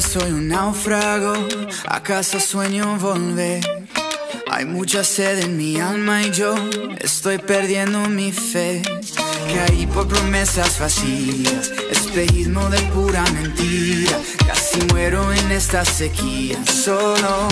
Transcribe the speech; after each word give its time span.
Soy 0.00 0.32
un 0.32 0.48
náufrago, 0.48 1.34
acaso 1.86 2.40
sueño 2.40 2.96
volver. 2.98 3.60
Hay 4.50 4.64
mucha 4.64 5.04
sed 5.04 5.38
en 5.38 5.56
mi 5.56 5.78
alma 5.78 6.22
y 6.24 6.32
yo 6.32 6.52
estoy 6.98 7.38
perdiendo 7.38 8.00
mi 8.08 8.32
fe. 8.32 8.82
Caí 9.54 9.86
por 9.86 10.08
promesas 10.08 10.80
vacías, 10.80 11.70
espejismo 11.92 12.68
de 12.70 12.80
pura 12.92 13.22
mentira. 13.34 14.18
Casi 14.44 14.80
muero 14.90 15.32
en 15.32 15.52
esta 15.52 15.84
sequía, 15.84 16.58
solo. 16.66 17.46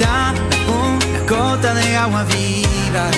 Dame 0.00 0.40
una 0.66 1.20
gota 1.28 1.74
de 1.74 1.96
agua 1.96 2.24
viva. 2.24 3.10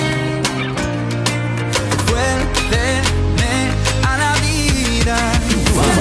A 2.29 2.31
la 2.71 3.08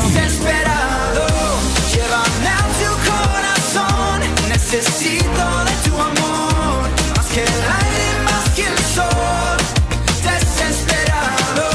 Desesperado, 0.09 1.27
llévame 1.93 2.49
a 2.49 2.63
tu 2.79 2.91
corazón. 3.09 4.19
Necesito 4.49 5.45
de 5.65 5.75
tu 5.89 5.95
amor, 5.95 6.83
más 7.17 7.27
que 7.27 7.43
el 7.43 7.49
aire, 7.49 8.09
más 8.25 8.45
que 8.57 8.65
el 8.67 8.79
sol. 8.95 9.59
Desesperado, 10.25 11.69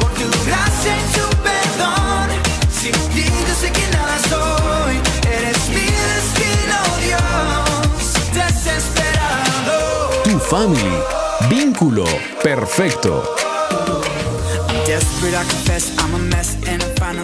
por 0.00 0.10
tu 0.12 0.28
gracia 0.46 0.92
y 0.96 1.02
tu 1.16 1.26
perdón. 1.42 2.28
Sin 2.70 2.92
ti 3.12 3.24
yo 3.24 3.54
sé 3.60 3.68
que 3.72 3.86
nada 3.90 4.16
soy, 4.30 4.94
eres 5.30 5.60
mi 5.68 5.86
destino, 6.14 6.78
Dios. 7.04 8.02
Desesperado. 8.32 9.76
Tu 10.24 10.38
Family, 10.38 10.96
vínculo 11.48 12.04
perfecto. 12.42 13.34
Desperate, 14.86 15.34
I 15.34 15.44
confess 15.44 15.91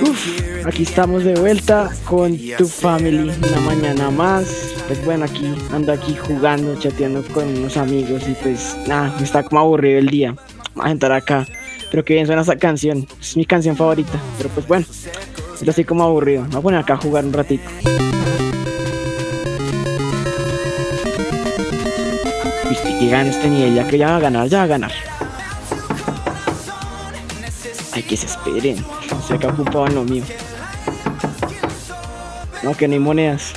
here. 0.07 0.49
Aquí 0.69 0.83
estamos 0.83 1.25
de 1.25 1.35
vuelta 1.35 1.91
con 2.05 2.37
tu 2.59 2.67
family, 2.67 3.31
una 3.31 3.61
mañana 3.65 4.11
más. 4.11 4.75
Pues 4.87 5.03
bueno, 5.05 5.25
aquí 5.25 5.55
ando 5.73 5.93
aquí 5.93 6.15
jugando, 6.15 6.79
chateando 6.79 7.23
con 7.33 7.49
unos 7.49 7.77
amigos 7.77 8.23
y 8.29 8.35
pues 8.43 8.77
nada, 8.87 9.15
me 9.17 9.25
está 9.25 9.43
como 9.43 9.61
aburrido 9.61 9.99
el 9.99 10.09
día. 10.09 10.35
Vamos 10.75 10.89
a 10.89 10.91
entrar 10.91 11.13
acá. 11.13 11.47
Pero 11.91 12.05
que 12.05 12.15
bien 12.15 12.27
suena 12.27 12.43
esa 12.43 12.57
canción, 12.57 13.07
es 13.19 13.37
mi 13.37 13.47
canción 13.47 13.77
favorita. 13.77 14.21
Pero 14.37 14.51
pues 14.51 14.69
bueno, 14.69 14.85
yo 15.63 15.71
estoy 15.71 15.85
como 15.85 16.05
aburrido. 16.05 16.43
Me 16.43 16.49
voy 16.49 16.59
a 16.59 16.63
poner 16.63 16.81
acá 16.81 16.95
a 16.95 16.99
jugar 16.99 17.25
un 17.25 17.33
ratito. 17.33 17.65
Viste 22.69 22.99
que 22.99 23.09
gana 23.09 23.31
este 23.31 23.49
nivel, 23.49 23.75
ya 23.75 23.89
que 23.89 23.97
ya 23.97 24.11
va 24.11 24.17
a 24.17 24.21
ganar, 24.21 24.49
ya 24.49 24.59
va 24.59 24.65
a 24.65 24.67
ganar. 24.67 24.93
Ay, 27.99 28.05
que 28.05 28.17
se 28.17 28.27
esperen. 28.27 28.77
Se 29.27 29.35
acá 29.35 29.49
ocupado 29.49 29.89
en 29.89 29.97
lo 29.97 30.05
mío. 30.05 30.23
No, 32.63 32.73
que 32.77 32.87
no 32.87 32.95
hay 32.95 33.01
monedas. 33.01 33.55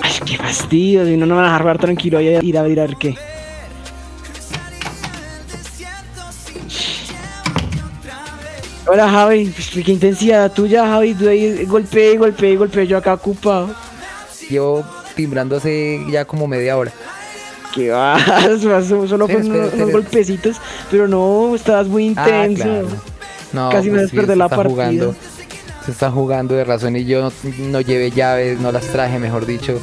Ay, 0.00 0.12
qué 0.24 0.38
fastidio. 0.38 1.04
Si 1.04 1.14
no, 1.18 1.26
no 1.26 1.36
van 1.36 1.44
a 1.44 1.58
dejar 1.58 1.76
tranquilo. 1.76 2.16
Voy 2.16 2.28
a 2.28 2.42
ir 2.42 2.56
a 2.56 2.62
ver 2.62 2.80
a 2.80 2.86
ver 2.86 2.96
qué. 2.96 3.18
Hola 8.86 9.10
Javi, 9.10 9.52
Pues, 9.54 9.84
qué 9.84 9.92
intensidad 9.92 10.50
tuya 10.50 10.86
Javi, 10.86 11.14
tú 11.14 11.28
ahí 11.28 11.66
golpeé, 11.66 12.16
golpeé, 12.16 12.56
golpeé, 12.56 12.86
yo 12.86 12.96
acá 12.96 13.12
ocupado. 13.12 13.74
Llevo 14.48 14.84
timbrando 15.14 15.56
hace 15.56 16.02
ya 16.08 16.24
como 16.24 16.48
media 16.48 16.78
hora. 16.78 16.92
Que 17.74 17.90
vas, 17.90 18.64
vas, 18.64 18.86
solo 18.86 19.26
Sí, 19.26 19.32
con 19.34 19.42
espera, 19.42 19.68
unos, 19.74 19.92
golpecitos, 19.92 20.56
pero 20.90 21.06
no, 21.08 21.54
estabas 21.54 21.86
muy 21.88 22.14
Ah, 22.16 22.46
intenso. 22.46 22.64
claro. 22.64 22.88
No, 23.52 23.68
Casi 23.70 23.90
me 23.90 23.98
pues 23.98 24.10
sí, 24.10 24.16
desperté 24.16 24.32
se 24.32 24.36
la 24.38 24.44
está 24.46 24.56
partida. 24.56 24.74
Jugando, 24.74 25.14
se 25.84 25.90
está 25.90 26.10
jugando 26.10 26.54
de 26.54 26.64
razón 26.64 26.96
y 26.96 27.04
yo 27.04 27.20
no, 27.22 27.32
no 27.70 27.80
llevé 27.80 28.10
llaves, 28.10 28.60
no 28.60 28.70
las 28.72 28.84
traje, 28.86 29.18
mejor 29.18 29.46
dicho. 29.46 29.78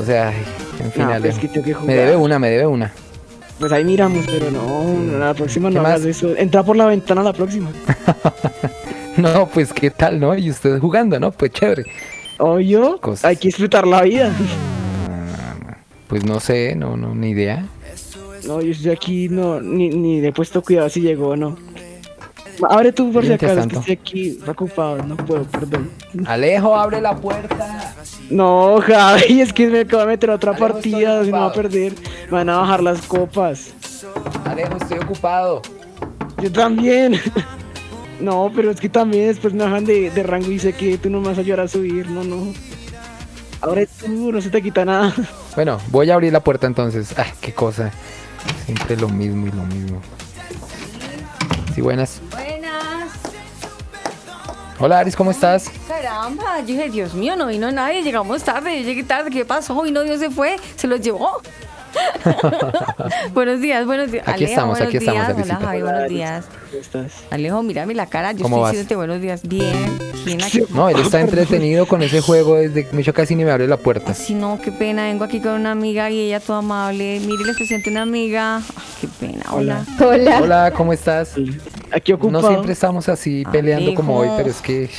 O 0.00 0.04
sea, 0.04 0.32
en 0.80 0.92
fin, 0.92 1.06
No, 1.06 1.20
pues 1.20 1.38
que 1.38 1.48
que 1.48 1.74
me 1.84 1.94
debe 1.94 2.16
una, 2.16 2.38
me 2.38 2.50
debe 2.50 2.66
una. 2.66 2.92
Pues 3.58 3.72
ahí 3.72 3.84
miramos, 3.84 4.24
pero 4.26 4.50
no, 4.50 5.18
la 5.18 5.34
próxima 5.34 5.68
¿Qué 5.70 5.74
no 5.74 5.80
hagas 5.80 6.04
eso. 6.04 6.36
Entra 6.36 6.62
por 6.62 6.76
la 6.76 6.86
ventana 6.86 7.22
la 7.22 7.32
próxima. 7.32 7.70
No, 9.16 9.48
pues 9.48 9.72
qué 9.72 9.90
tal, 9.90 10.20
¿no? 10.20 10.36
Y 10.36 10.48
usted 10.48 10.78
jugando, 10.78 11.18
¿no? 11.18 11.32
Pues 11.32 11.50
chévere. 11.50 11.82
Obvio, 12.38 12.98
Cosas. 13.00 13.24
hay 13.24 13.36
que 13.36 13.48
disfrutar 13.48 13.84
la 13.84 14.02
vida. 14.02 14.30
Pues 16.08 16.24
no 16.24 16.40
sé, 16.40 16.74
no, 16.74 16.96
no, 16.96 17.14
ni 17.14 17.30
idea. 17.30 17.64
No, 18.46 18.60
yo 18.60 18.72
estoy 18.72 18.90
aquí, 18.90 19.28
no, 19.28 19.60
ni, 19.60 19.90
ni 19.90 20.20
le 20.20 20.28
he 20.28 20.32
puesto 20.32 20.62
cuidado 20.62 20.88
si 20.88 21.00
llegó 21.00 21.28
o 21.28 21.36
no. 21.36 21.56
Abre 22.68 22.92
tú 22.92 23.12
por 23.12 23.24
si 23.24 23.32
acaso, 23.32 23.60
es 23.60 23.66
que 23.66 23.76
estoy 23.76 23.92
aquí 23.94 24.38
ocupado, 24.48 25.02
no 25.04 25.16
puedo, 25.16 25.44
perdón. 25.44 25.90
Alejo, 26.26 26.74
abre 26.74 27.00
la 27.00 27.14
puerta. 27.14 27.94
No, 28.30 28.80
Javi, 28.80 29.40
es 29.42 29.52
que 29.52 29.68
me 29.68 29.80
acabo 29.80 30.02
de 30.02 30.08
meter 30.08 30.30
a 30.30 30.34
otra 30.34 30.52
Alejo, 30.52 30.68
partida, 30.68 31.24
si 31.24 31.30
no 31.30 31.38
va 31.38 31.46
a 31.46 31.52
perder. 31.52 31.92
Me 32.26 32.32
van 32.32 32.48
a 32.48 32.56
bajar 32.58 32.82
las 32.82 33.02
copas. 33.02 33.72
Alejo, 34.44 34.76
estoy 34.76 34.98
ocupado. 34.98 35.62
Yo 36.42 36.50
también. 36.50 37.20
No, 38.20 38.50
pero 38.52 38.72
es 38.72 38.80
que 38.80 38.88
también 38.88 39.28
después 39.28 39.54
me 39.54 39.62
bajan 39.62 39.84
de, 39.84 40.10
de 40.10 40.22
rango 40.24 40.50
y 40.50 40.58
sé 40.58 40.72
que 40.72 40.98
tú 40.98 41.08
no 41.08 41.20
me 41.20 41.28
vas 41.28 41.38
a 41.38 41.40
ayudar 41.40 41.60
a 41.60 41.68
subir, 41.68 42.10
no, 42.10 42.24
no. 42.24 42.52
Ahora 43.60 43.82
tú, 43.86 44.32
no 44.32 44.40
se 44.40 44.50
te 44.50 44.60
quita 44.60 44.84
nada. 44.84 45.14
Bueno, 45.58 45.80
voy 45.88 46.08
a 46.08 46.14
abrir 46.14 46.32
la 46.32 46.38
puerta 46.38 46.68
entonces. 46.68 47.18
Ay, 47.18 47.32
qué 47.40 47.52
cosa. 47.52 47.90
Siempre 48.64 48.96
lo 48.96 49.08
mismo 49.08 49.48
y 49.48 49.50
lo 49.50 49.64
mismo. 49.64 50.00
Sí, 51.74 51.80
buenas. 51.80 52.20
Buenas. 52.30 53.10
Hola, 54.78 55.00
Aris, 55.00 55.16
¿cómo 55.16 55.32
estás? 55.32 55.68
Caramba, 55.88 56.60
yo 56.60 56.66
dije, 56.66 56.88
Dios 56.90 57.12
mío, 57.12 57.34
no 57.34 57.48
vino 57.48 57.72
nadie, 57.72 58.04
llegamos 58.04 58.44
tarde, 58.44 58.78
yo 58.78 58.86
llegué 58.86 59.02
tarde, 59.02 59.32
¿qué 59.32 59.44
pasó? 59.44 59.84
Y 59.84 59.90
no, 59.90 60.04
Dios 60.04 60.20
se 60.20 60.30
fue, 60.30 60.60
se 60.76 60.86
los 60.86 61.00
llevó. 61.00 61.42
buenos 63.34 63.60
días, 63.60 63.86
buenos 63.86 64.10
días. 64.10 64.26
Aquí 64.28 64.44
estamos, 64.44 64.78
buenos 64.78 64.88
aquí 64.88 64.96
estamos, 64.98 65.20
días. 65.20 65.28
Hola, 65.28 65.42
Alicita. 65.42 65.66
Javi, 65.66 65.82
buenos 65.82 66.08
días. 66.08 66.44
¿Cómo 66.70 66.80
estás? 66.80 67.12
Alejo, 67.30 67.62
mírame 67.62 67.94
la 67.94 68.06
cara, 68.06 68.32
yo 68.32 68.42
¿Cómo 68.42 68.56
estoy 68.56 68.62
vas? 68.62 68.70
diciéndote 68.72 68.96
buenos 68.96 69.20
días. 69.20 69.42
Bien, 69.48 69.98
bien 70.24 70.42
aquí. 70.42 70.62
No, 70.70 70.88
él 70.88 70.98
está 70.98 71.20
entretenido 71.22 71.86
con 71.86 72.02
ese 72.02 72.20
juego 72.20 72.56
desde 72.56 72.86
que 72.86 72.94
mucho 72.96 73.12
casi 73.14 73.34
ni 73.34 73.44
me 73.44 73.50
abre 73.50 73.66
la 73.66 73.76
puerta. 73.76 74.14
Si 74.14 74.34
no, 74.34 74.60
qué 74.62 74.72
pena, 74.72 75.04
vengo 75.04 75.24
aquí 75.24 75.40
con 75.40 75.52
una 75.52 75.72
amiga 75.72 76.10
y 76.10 76.20
ella 76.20 76.40
toda 76.40 76.58
amable. 76.58 77.20
Mire, 77.20 77.44
les 77.44 77.56
presento 77.56 77.90
una 77.90 78.02
amiga. 78.02 78.56
Ay, 78.56 78.62
qué 79.00 79.08
pena, 79.26 79.44
hola. 79.52 79.84
Hola. 80.00 80.40
Hola, 80.42 80.72
¿cómo 80.76 80.92
estás? 80.92 81.34
Aquí 81.90 82.12
ocupado. 82.12 82.42
No 82.42 82.48
siempre 82.48 82.72
estamos 82.72 83.08
así 83.08 83.44
peleando 83.50 83.94
como 83.94 84.16
hoy, 84.16 84.28
Alejo. 84.28 84.36
pero 84.36 84.50
es 84.50 84.60
que 84.60 84.90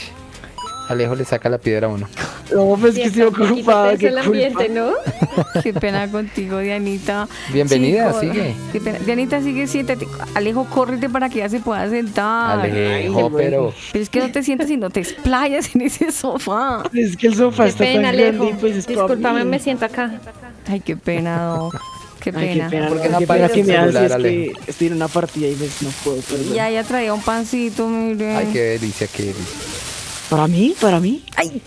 Alejo 0.90 1.14
le 1.16 1.24
saca 1.24 1.50
la 1.50 1.60
piedra 1.60 1.88
a 1.88 1.92
uno. 1.92 2.08
No, 2.54 2.76
pues 2.82 2.96
que 2.96 3.04
estoy 3.04 3.22
ocupado. 3.22 3.96
Qué 3.97 4.08
el 4.08 4.14
culpa. 4.16 4.26
ambiente, 4.26 4.70
¿no? 4.70 4.94
Qué 5.64 5.72
pena 5.72 6.09
contigo, 6.09 6.58
Dianita. 6.58 7.28
Bienvenida, 7.53 8.12
sigue. 8.20 8.56
Qué 8.74 8.82
pena. 8.82 8.97
Dianita, 9.00 9.40
sigue, 9.41 9.68
siéntate. 9.68 10.08
Alejo, 10.34 10.66
córrete 10.66 11.08
para 11.08 11.30
que 11.30 11.38
ya 11.40 11.50
se 11.50 11.59
pueda 11.59 11.88
sentar. 11.90 12.59
Alejo, 12.62 13.32
pero 13.32 13.72
Pero 13.91 14.03
es 14.03 14.09
que 14.09 14.20
no 14.20 14.32
te 14.32 14.41
sientas 14.41 14.68
y 14.72 14.78
no 14.78 14.90
te 14.90 15.02
explayas 15.02 15.76
en 15.76 15.82
ese 15.82 16.12
sofá. 16.12 16.82
Es 16.94 17.16
que 17.16 17.28
el 17.28 17.35
sofá 17.35 17.64
Qué 17.66 17.70
está 17.70 17.84
pena, 17.84 18.09
tan 18.09 18.18
grande 18.18 18.28
Alejo. 18.30 18.50
y 18.50 18.53
pues 18.53 18.76
es 18.78 18.85
para 18.88 18.97
Discúlpame, 18.97 19.44
mí. 19.46 19.50
me 19.52 19.59
siento 19.59 19.85
acá. 19.85 20.20
Ay, 20.68 20.80
qué 20.80 20.97
pena, 20.97 21.44
Doc. 21.56 21.76
Qué 22.20 22.32
Ay, 22.35 22.47
pena. 22.47 22.70
qué 22.70 22.76
pena, 22.78 22.88
¿Por 22.90 22.97
no, 22.97 23.03
qué 23.03 23.09
no 23.09 23.18
pena 23.20 23.47
que 23.47 23.62
el 23.62 23.68
me 23.68 23.76
es 23.76 24.16
que 24.16 24.53
estoy 24.68 24.88
en 24.88 24.94
una 24.94 25.08
partida 25.08 25.47
y 25.47 25.53
pues 25.53 25.82
no 25.84 25.90
puedo, 26.03 26.18
perdón. 26.22 26.53
Ya, 26.53 26.70
ya 26.72 26.84
traía 26.84 27.14
un 27.14 27.22
pancito, 27.22 27.88
mire. 27.88 28.35
ay, 28.35 28.50
qué 28.52 28.59
delicia, 28.80 29.08
qué 29.08 29.24
delicia. 29.26 29.78
¿Para 30.29 30.47
mí? 30.47 30.76
¿Para 30.79 30.99
mí? 30.99 31.23
Ay. 31.35 31.61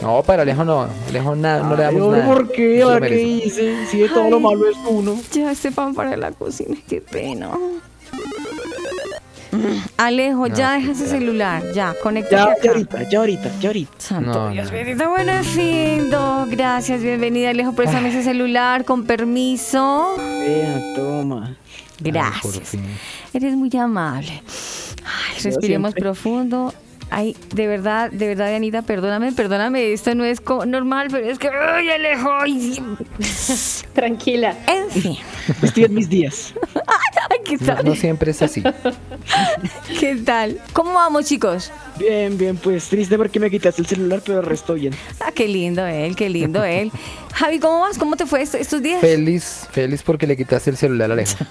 No, 0.00 0.22
para 0.22 0.42
Alejo 0.42 0.64
no, 0.64 0.88
Alejo 1.08 1.34
nada, 1.34 1.62
no 1.64 1.76
le 1.76 1.84
Ay, 1.84 1.94
damos 1.94 2.02
hombre, 2.06 2.20
nada. 2.20 2.32
¿Por 2.32 2.52
qué? 2.52 2.68
No 2.68 2.74
se 2.74 2.84
lo 2.84 2.90
¿Ahora 2.92 3.08
qué 3.08 3.22
hice? 3.22 3.86
Si 3.90 3.98
de 3.98 4.08
todo 4.08 4.30
lo 4.30 4.40
malo 4.40 4.68
es 4.68 4.76
uno. 4.88 5.16
Lleva 5.32 5.50
este 5.52 5.72
pan 5.72 5.94
para 5.94 6.16
la 6.16 6.30
cocina. 6.32 6.76
Qué 6.88 7.00
pena. 7.00 7.50
Alejo, 9.96 10.46
ya 10.48 10.74
deja 10.74 10.92
ese 10.92 11.06
celular, 11.08 11.62
ya, 11.72 11.94
conéctate 12.02 12.36
Ya, 12.36 12.62
ya 12.62 12.70
ahorita, 12.72 13.08
ya 13.08 13.18
ahorita, 13.20 13.50
ya 13.60 13.68
ahorita. 13.70 13.92
Santo 13.98 14.32
No, 14.32 14.50
Dios 14.50 14.66
no. 14.66 14.72
bendito. 14.72 15.08
Bueno, 15.08 15.32
en 15.32 15.44
fin, 15.44 16.10
Do, 16.10 16.46
gracias, 16.50 17.00
bienvenida 17.02 17.50
Alejo, 17.50 17.72
préstame 17.72 18.10
ese 18.10 18.22
celular, 18.22 18.84
con 18.84 19.04
permiso. 19.04 20.14
Vea, 20.18 20.94
toma. 20.94 21.56
Gracias. 22.00 22.72
Eres 23.32 23.56
muy 23.56 23.70
amable. 23.78 24.42
Ay, 25.04 25.42
respiremos 25.42 25.94
profundo. 25.94 26.74
Ay, 27.08 27.36
de 27.54 27.66
verdad, 27.68 28.10
de 28.10 28.26
verdad, 28.26 28.54
Anita, 28.54 28.82
perdóname, 28.82 29.30
perdóname, 29.32 29.92
esto 29.92 30.14
no 30.14 30.24
es 30.24 30.42
normal, 30.66 31.08
pero 31.10 31.26
es 31.30 31.38
que, 31.38 31.48
ay, 31.48 31.88
Alejo, 31.90 32.30
ay, 32.40 32.80
sí. 33.20 33.84
Tranquila. 33.94 34.54
en 34.66 34.90
fin. 34.90 35.16
Estoy 35.62 35.84
en 35.84 35.94
mis 35.94 36.08
días. 36.08 36.52
Ay, 37.28 37.38
¿qué 37.44 37.56
No, 37.56 37.66
tal? 37.74 37.84
no 37.84 37.94
siempre 37.96 38.30
es 38.30 38.40
así. 38.42 38.62
¿Qué 40.00 40.16
tal? 40.16 40.58
¿Cómo 40.72 40.92
vamos, 40.92 41.24
chicos? 41.26 41.72
Bien, 41.98 42.36
bien, 42.36 42.56
pues 42.56 42.88
triste 42.88 43.16
porque 43.16 43.40
me 43.40 43.50
quitaste 43.50 43.80
el 43.82 43.86
celular, 43.88 44.20
pero 44.24 44.40
el 44.40 44.46
resto 44.46 44.74
bien. 44.74 44.94
Ah, 45.20 45.32
qué 45.34 45.48
lindo 45.48 45.84
él, 45.86 46.14
qué 46.14 46.28
lindo 46.28 46.62
él. 46.64 46.92
Javi, 47.34 47.58
¿cómo 47.58 47.80
vas? 47.80 47.98
¿Cómo 47.98 48.16
te 48.16 48.24
fue 48.26 48.42
est- 48.42 48.54
estos 48.54 48.82
días? 48.82 49.00
Feliz, 49.00 49.66
feliz 49.70 50.02
porque 50.02 50.26
le 50.26 50.36
quitaste 50.36 50.70
el 50.70 50.76
celular 50.76 51.10
a 51.10 51.14
Alejo. 51.14 51.44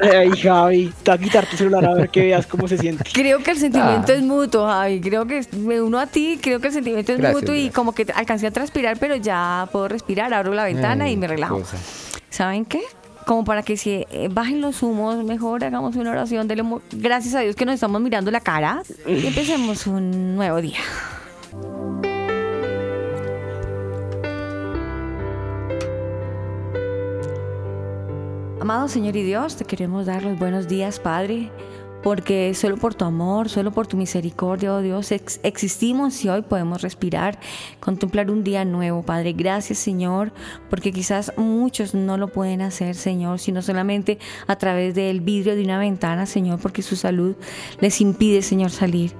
Ay, 0.00 0.30
Javi, 0.40 0.92
te 1.02 1.10
voy 1.10 1.18
a 1.18 1.22
quitar 1.22 1.46
tu 1.46 1.56
celular 1.56 1.84
a 1.84 1.94
ver 1.94 2.08
que 2.10 2.20
veas 2.20 2.46
cómo 2.46 2.68
se 2.68 2.78
siente. 2.78 3.04
Creo 3.12 3.38
que 3.42 3.50
el 3.52 3.58
sentimiento 3.58 4.12
Ah. 4.12 4.16
es 4.16 4.22
mutuo, 4.22 4.69
Javi. 4.72 5.00
Creo 5.00 5.26
que 5.26 5.44
me 5.56 5.80
uno 5.80 5.98
a 5.98 6.06
ti, 6.06 6.38
creo 6.42 6.60
que 6.60 6.68
el 6.68 6.72
sentimiento 6.72 7.12
es 7.12 7.18
Gracias, 7.18 7.40
mutuo 7.40 7.54
y 7.54 7.70
como 7.70 7.92
que 7.92 8.06
alcancé 8.14 8.46
a 8.46 8.50
transpirar, 8.50 8.98
pero 8.98 9.16
ya 9.16 9.68
puedo 9.72 9.88
respirar, 9.88 10.32
abro 10.32 10.54
la 10.54 10.64
ventana 10.64 11.04
Ay, 11.04 11.12
y 11.12 11.16
me 11.16 11.26
relajo. 11.26 11.60
cosa. 11.60 11.76
¿Saben 12.30 12.64
qué? 12.64 12.80
Como 13.26 13.44
para 13.44 13.62
que 13.62 13.76
se 13.76 14.06
eh, 14.10 14.28
bajen 14.30 14.60
los 14.60 14.82
humos, 14.82 15.22
mejor 15.24 15.62
hagamos 15.64 15.94
una 15.96 16.10
oración, 16.10 16.48
dele 16.48 16.64
gracias 16.92 17.34
a 17.34 17.40
Dios 17.40 17.54
que 17.54 17.64
nos 17.64 17.74
estamos 17.74 18.00
mirando 18.00 18.30
la 18.30 18.40
cara 18.40 18.82
y 19.06 19.26
empecemos 19.26 19.86
un 19.86 20.36
nuevo 20.36 20.60
día. 20.60 20.78
Amado 28.60 28.88
Señor 28.88 29.16
y 29.16 29.22
Dios, 29.22 29.56
te 29.56 29.64
queremos 29.64 30.06
dar 30.06 30.22
los 30.22 30.38
buenos 30.38 30.68
días, 30.68 31.00
Padre, 31.00 31.50
porque 32.02 32.54
solo 32.54 32.76
por 32.76 32.94
tu 32.94 33.04
amor, 33.04 33.48
solo 33.48 33.72
por 33.72 33.86
tu 33.86 33.96
misericordia, 33.96 34.74
oh 34.74 34.80
Dios, 34.80 35.12
ex- 35.12 35.40
existimos 35.42 36.24
y 36.24 36.28
hoy 36.28 36.42
podemos 36.42 36.82
respirar, 36.82 37.38
contemplar 37.78 38.30
un 38.30 38.42
día 38.44 38.64
nuevo, 38.64 39.02
Padre. 39.02 39.32
Gracias, 39.32 39.78
Señor, 39.78 40.32
porque 40.68 40.92
quizás 40.92 41.32
muchos 41.36 41.94
no 41.94 42.16
lo 42.16 42.28
pueden 42.28 42.62
hacer, 42.62 42.94
Señor, 42.94 43.38
sino 43.38 43.62
solamente 43.62 44.18
a 44.46 44.56
través 44.56 44.94
del 44.94 45.20
vidrio 45.20 45.56
de 45.56 45.64
una 45.64 45.78
ventana, 45.78 46.26
Señor, 46.26 46.58
porque 46.60 46.82
su 46.82 46.96
salud 46.96 47.36
les 47.80 48.00
impide, 48.00 48.42
Señor, 48.42 48.70
salir. 48.70 49.12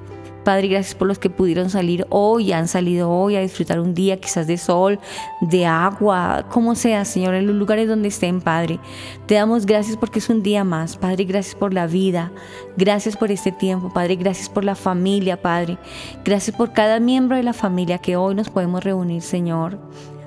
Padre, 0.45 0.69
gracias 0.69 0.95
por 0.95 1.09
los 1.09 1.19
que 1.19 1.31
pudieron 1.31 1.71
salir 1.71 2.07
hoy, 2.09 2.53
han 2.53 2.69
salido 2.69 3.11
hoy 3.11 3.37
a 3.37 3.41
disfrutar 3.41 3.81
un 3.81 3.95
día 3.95 4.19
quizás 4.19 4.47
de 4.47 4.57
sol, 4.57 4.99
de 5.41 5.67
agua, 5.67 6.47
como 6.51 6.75
sea, 6.75 7.05
Señor, 7.05 7.35
en 7.35 7.47
los 7.47 7.57
lugares 7.57 7.89
donde 7.89 8.09
estén, 8.09 8.41
Padre. 8.41 8.79
Te 9.27 9.35
damos 9.35 9.67
gracias 9.67 9.97
porque 9.97 10.19
es 10.19 10.29
un 10.29 10.43
día 10.43 10.65
más, 10.65 10.97
Padre, 10.97 11.25
gracias 11.25 11.55
por 11.55 11.75
la 11.75 11.87
vida, 11.87 12.33
gracias 12.77 13.17
por 13.17 13.31
este 13.31 13.53
tiempo, 13.53 13.93
Padre, 13.93 14.17
gracias 14.17 14.49
por 14.49 14.65
la 14.65 14.75
familia, 14.75 15.41
Padre. 15.41 15.79
Gracias 16.25 16.57
por 16.57 16.73
cada 16.73 17.01
miembro 17.01 17.37
de 17.37 17.43
la 17.43 17.53
familia 17.53 17.99
que 17.99 18.17
hoy 18.17 18.35
nos 18.35 18.49
podemos 18.49 18.83
reunir, 18.83 19.23
Señor. 19.23 19.79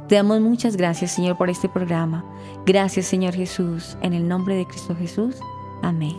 Te 0.08 0.16
damos 0.16 0.42
muchas 0.42 0.76
gracias, 0.76 1.12
Señor, 1.12 1.38
por 1.38 1.50
este 1.50 1.70
programa. 1.70 2.24
Gracias, 2.66 3.08
Señor 3.08 3.34
Jesús, 3.34 3.98
en 4.02 4.14
el 4.14 4.28
nombre 4.28 4.56
de 4.56 4.66
Cristo 4.66 4.96
Jesús. 4.96 5.36
Amén. 5.82 6.18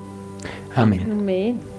Amén. 0.74 1.08
Amén. 1.10 1.73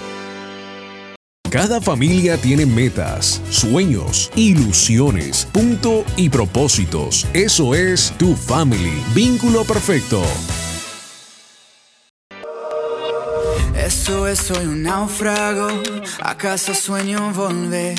Cada 1.52 1.80
familia 1.80 2.38
tiene 2.38 2.66
metas, 2.66 3.40
sueños, 3.52 4.32
ilusiones, 4.36 5.48
punto 5.54 6.04
y 6.18 6.30
propósitos. 6.30 7.28
Eso 7.34 7.76
es 7.76 8.12
tu 8.18 8.36
family, 8.36 9.04
vínculo 9.14 9.64
perfecto. 9.64 10.24
Eso 14.26 14.54
es, 14.54 14.58
soy 14.58 14.66
un 14.66 14.82
náufrago. 14.82 15.68
¿Acaso 16.24 16.74
sueño 16.74 17.32
volver? 17.34 17.96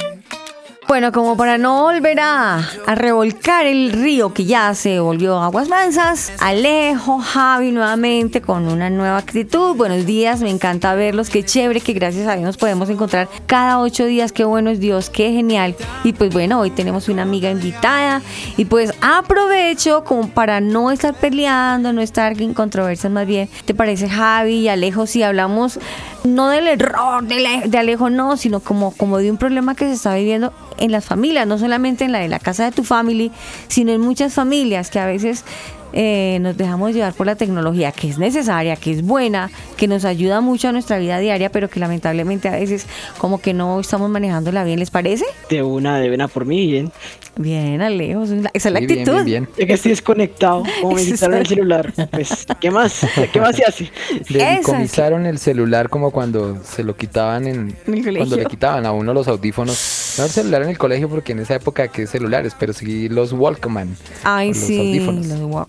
Bueno, 0.89 1.11
como 1.11 1.37
para 1.37 1.59
no 1.59 1.83
volver 1.83 2.21
a, 2.21 2.59
a 2.59 2.95
revolcar 2.95 3.67
el 3.67 3.91
río 3.91 4.33
que 4.33 4.45
ya 4.45 4.73
se 4.75 5.01
volvió 5.01 5.37
aguas 5.41 5.69
mansas, 5.69 6.33
Alejo, 6.39 7.19
Javi 7.19 7.73
nuevamente 7.73 8.41
con 8.41 8.69
una 8.69 8.89
nueva 8.89 9.19
actitud. 9.19 9.75
Buenos 9.75 10.07
días, 10.07 10.43
me 10.43 10.51
encanta 10.51 10.95
verlos, 10.95 11.29
qué 11.29 11.45
chévere 11.45 11.81
que 11.81 11.93
gracias 11.93 12.29
a 12.29 12.35
Dios 12.35 12.47
nos 12.47 12.57
podemos 12.57 12.89
encontrar 12.89 13.29
cada 13.47 13.81
ocho 13.81 14.05
días, 14.05 14.31
qué 14.31 14.45
bueno 14.45 14.71
es 14.71 14.79
Dios, 14.79 15.11
qué 15.11 15.33
genial. 15.33 15.75
Y 16.05 16.13
pues 16.13 16.33
bueno, 16.33 16.61
hoy 16.61 16.71
tenemos 16.71 17.09
una 17.09 17.23
amiga 17.23 17.51
invitada 17.51 18.23
y 18.57 18.65
pues 18.67 18.95
aprovecho 19.01 20.05
como 20.05 20.29
para 20.29 20.61
no 20.61 20.93
estar 20.93 21.15
peleando, 21.15 21.93
no 21.93 22.01
estar 22.01 22.41
en 22.41 22.55
controversias 22.55 23.13
más 23.13 23.27
bien. 23.27 23.49
¿Te 23.65 23.75
parece 23.75 24.09
Javi 24.09 24.55
y 24.61 24.69
Alejo 24.69 25.09
si 25.09 25.25
hablamos 25.25 25.81
no 26.27 26.49
del 26.49 26.67
error 26.67 27.25
de, 27.25 27.35
Ale- 27.37 27.69
de 27.69 27.79
Alejo, 27.79 28.11
no, 28.11 28.37
sino 28.37 28.61
como, 28.61 28.91
como 28.93 29.19
de 29.19 29.31
un 29.31 29.37
problema 29.37 29.75
que 29.75 29.87
se 29.87 29.93
está 29.93 30.15
viviendo 30.15 30.53
en 30.79 30.93
las 30.93 31.05
familias, 31.07 31.47
no 31.47 31.59
solamente 31.59 32.05
en 32.05 32.13
la 32.13 32.19
de 32.19 32.29
la 32.29 32.39
casa 32.39 32.65
de 32.65 32.73
tu 32.73 32.85
family, 32.85 33.33
sino 33.69 33.93
en 33.93 34.01
muchas 34.01 34.35
familias 34.35 34.91
que 34.91 34.99
a 34.99 35.07
veces 35.07 35.45
eh, 35.93 36.39
nos 36.41 36.57
dejamos 36.57 36.93
llevar 36.95 37.13
por 37.15 37.27
la 37.27 37.37
tecnología, 37.37 37.93
que 37.93 38.09
es 38.09 38.19
necesaria, 38.19 38.77
que 38.77 38.91
es 38.93 39.03
buena, 39.03 39.51
que 39.77 39.89
nos 39.89 40.05
ayuda 40.05 40.41
mucho 40.41 40.69
a 40.69 40.73
nuestra 40.73 40.99
vida 40.99 41.19
diaria, 41.19 41.51
pero 41.51 41.69
que 41.71 41.81
lamentablemente 41.81 42.49
a 42.49 42.53
veces 42.53 42.87
como 43.19 43.41
que 43.41 43.55
no 43.55 43.81
estamos 43.81 44.11
manejándola 44.11 44.65
bien, 44.65 44.79
¿les 44.79 44.91
parece? 44.91 45.25
De 45.51 45.63
una, 45.63 45.99
de 45.99 46.13
una 46.13 46.29
por 46.29 46.45
mí, 46.45 46.67
bien. 46.67 46.93
Bien, 47.39 47.83
Alejo, 47.83 48.23
esa 48.25 48.35
es 48.55 48.65
la- 48.73 48.81
bien, 48.81 48.91
actitud. 49.01 49.13
bien, 49.25 49.45
bien. 49.45 49.49
Ya 49.59 49.67
que 49.67 49.73
estoy 49.75 49.91
desconectado, 49.91 50.63
como 50.81 50.95
me 50.97 51.05
quitaron 51.05 51.37
el 51.37 51.47
celular, 51.47 51.93
pues, 52.11 52.47
¿qué 52.61 52.71
más? 52.71 53.01
¿Qué 53.33 53.41
más 53.41 53.57
se 53.57 53.65
hace? 53.65 53.91
Le 54.29 54.39
Esa 54.43 54.57
decomisaron 54.57 55.27
el 55.27 55.39
celular 55.39 55.91
como 55.91 56.11
cuando 56.11 56.63
se 56.65 56.83
lo 56.83 56.97
quitaban 56.97 57.47
en, 57.47 57.77
En 57.87 57.95
el 57.95 58.01
colegio. 58.05 58.17
cuando 58.17 58.37
le 58.37 58.47
quitaban 58.47 58.87
a 58.87 58.93
uno 58.93 59.13
los 59.13 59.29
audífonos. 59.29 60.06
No 60.19 60.25
el 60.25 60.31
celular 60.31 60.63
en 60.63 60.71
el 60.71 60.79
colegio 60.79 61.09
porque 61.09 61.33
en 61.33 61.41
esa 61.41 61.55
época 61.57 61.89
que 61.89 62.07
celulares, 62.07 62.55
pero 62.59 62.73
sí 62.73 63.09
los 63.09 63.33
Walkman. 63.33 63.97
Ay, 64.25 64.49
los 64.49 64.57
sí, 64.59 64.79
audífonos. 64.79 65.27
los 65.27 65.67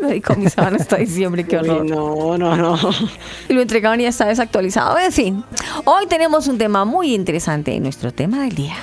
Lo 0.00 0.08
decomisaban 0.08 0.76
hasta 0.76 0.96
diciembre, 0.96 1.44
qué 1.44 1.56
Uy, 1.58 1.68
horror. 1.68 1.86
no, 1.86 2.38
no, 2.38 2.56
no. 2.56 2.78
y 3.48 3.52
lo 3.52 3.60
entregaban 3.60 4.00
y 4.00 4.04
ya 4.04 4.10
está 4.10 4.26
desactualizado. 4.26 4.98
En 4.98 5.12
fin, 5.12 5.44
hoy 5.84 6.06
tenemos 6.06 6.46
un 6.46 6.58
tema 6.58 6.84
muy 6.84 7.14
interesante, 7.14 7.78
nuestro 7.80 8.12
tema 8.12 8.42
del 8.42 8.54
día. 8.54 8.76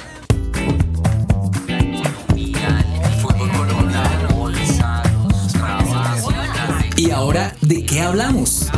¿Y 6.97 7.11
ahora 7.11 7.53
de 7.61 7.85
qué 7.85 8.01
hablamos? 8.01 8.69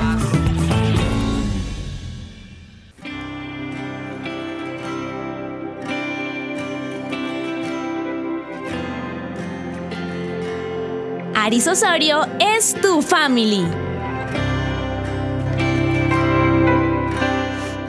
Aris 11.43 11.67
Osorio 11.67 12.19
es 12.39 12.75
tu 12.83 13.01
family. 13.01 13.65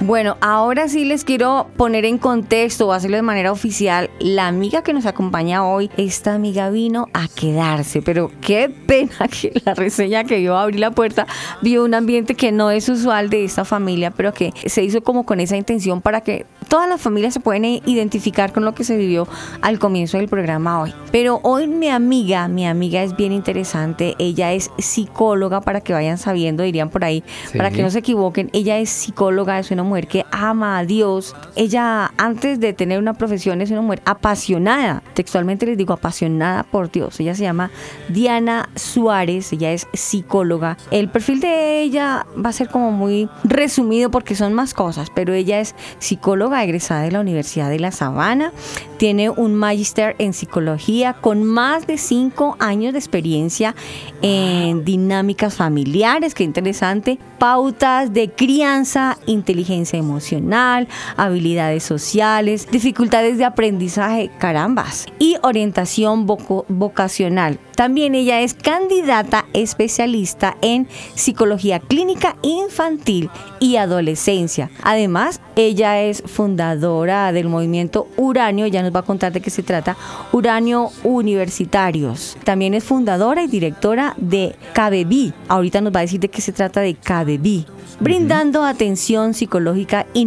Bueno, 0.01 0.39
ahora 0.41 0.89
sí 0.89 1.05
les 1.05 1.23
quiero 1.23 1.69
poner 1.77 2.07
en 2.07 2.17
contexto 2.17 2.89
o 2.89 2.93
hacerlo 2.93 3.17
de 3.17 3.23
manera 3.23 3.53
oficial. 3.53 4.09
La 4.21 4.49
amiga 4.49 4.83
que 4.83 4.95
nos 4.95 5.05
acompaña 5.05 5.67
hoy, 5.67 5.91
esta 5.99 6.33
amiga 6.33 6.71
vino 6.71 7.09
a 7.13 7.29
quedarse, 7.29 8.01
pero 8.01 8.31
qué 8.41 8.71
pena 8.71 9.29
que 9.31 9.53
la 9.65 9.75
reseña 9.75 10.25
que 10.25 10.39
vio 10.39 10.57
abrir 10.57 10.81
la 10.81 10.91
puerta 10.91 11.27
vio 11.61 11.85
un 11.85 11.93
ambiente 11.93 12.35
que 12.35 12.53
no 12.53 12.71
es 12.71 12.89
usual 12.89 13.29
de 13.29 13.45
esta 13.45 13.67
familia, 13.67 14.11
pero 14.11 14.33
que 14.33 14.55
se 14.65 14.83
hizo 14.83 15.03
como 15.03 15.25
con 15.27 15.41
esa 15.41 15.59
intención 15.59 16.01
para 16.01 16.23
que 16.23 16.47
todas 16.73 16.89
las 16.89 17.03
familias 17.03 17.35
se 17.35 17.41
pueden 17.41 17.67
identificar 17.67 18.51
con 18.51 18.65
lo 18.65 18.75
que 18.75 18.83
se 18.83 18.97
vivió 18.97 19.29
al 19.61 19.79
comienzo 19.79 20.17
del 20.17 20.27
programa 20.27 20.81
hoy. 20.81 20.95
Pero 21.11 21.39
hoy 21.43 21.67
mi 21.67 21.91
amiga, 21.91 22.49
mi 22.49 22.67
amiga 22.67 23.03
es 23.03 23.15
bien 23.15 23.31
interesante. 23.33 24.15
Ella 24.19 24.55
es 24.55 24.71
psicóloga, 24.79 25.61
para 25.61 25.83
que 25.83 25.93
vayan 25.93 26.17
sabiendo, 26.17 26.63
dirían 26.63 26.89
por 26.89 27.05
ahí, 27.05 27.23
Sí. 27.51 27.59
para 27.59 27.71
que 27.71 27.83
no 27.83 27.91
se 27.91 27.99
equivoquen. 27.99 28.49
Ella 28.55 28.79
es 28.79 28.89
psicóloga, 28.89 29.59
es 29.59 29.71
una 29.71 29.83
mujer 29.83 30.07
que 30.09 30.25
ama 30.31 30.79
a 30.79 30.87
Dios. 30.87 31.37
Ella, 31.57 32.11
antes 32.17 32.59
de 32.59 32.73
tener 32.73 32.99
una 32.99 33.13
profesión, 33.13 33.61
es 33.61 33.71
una 33.71 33.83
mujer 33.83 34.01
apasionada. 34.07 35.03
Textualmente 35.13 35.67
les 35.67 35.77
digo, 35.77 35.93
apasionada 35.93 36.63
por 36.63 36.91
Dios. 36.91 37.21
Ella 37.21 37.35
se 37.35 37.43
llama 37.43 37.71
Diana 38.09 38.71
Suárez, 38.77 39.53
ella 39.53 39.73
es 39.73 39.87
psicóloga. 39.93 40.79
El 40.91 41.11
perfil 41.11 41.41
de 41.41 41.83
ella 41.83 42.25
va 42.43 42.49
a 42.49 42.55
ser 42.55 42.71
como 42.71 42.93
muy 42.93 43.29
resumido 43.45 44.11
porque 44.11 44.35
son 44.35 44.55
más 44.55 44.73
cosas, 44.73 45.11
pero 45.15 45.35
ella 45.35 45.61
es 45.61 45.75
psicóloga 45.99 46.62
egresada 46.63 47.03
de 47.03 47.11
la 47.11 47.21
Universidad 47.21 47.71
de 47.71 47.79
La 47.79 47.93
Sabana, 47.93 48.53
tiene 48.97 49.31
un 49.31 49.55
magister 49.55 50.15
en 50.19 50.33
psicología 50.33 51.15
con 51.15 51.43
más 51.43 51.87
de 51.87 51.99
cinco 51.99 52.57
años 52.61 52.93
de 52.93 52.99
experiencia 52.99 53.75
en 54.23 54.85
dinámicas 54.85 55.55
familiares, 55.55 56.35
qué 56.35 56.45
interesante, 56.45 57.19
pautas 57.39 58.13
de 58.13 58.31
crianza, 58.31 59.19
inteligencia 59.27 59.99
emocional, 59.99 60.89
habilidades 61.17 61.83
sociales, 61.83 62.69
dificultades 62.71 63.39
de 63.39 63.45
aprendizaje, 63.45 64.31
carambas, 64.39 65.07
y 65.19 65.37
orientación 65.43 66.27
vocacional. 66.27 67.59
También 67.83 68.15
ella 68.15 68.41
es 68.43 68.55
candidata 68.55 69.47
especialista 69.55 70.57
en 70.63 70.87
psicología 71.17 71.81
clínica 71.81 72.37
infantil 72.43 73.29
y 73.59 73.75
adolescencia. 73.75 74.71
Además, 74.85 75.41
ella 75.57 76.01
es 76.01 76.23
fundadora 76.25 77.33
del 77.33 77.49
movimiento 77.49 78.07
Uranio, 78.17 78.69
ya 78.69 78.83
nos 78.83 78.95
va 78.95 79.01
a 79.01 79.03
contar 79.03 79.33
de 79.33 79.41
qué 79.41 79.51
se 79.51 79.65
trata, 79.65 79.97
Uranio 80.31 80.91
Universitarios. 81.03 82.37
También 82.45 82.75
es 82.75 82.85
fundadora 82.85 83.43
y 83.43 83.49
directora 83.49 84.15
de 84.17 84.55
KBB. 84.75 85.33
Ahorita 85.49 85.81
nos 85.81 85.93
va 85.93 85.99
a 85.99 86.03
decir 86.03 86.21
de 86.21 86.29
qué 86.29 86.41
se 86.41 86.53
trata 86.53 86.83
de 86.83 86.95
KBB. 86.95 87.67
Brindando 87.99 88.63
atención 88.65 89.35
psicológica 89.35 90.07
y 90.15 90.25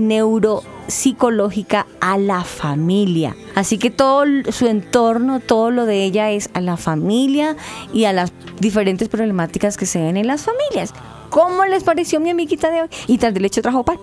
neuropsicológica 0.86 1.88
a 2.00 2.18
la 2.18 2.44
familia. 2.44 3.36
Así 3.56 3.77
que 3.77 3.89
todo 3.89 4.25
su 4.51 4.68
entorno, 4.68 5.39
todo 5.39 5.72
lo 5.72 5.86
de 5.86 6.04
ella 6.04 6.32
es 6.32 6.50
a 6.54 6.62
la 6.62 6.77
familia 6.77 7.56
y 7.94 8.06
a 8.06 8.13
las 8.13 8.32
diferentes 8.60 9.10
problemáticas 9.10 9.77
que 9.77 9.86
se 9.86 10.01
ven 10.01 10.18
en 10.18 10.27
las 10.27 10.44
familias. 10.44 10.94
¿Cómo 11.30 11.65
les 11.65 11.84
pareció 11.84 12.20
mi 12.20 12.30
amiguita 12.30 12.70
de 12.70 12.84
hoy? 12.84 12.89
Y 13.08 13.18
tras 13.18 13.34
de 13.34 13.39
leche 13.39 13.62
trajo 13.62 13.84
pan. 13.84 13.98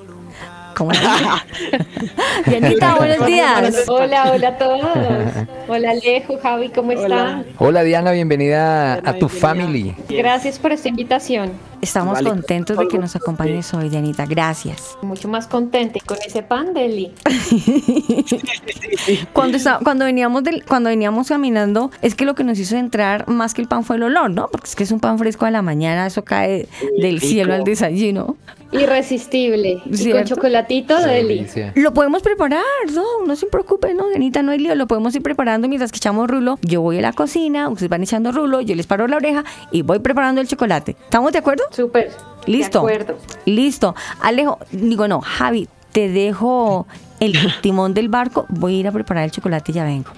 ¿Cómo 0.77 0.91
buenos 2.99 3.27
días. 3.27 3.85
Hola, 3.89 4.33
hola 4.33 4.49
a 4.49 4.59
todos. 4.59 4.83
Hola 5.69 5.91
Alejo, 5.91 6.39
Javi, 6.43 6.71
¿cómo 6.71 6.93
están? 6.93 7.45
Hola 7.59 7.83
Diana, 7.83 8.13
bienvenida 8.13 8.95
a 8.95 9.13
tu 9.15 9.29
family. 9.29 9.95
Gracias 10.09 10.59
por 10.59 10.73
esta 10.73 10.89
invitación. 10.89 11.53
Estamos 11.83 12.15
Vale. 12.15 12.31
contentos 12.31 12.79
de 12.79 12.87
que 12.87 12.97
nos 12.97 13.17
acompañes 13.17 13.75
hoy, 13.75 13.89
Dianita. 13.89 14.25
Gracias. 14.25 14.97
Mucho 15.03 15.27
más 15.29 15.49
contenta 15.49 15.99
con 16.07 16.17
ese 16.25 16.43
pan, 16.43 16.73
Deli. 16.75 17.13
Cuando, 19.33 19.57
está- 19.57 19.81
cuando, 19.83 20.05
veníamos 20.05 20.45
del, 20.45 20.65
cuando 20.65 20.91
veníamos 20.91 21.29
caminando, 21.29 21.91
es 22.01 22.15
que 22.15 22.25
lo 22.25 22.35
que 22.37 22.45
nos 22.45 22.59
hizo 22.59 22.77
entrar 22.77 23.29
más 23.29 23.53
que 23.53 23.63
el 23.63 23.69
pan 23.69 23.83
fue 23.85 23.97
el 23.97 24.05
olor, 24.05 24.31
¿no? 24.31 24.49
Porque 24.49 24.69
es 24.69 24.77
que 24.77 24.85
es 24.85 24.93
un 24.93 25.01
pan 25.01 25.19
fresco 25.19 25.45
de 25.45 25.51
la 25.51 25.63
mañana, 25.63 26.07
eso 26.07 26.23
cae 26.25 26.69
del 26.99 27.17
rico. 27.17 27.27
cielo 27.27 27.55
al 27.55 27.65
desayuno. 27.65 28.37
Irresistible. 28.71 29.83
Y 29.85 30.13
con 30.13 30.25
chocolatito, 30.25 30.97
Deli. 30.99 31.37
Delicia. 31.39 31.73
Lo 31.75 31.93
podemos 31.93 32.23
preparar, 32.23 32.63
no, 32.95 33.05
no 33.27 33.37
se 33.37 33.47
preocupen, 33.47 33.97
no, 33.97 34.09
Dianita, 34.09 34.43
no 34.43 34.53
hay 34.53 34.59
lío, 34.61 34.75
lo 34.77 34.87
podemos 34.87 35.15
ir 35.15 35.23
preparando 35.23 35.69
mientras 35.69 35.91
que 35.93 35.99
echamos 35.99 36.29
rulo. 36.29 36.59
Yo 36.63 36.81
voy 36.81 36.99
a 36.99 37.03
la 37.03 37.13
cocina, 37.13 37.69
ustedes 37.69 37.91
van 37.91 38.03
echando 38.03 38.33
rulo, 38.33 38.61
yo 38.61 38.75
les 38.75 38.87
paro 38.87 39.07
la 39.09 39.17
oreja 39.17 39.45
y 39.73 39.83
voy 39.83 39.99
preparando 39.99 40.41
el 40.41 40.49
chocolate. 40.49 40.97
¿Estamos 41.05 41.33
de 41.33 41.39
acuerdo? 41.39 41.65
Súper. 41.73 42.13
Listo. 42.47 42.85
De 42.85 42.93
acuerdo. 42.95 43.19
Listo. 43.45 43.95
Alejo, 44.21 44.59
digo 44.71 45.09
no, 45.09 45.21
Javi, 45.21 45.69
te 45.93 46.09
dejo 46.09 46.87
el 47.21 47.37
timón 47.63 47.95
del 47.95 48.09
barco, 48.09 48.47
voy 48.49 48.77
a 48.77 48.81
ir 48.81 48.89
a 48.89 48.93
preparar 48.93 49.25
el 49.25 49.31
chocolate 49.31 49.73
y 49.73 49.75
ya 49.75 49.85
vengo. 49.85 50.11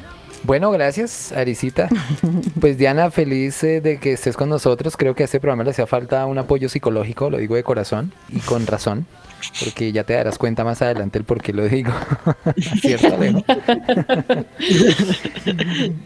Bueno, 0.45 0.71
gracias, 0.71 1.33
Arisita. 1.33 1.89
Pues 2.61 2.79
Diana, 2.79 3.11
feliz 3.11 3.63
eh, 3.65 3.81
de 3.81 3.99
que 3.99 4.13
estés 4.13 4.37
con 4.37 4.49
nosotros. 4.49 4.97
Creo 4.97 5.15
que 5.15 5.23
a 5.23 5.27
este 5.27 5.41
programa 5.41 5.65
le 5.65 5.71
hacía 5.71 5.87
falta 5.87 6.25
un 6.27 6.39
apoyo 6.39 6.69
psicológico, 6.69 7.31
lo 7.31 7.39
digo 7.39 7.57
de 7.57 7.63
corazón 7.63 8.13
y 8.29 8.41
con 8.41 8.67
razón, 8.67 9.07
porque 9.61 9.93
ya 9.93 10.05
te 10.05 10.13
darás 10.15 10.39
cuenta 10.39 10.65
más 10.65 10.83
adelante 10.83 11.19
el 11.19 11.25
por 11.25 11.43
qué 11.43 11.53
lo 11.53 11.67
digo. 11.67 11.93
¿Cierto, 12.81 13.15
Alejo? 13.15 13.43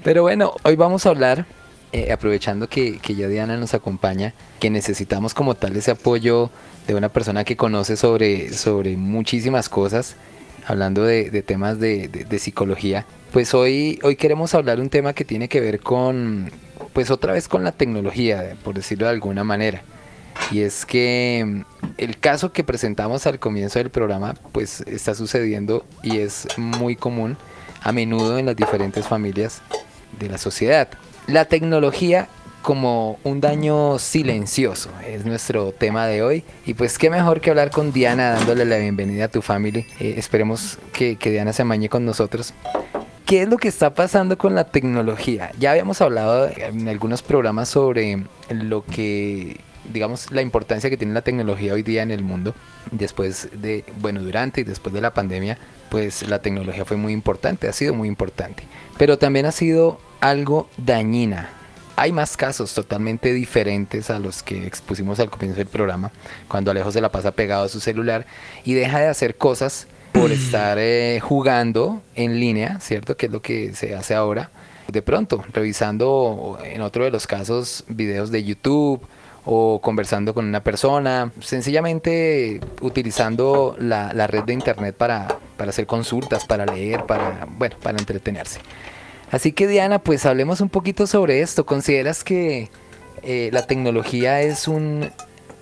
Pero 0.04 0.22
bueno, 0.22 0.52
hoy 0.62 0.76
vamos 0.76 1.06
a 1.06 1.10
hablar, 1.10 1.44
eh, 1.92 2.12
aprovechando 2.12 2.68
que, 2.68 2.98
ya 3.16 3.28
Diana 3.28 3.56
nos 3.56 3.74
acompaña, 3.74 4.34
que 4.60 4.70
necesitamos 4.70 5.34
como 5.34 5.54
tal 5.54 5.76
ese 5.76 5.90
apoyo 5.92 6.50
de 6.86 6.94
una 6.94 7.08
persona 7.08 7.44
que 7.44 7.56
conoce 7.56 7.96
sobre, 7.96 8.52
sobre 8.52 8.96
muchísimas 8.96 9.68
cosas, 9.68 10.16
hablando 10.66 11.02
de, 11.04 11.30
temas 11.42 11.78
de, 11.80 12.08
de- 12.08 12.24
de 12.24 12.38
psicología. 12.38 13.06
Pues 13.32 13.54
hoy, 13.54 13.98
hoy 14.02 14.16
queremos 14.16 14.54
hablar 14.54 14.80
un 14.80 14.88
tema 14.90 15.12
que 15.12 15.24
tiene 15.24 15.48
que 15.48 15.60
ver 15.60 15.80
con, 15.80 16.50
pues 16.92 17.10
otra 17.10 17.32
vez 17.32 17.48
con 17.48 17.62
la 17.64 17.72
tecnología, 17.72 18.54
por 18.64 18.74
decirlo 18.74 19.06
de 19.06 19.12
alguna 19.12 19.44
manera. 19.44 19.82
Y 20.50 20.60
es 20.60 20.86
que 20.86 21.44
mm, 21.46 21.60
el 21.98 22.18
caso 22.18 22.52
que 22.52 22.64
presentamos 22.64 23.26
al 23.26 23.38
comienzo 23.38 23.78
del 23.78 23.90
programa, 23.90 24.34
pues 24.52 24.82
está 24.82 25.14
sucediendo 25.14 25.84
y 26.02 26.18
es 26.18 26.46
muy 26.56 26.96
común 26.96 27.36
a 27.82 27.92
menudo 27.92 28.38
en 28.38 28.46
las 28.46 28.56
diferentes 28.56 29.06
familias 29.06 29.60
de 30.18 30.28
la 30.28 30.38
sociedad. 30.38 30.88
La 31.28 31.44
tecnología 31.44 32.26
como 32.62 33.18
un 33.22 33.42
daño 33.42 33.98
silencioso 33.98 34.88
es 35.06 35.26
nuestro 35.26 35.72
tema 35.72 36.06
de 36.06 36.22
hoy. 36.22 36.42
Y 36.64 36.72
pues 36.72 36.96
qué 36.96 37.10
mejor 37.10 37.42
que 37.42 37.50
hablar 37.50 37.70
con 37.70 37.92
Diana 37.92 38.30
dándole 38.30 38.64
la 38.64 38.78
bienvenida 38.78 39.26
a 39.26 39.28
tu 39.28 39.42
family. 39.42 39.84
Eh, 40.00 40.14
esperemos 40.16 40.78
que, 40.90 41.16
que 41.16 41.30
Diana 41.30 41.52
se 41.52 41.60
amañe 41.60 41.90
con 41.90 42.06
nosotros. 42.06 42.54
¿Qué 43.26 43.42
es 43.42 43.48
lo 43.50 43.58
que 43.58 43.68
está 43.68 43.92
pasando 43.92 44.38
con 44.38 44.54
la 44.54 44.64
tecnología? 44.64 45.50
Ya 45.58 45.72
habíamos 45.72 46.00
hablado 46.00 46.48
en 46.48 46.88
algunos 46.88 47.20
programas 47.20 47.68
sobre 47.68 48.24
lo 48.48 48.82
que, 48.86 49.60
digamos, 49.92 50.30
la 50.30 50.40
importancia 50.40 50.88
que 50.88 50.96
tiene 50.96 51.12
la 51.12 51.20
tecnología 51.20 51.74
hoy 51.74 51.82
día 51.82 52.02
en 52.02 52.10
el 52.10 52.22
mundo. 52.22 52.54
Después 52.90 53.50
de, 53.52 53.84
bueno, 54.00 54.22
durante 54.22 54.62
y 54.62 54.64
después 54.64 54.94
de 54.94 55.02
la 55.02 55.12
pandemia, 55.12 55.58
pues 55.90 56.28
la 56.28 56.40
tecnología 56.40 56.84
fue 56.84 56.96
muy 56.96 57.12
importante, 57.12 57.68
ha 57.68 57.72
sido 57.72 57.94
muy 57.94 58.08
importante. 58.08 58.64
Pero 58.96 59.18
también 59.18 59.46
ha 59.46 59.52
sido 59.52 60.00
algo 60.20 60.68
dañina. 60.76 61.50
Hay 61.96 62.12
más 62.12 62.36
casos 62.36 62.74
totalmente 62.74 63.32
diferentes 63.32 64.08
a 64.10 64.18
los 64.18 64.42
que 64.42 64.66
expusimos 64.66 65.18
al 65.18 65.30
comienzo 65.30 65.58
del 65.58 65.66
programa, 65.66 66.12
cuando 66.46 66.70
Alejo 66.70 66.92
se 66.92 67.00
la 67.00 67.10
pasa 67.10 67.32
pegado 67.32 67.64
a 67.64 67.68
su 67.68 67.80
celular 67.80 68.24
y 68.64 68.74
deja 68.74 69.00
de 69.00 69.08
hacer 69.08 69.36
cosas 69.36 69.88
por 70.12 70.30
estar 70.30 70.78
eh, 70.80 71.18
jugando 71.20 72.02
en 72.14 72.38
línea, 72.38 72.78
¿cierto? 72.80 73.16
Que 73.16 73.26
es 73.26 73.32
lo 73.32 73.42
que 73.42 73.74
se 73.74 73.94
hace 73.94 74.14
ahora. 74.14 74.50
De 74.90 75.02
pronto, 75.02 75.44
revisando 75.52 76.58
en 76.64 76.80
otro 76.82 77.04
de 77.04 77.10
los 77.10 77.26
casos 77.26 77.84
videos 77.88 78.30
de 78.30 78.44
YouTube 78.44 79.06
o 79.50 79.80
conversando 79.80 80.34
con 80.34 80.44
una 80.44 80.62
persona, 80.62 81.32
sencillamente 81.40 82.60
utilizando 82.82 83.74
la, 83.78 84.12
la 84.12 84.26
red 84.26 84.44
de 84.44 84.52
internet 84.52 84.94
para, 84.94 85.38
para 85.56 85.70
hacer 85.70 85.86
consultas, 85.86 86.44
para 86.44 86.66
leer, 86.66 87.06
para, 87.06 87.46
bueno, 87.48 87.76
para 87.82 87.96
entretenerse. 87.98 88.60
Así 89.30 89.52
que 89.52 89.66
Diana, 89.66 90.00
pues 90.00 90.26
hablemos 90.26 90.60
un 90.60 90.68
poquito 90.68 91.06
sobre 91.06 91.40
esto. 91.40 91.64
¿Consideras 91.64 92.24
que 92.24 92.68
eh, 93.22 93.48
la 93.50 93.66
tecnología 93.66 94.42
es 94.42 94.68
un 94.68 95.10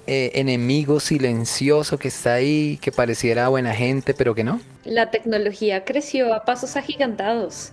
eh, 0.08 0.32
enemigo 0.34 0.98
silencioso 0.98 1.96
que 1.96 2.08
está 2.08 2.34
ahí, 2.34 2.80
que 2.82 2.90
pareciera 2.90 3.46
buena 3.46 3.72
gente, 3.72 4.14
pero 4.14 4.34
que 4.34 4.42
no? 4.42 4.60
La 4.84 5.12
tecnología 5.12 5.84
creció 5.84 6.34
a 6.34 6.44
pasos 6.44 6.74
agigantados. 6.74 7.70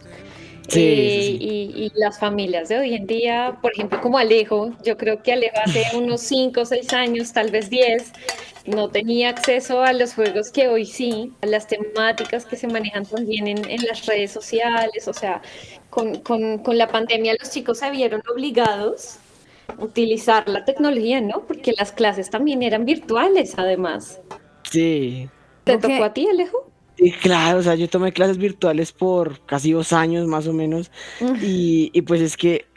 Sí, 0.67 0.95
Eh, 0.95 1.11
sí, 1.11 1.21
sí. 1.23 1.39
Y, 1.39 1.85
y 1.85 1.91
las 1.95 2.19
familias 2.19 2.69
de 2.69 2.79
hoy 2.79 2.95
en 2.95 3.05
día, 3.05 3.59
por 3.61 3.73
ejemplo, 3.73 3.99
como 4.01 4.17
Alejo, 4.17 4.71
yo 4.83 4.97
creo 4.97 5.21
que 5.21 5.33
Alejo 5.33 5.57
hace 5.63 5.85
unos 5.93 6.21
5 6.21 6.61
o 6.61 6.65
6 6.65 6.93
años, 6.93 7.33
tal 7.33 7.51
vez 7.51 7.69
10, 7.69 8.11
no 8.65 8.89
tenía 8.89 9.29
acceso 9.29 9.83
a 9.83 9.93
los 9.93 10.13
juegos 10.15 10.51
que 10.51 10.69
hoy 10.69 10.85
sí, 10.85 11.37
a 11.41 11.45
las 11.47 11.67
temáticas 11.67 12.45
que 12.45 12.55
se 12.55 12.67
manejan 12.67 13.05
también 13.05 13.47
en, 13.47 13.69
en 13.69 13.85
las 13.85 14.05
redes 14.05 14.31
sociales, 14.31 15.07
o 15.07 15.13
sea, 15.13 15.41
con, 15.89 16.21
con, 16.21 16.59
con 16.59 16.77
la 16.77 16.87
pandemia 16.91 17.35
los 17.39 17.51
chicos 17.51 17.79
se 17.79 17.91
vieron 17.91 18.21
obligados 18.31 19.19
a 19.67 19.83
utilizar 19.83 20.47
la 20.49 20.65
tecnología, 20.65 21.21
¿no? 21.21 21.45
Porque 21.45 21.73
las 21.77 21.91
clases 21.91 22.29
también 22.29 22.63
eran 22.63 22.85
virtuales, 22.85 23.53
además. 23.57 24.21
Sí. 24.63 25.29
¿Te 25.65 25.77
tocó 25.77 26.03
a 26.05 26.13
ti, 26.13 26.27
Alejo? 26.27 26.72
Sí, 26.97 27.11
claro, 27.11 27.59
o 27.59 27.63
sea, 27.63 27.73
yo 27.75 27.89
tomé 27.89 28.13
clases 28.13 28.37
virtuales 28.37 28.91
por 28.93 29.43
casi 29.45 29.71
dos 29.71 29.91
años 29.93 30.27
más 30.27 30.45
o 30.47 30.53
menos. 30.53 30.91
Y, 31.39 31.89
y 31.93 32.01
pues 32.03 32.21
es 32.21 32.37
que 32.37 32.67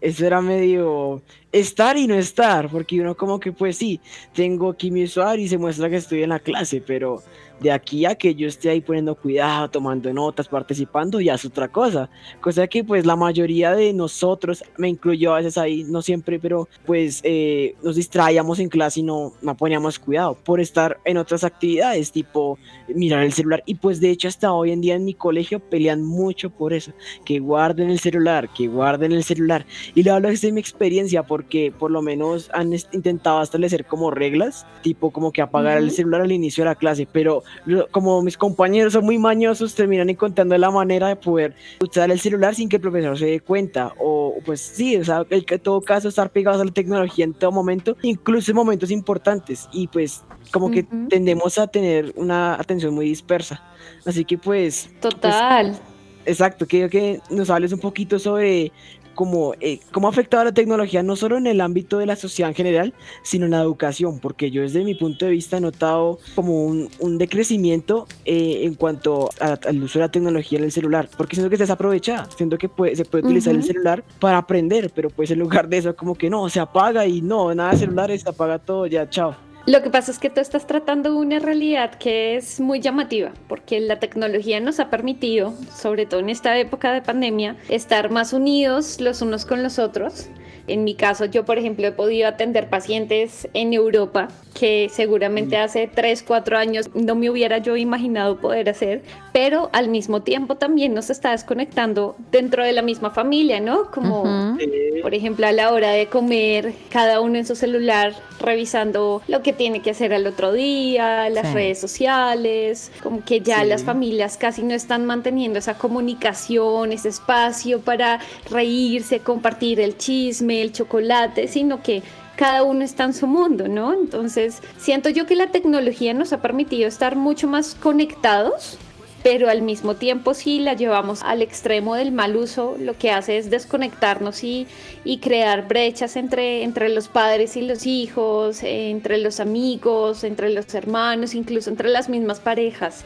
eso 0.00 0.26
era 0.26 0.40
medio 0.40 1.22
estar 1.52 1.96
y 1.98 2.06
no 2.06 2.14
estar, 2.14 2.70
porque 2.70 3.00
uno 3.00 3.16
como 3.16 3.38
que 3.38 3.52
pues 3.52 3.76
sí, 3.76 4.00
tengo 4.32 4.70
aquí 4.70 4.90
mi 4.90 5.04
usuario 5.04 5.44
y 5.44 5.48
se 5.48 5.58
muestra 5.58 5.90
que 5.90 5.96
estoy 5.96 6.22
en 6.22 6.30
la 6.30 6.40
clase, 6.40 6.80
pero 6.80 7.22
de 7.60 7.70
aquí 7.70 8.06
a 8.06 8.14
que 8.14 8.34
yo 8.34 8.48
esté 8.48 8.70
ahí 8.70 8.80
poniendo 8.80 9.14
cuidado, 9.14 9.68
tomando 9.70 10.12
notas, 10.12 10.48
participando, 10.48 11.20
ya 11.20 11.34
es 11.34 11.44
otra 11.44 11.68
cosa. 11.68 12.08
Cosa 12.40 12.66
que 12.66 12.82
pues 12.82 13.04
la 13.04 13.16
mayoría 13.16 13.72
de 13.72 13.92
nosotros, 13.92 14.64
me 14.78 14.88
incluyo 14.88 15.34
a 15.34 15.38
veces 15.38 15.58
ahí, 15.58 15.84
no 15.84 16.02
siempre, 16.02 16.38
pero 16.38 16.68
pues 16.86 17.20
eh, 17.22 17.74
nos 17.82 17.96
distraíamos 17.96 18.58
en 18.58 18.68
clase 18.68 19.00
y 19.00 19.02
no, 19.02 19.32
no 19.42 19.56
poníamos 19.56 19.98
cuidado 19.98 20.34
por 20.42 20.60
estar 20.60 20.98
en 21.04 21.18
otras 21.18 21.44
actividades, 21.44 22.10
tipo 22.12 22.58
mirar 22.88 23.22
el 23.22 23.32
celular. 23.32 23.62
Y 23.66 23.74
pues 23.74 24.00
de 24.00 24.10
hecho 24.10 24.28
hasta 24.28 24.52
hoy 24.52 24.72
en 24.72 24.80
día 24.80 24.94
en 24.94 25.04
mi 25.04 25.14
colegio 25.14 25.60
pelean 25.60 26.02
mucho 26.02 26.50
por 26.50 26.72
eso, 26.72 26.92
que 27.24 27.40
guarden 27.40 27.90
el 27.90 28.00
celular, 28.00 28.48
que 28.52 28.68
guarden 28.68 29.12
el 29.12 29.24
celular. 29.24 29.66
Y 29.94 30.02
le 30.02 30.10
hablo 30.10 30.28
desde 30.28 30.52
mi 30.52 30.60
experiencia 30.60 31.24
porque 31.24 31.72
por 31.76 31.90
lo 31.90 32.00
menos 32.00 32.50
han 32.54 32.72
intentado 32.92 33.42
establecer 33.42 33.84
como 33.84 34.10
reglas, 34.10 34.66
tipo 34.82 35.10
como 35.10 35.32
que 35.32 35.42
apagar 35.42 35.78
el 35.78 35.90
celular 35.90 36.22
al 36.22 36.32
inicio 36.32 36.64
de 36.64 36.70
la 36.70 36.74
clase, 36.74 37.06
pero 37.10 37.42
como 37.90 38.22
mis 38.22 38.36
compañeros 38.36 38.92
son 38.92 39.04
muy 39.04 39.18
mañosos, 39.18 39.74
terminan 39.74 40.10
encontrando 40.10 40.56
la 40.56 40.70
manera 40.70 41.08
de 41.08 41.16
poder 41.16 41.54
usar 41.80 42.10
el 42.10 42.20
celular 42.20 42.54
sin 42.54 42.68
que 42.68 42.76
el 42.76 42.82
profesor 42.82 43.18
se 43.18 43.26
dé 43.26 43.40
cuenta. 43.40 43.92
O 43.98 44.36
pues 44.44 44.60
sí, 44.60 44.96
o 44.96 45.04
sea, 45.04 45.24
en 45.28 45.60
todo 45.60 45.80
caso 45.80 46.08
estar 46.08 46.30
pegados 46.30 46.60
a 46.60 46.64
la 46.64 46.72
tecnología 46.72 47.24
en 47.24 47.34
todo 47.34 47.52
momento, 47.52 47.96
incluso 48.02 48.50
en 48.50 48.56
momentos 48.56 48.90
importantes. 48.90 49.68
Y 49.72 49.88
pues 49.88 50.24
como 50.50 50.70
que 50.70 50.84
tendemos 51.08 51.58
a 51.58 51.66
tener 51.66 52.12
una 52.16 52.54
atención 52.54 52.94
muy 52.94 53.06
dispersa. 53.06 53.62
Así 54.04 54.24
que 54.24 54.38
pues... 54.38 54.90
pues 55.00 55.14
Total. 55.14 55.78
exacto, 56.24 56.66
quiero 56.66 56.88
que 56.88 57.20
nos 57.30 57.50
hables 57.50 57.72
un 57.72 57.80
poquito 57.80 58.18
sobre 58.18 58.72
como, 59.20 59.52
eh, 59.60 59.80
cómo 59.92 60.06
ha 60.06 60.10
afectado 60.10 60.44
la 60.44 60.52
tecnología 60.52 61.02
no 61.02 61.14
solo 61.14 61.36
en 61.36 61.46
el 61.46 61.60
ámbito 61.60 61.98
de 61.98 62.06
la 62.06 62.16
sociedad 62.16 62.48
en 62.48 62.54
general, 62.54 62.94
sino 63.22 63.44
en 63.44 63.50
la 63.50 63.60
educación, 63.60 64.18
porque 64.18 64.50
yo 64.50 64.62
desde 64.62 64.82
mi 64.82 64.94
punto 64.94 65.26
de 65.26 65.32
vista 65.32 65.58
he 65.58 65.60
notado 65.60 66.18
como 66.34 66.64
un, 66.64 66.88
un 67.00 67.18
decrecimiento 67.18 68.06
eh, 68.24 68.62
en 68.62 68.72
cuanto 68.72 69.28
al 69.38 69.82
uso 69.82 69.98
de 69.98 70.06
la 70.06 70.10
tecnología 70.10 70.58
en 70.58 70.64
el 70.64 70.72
celular, 70.72 71.10
porque 71.18 71.36
siento 71.36 71.50
que 71.50 71.58
se 71.58 71.64
desaprovecha, 71.64 72.26
siento 72.34 72.56
que 72.56 72.70
se 72.94 73.04
puede 73.04 73.24
utilizar 73.26 73.54
el 73.54 73.62
celular 73.62 74.02
para 74.20 74.38
aprender, 74.38 74.90
pero 74.94 75.10
pues 75.10 75.30
en 75.30 75.40
lugar 75.40 75.68
de 75.68 75.76
eso 75.76 75.94
como 75.94 76.14
que 76.14 76.30
no, 76.30 76.48
se 76.48 76.58
apaga 76.58 77.06
y 77.06 77.20
no, 77.20 77.54
nada 77.54 77.72
de 77.72 77.76
celulares, 77.76 78.22
se 78.22 78.30
apaga 78.30 78.58
todo, 78.58 78.86
ya, 78.86 79.10
chao. 79.10 79.49
Lo 79.66 79.82
que 79.82 79.90
pasa 79.90 80.10
es 80.10 80.18
que 80.18 80.30
tú 80.30 80.40
estás 80.40 80.66
tratando 80.66 81.16
una 81.16 81.38
realidad 81.38 81.94
que 81.94 82.36
es 82.36 82.60
muy 82.60 82.80
llamativa, 82.80 83.32
porque 83.46 83.78
la 83.78 83.98
tecnología 83.98 84.58
nos 84.58 84.80
ha 84.80 84.88
permitido, 84.88 85.52
sobre 85.74 86.06
todo 86.06 86.20
en 86.20 86.30
esta 86.30 86.58
época 86.58 86.92
de 86.92 87.02
pandemia, 87.02 87.56
estar 87.68 88.10
más 88.10 88.32
unidos 88.32 89.00
los 89.00 89.20
unos 89.20 89.44
con 89.44 89.62
los 89.62 89.78
otros. 89.78 90.30
En 90.70 90.84
mi 90.84 90.94
caso, 90.94 91.24
yo, 91.24 91.44
por 91.44 91.58
ejemplo, 91.58 91.86
he 91.86 91.92
podido 91.92 92.28
atender 92.28 92.68
pacientes 92.68 93.48
en 93.54 93.72
Europa 93.72 94.28
que 94.54 94.88
seguramente 94.92 95.56
mm. 95.56 95.60
hace 95.62 95.90
3, 95.92 96.22
4 96.22 96.58
años 96.58 96.90
no 96.94 97.14
me 97.14 97.30
hubiera 97.30 97.58
yo 97.58 97.76
imaginado 97.76 98.38
poder 98.38 98.68
hacer, 98.68 99.02
pero 99.32 99.70
al 99.72 99.88
mismo 99.88 100.22
tiempo 100.22 100.56
también 100.56 100.94
nos 100.94 101.10
está 101.10 101.30
desconectando 101.32 102.16
dentro 102.30 102.64
de 102.64 102.72
la 102.72 102.82
misma 102.82 103.10
familia, 103.10 103.60
¿no? 103.60 103.90
Como, 103.90 104.56
por 105.02 105.14
ejemplo, 105.14 105.46
a 105.46 105.52
la 105.52 105.72
hora 105.72 105.90
de 105.90 106.06
comer, 106.06 106.74
cada 106.90 107.20
uno 107.20 107.38
en 107.38 107.46
su 107.46 107.54
celular 107.56 108.14
revisando 108.40 109.22
lo 109.28 109.42
que 109.42 109.52
tiene 109.52 109.82
que 109.82 109.90
hacer 109.90 110.12
al 110.12 110.26
otro 110.26 110.52
día, 110.52 111.28
las 111.30 111.52
redes 111.52 111.78
sociales, 111.78 112.90
como 113.02 113.24
que 113.24 113.40
ya 113.40 113.64
las 113.64 113.84
familias 113.84 114.36
casi 114.36 114.62
no 114.62 114.74
están 114.74 115.06
manteniendo 115.06 115.58
esa 115.58 115.74
comunicación, 115.74 116.92
ese 116.92 117.08
espacio 117.08 117.80
para 117.80 118.20
reírse, 118.50 119.20
compartir 119.20 119.80
el 119.80 119.96
chisme, 119.96 120.59
el 120.60 120.72
chocolate, 120.72 121.48
sino 121.48 121.82
que 121.82 122.02
cada 122.36 122.62
uno 122.62 122.82
está 122.82 123.04
en 123.04 123.12
su 123.12 123.26
mundo, 123.26 123.68
¿no? 123.68 123.92
Entonces, 123.92 124.62
siento 124.78 125.10
yo 125.10 125.26
que 125.26 125.36
la 125.36 125.48
tecnología 125.48 126.14
nos 126.14 126.32
ha 126.32 126.40
permitido 126.40 126.88
estar 126.88 127.14
mucho 127.14 127.48
más 127.48 127.74
conectados, 127.74 128.78
pero 129.22 129.50
al 129.50 129.60
mismo 129.62 129.96
tiempo 129.96 130.32
si 130.32 130.60
la 130.60 130.72
llevamos 130.74 131.22
al 131.22 131.42
extremo 131.42 131.94
del 131.94 132.12
mal 132.12 132.36
uso, 132.36 132.76
lo 132.78 132.96
que 132.96 133.10
hace 133.10 133.36
es 133.36 133.50
desconectarnos 133.50 134.42
y, 134.44 134.66
y 135.04 135.18
crear 135.18 135.68
brechas 135.68 136.16
entre, 136.16 136.62
entre 136.62 136.88
los 136.88 137.08
padres 137.08 137.56
y 137.56 137.62
los 137.62 137.86
hijos, 137.86 138.62
entre 138.62 139.18
los 139.18 139.40
amigos, 139.40 140.24
entre 140.24 140.48
los 140.50 140.72
hermanos, 140.74 141.34
incluso 141.34 141.68
entre 141.68 141.90
las 141.90 142.08
mismas 142.08 142.40
parejas. 142.40 143.04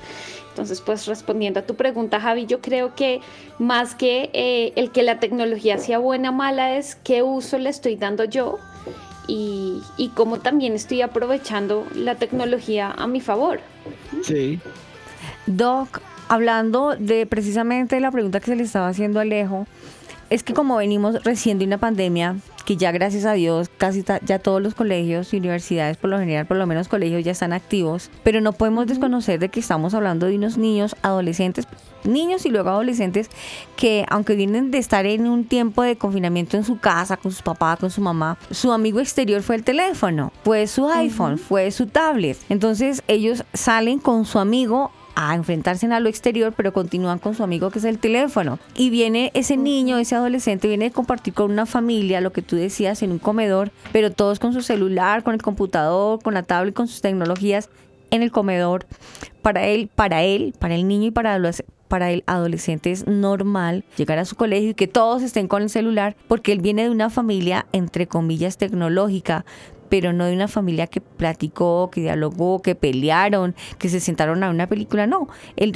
Entonces, 0.54 0.80
pues 0.80 1.06
respondiendo 1.06 1.58
a 1.58 1.62
tu 1.64 1.74
pregunta, 1.74 2.20
Javi, 2.20 2.46
yo 2.46 2.60
creo 2.60 2.94
que 2.94 3.20
más 3.58 3.96
que 3.96 4.30
eh, 4.32 4.72
el 4.76 4.92
que 4.92 5.02
la 5.02 5.18
tecnología 5.18 5.78
sea 5.78 5.98
buena 5.98 6.30
o 6.30 6.32
mala 6.32 6.76
es 6.76 6.94
qué 6.94 7.24
uso 7.24 7.58
le 7.58 7.70
estoy 7.70 7.96
dando 7.96 8.22
yo 8.22 8.60
y, 9.26 9.82
y 9.96 10.10
cómo 10.10 10.38
también 10.38 10.74
estoy 10.74 11.02
aprovechando 11.02 11.84
la 11.96 12.14
tecnología 12.14 12.92
a 12.96 13.08
mi 13.08 13.20
favor. 13.20 13.58
Sí. 14.22 14.60
Doc, 15.46 16.00
hablando 16.28 16.94
de 16.96 17.26
precisamente 17.26 17.98
la 17.98 18.12
pregunta 18.12 18.38
que 18.38 18.46
se 18.46 18.54
le 18.54 18.62
estaba 18.62 18.86
haciendo 18.86 19.18
a 19.18 19.22
Alejo, 19.22 19.66
es 20.30 20.42
que 20.42 20.54
como 20.54 20.76
venimos 20.76 21.22
recién 21.24 21.58
de 21.58 21.64
una 21.64 21.78
pandemia, 21.78 22.36
que 22.64 22.76
ya 22.76 22.92
gracias 22.92 23.24
a 23.24 23.32
Dios 23.34 23.70
casi 23.76 24.04
ya 24.24 24.38
todos 24.38 24.62
los 24.62 24.74
colegios 24.74 25.32
y 25.34 25.36
universidades, 25.36 25.96
por 25.96 26.10
lo 26.10 26.18
general, 26.18 26.46
por 26.46 26.56
lo 26.56 26.66
menos 26.66 26.88
colegios 26.88 27.24
ya 27.24 27.32
están 27.32 27.52
activos, 27.52 28.10
pero 28.22 28.40
no 28.40 28.52
podemos 28.52 28.86
desconocer 28.86 29.38
de 29.38 29.48
que 29.48 29.60
estamos 29.60 29.94
hablando 29.94 30.26
de 30.26 30.36
unos 30.36 30.56
niños, 30.56 30.96
adolescentes, 31.02 31.66
niños 32.04 32.46
y 32.46 32.50
luego 32.50 32.70
adolescentes 32.70 33.30
que 33.76 34.04
aunque 34.08 34.34
vienen 34.34 34.70
de 34.70 34.78
estar 34.78 35.06
en 35.06 35.26
un 35.26 35.44
tiempo 35.44 35.82
de 35.82 35.96
confinamiento 35.96 36.56
en 36.56 36.64
su 36.64 36.78
casa, 36.78 37.16
con 37.16 37.30
sus 37.30 37.42
papás, 37.42 37.78
con 37.78 37.90
su 37.90 38.00
mamá, 38.00 38.38
su 38.50 38.72
amigo 38.72 39.00
exterior 39.00 39.42
fue 39.42 39.56
el 39.56 39.64
teléfono, 39.64 40.32
fue 40.44 40.66
su 40.66 40.88
iPhone, 40.88 41.38
fue 41.38 41.70
su 41.70 41.86
tablet. 41.86 42.38
Entonces 42.48 43.02
ellos 43.08 43.44
salen 43.52 43.98
con 43.98 44.24
su 44.24 44.38
amigo 44.38 44.90
a 45.14 45.34
enfrentarse 45.34 45.86
a 45.86 46.00
lo 46.00 46.08
exterior, 46.08 46.52
pero 46.56 46.72
continúan 46.72 47.18
con 47.18 47.34
su 47.34 47.42
amigo 47.42 47.70
que 47.70 47.78
es 47.78 47.84
el 47.84 47.98
teléfono. 47.98 48.58
Y 48.74 48.90
viene 48.90 49.30
ese 49.34 49.56
niño, 49.56 49.98
ese 49.98 50.14
adolescente, 50.14 50.68
viene 50.68 50.86
a 50.86 50.90
compartir 50.90 51.34
con 51.34 51.50
una 51.50 51.66
familia, 51.66 52.20
lo 52.20 52.32
que 52.32 52.42
tú 52.42 52.56
decías, 52.56 53.02
en 53.02 53.12
un 53.12 53.18
comedor, 53.18 53.70
pero 53.92 54.10
todos 54.10 54.38
con 54.38 54.52
su 54.52 54.62
celular, 54.62 55.22
con 55.22 55.34
el 55.34 55.42
computador, 55.42 56.22
con 56.22 56.34
la 56.34 56.42
tablet, 56.42 56.74
con 56.74 56.88
sus 56.88 57.00
tecnologías 57.00 57.68
en 58.10 58.22
el 58.22 58.30
comedor. 58.30 58.86
Para 59.42 59.66
él, 59.66 59.90
para 59.94 60.22
él, 60.22 60.54
para 60.58 60.74
el 60.74 60.88
niño 60.88 61.08
y 61.08 61.10
para 61.10 61.38
los 61.38 61.62
para 61.88 62.10
el 62.10 62.24
adolescente 62.26 62.90
es 62.90 63.06
normal 63.06 63.84
llegar 63.96 64.18
a 64.18 64.24
su 64.24 64.34
colegio 64.34 64.70
y 64.70 64.74
que 64.74 64.88
todos 64.88 65.22
estén 65.22 65.46
con 65.46 65.62
el 65.62 65.70
celular 65.70 66.16
porque 66.26 66.50
él 66.50 66.60
viene 66.60 66.82
de 66.82 66.90
una 66.90 67.08
familia 67.08 67.66
entre 67.72 68.08
comillas 68.08 68.58
tecnológica, 68.58 69.44
pero 69.88 70.12
no 70.12 70.24
de 70.24 70.34
una 70.34 70.48
familia 70.48 70.86
que 70.86 71.00
platicó, 71.00 71.90
que 71.90 72.02
dialogó, 72.02 72.62
que 72.62 72.74
pelearon, 72.74 73.54
que 73.78 73.88
se 73.88 74.00
sentaron 74.00 74.42
a 74.42 74.50
una 74.50 74.66
película, 74.68 75.06
no. 75.06 75.28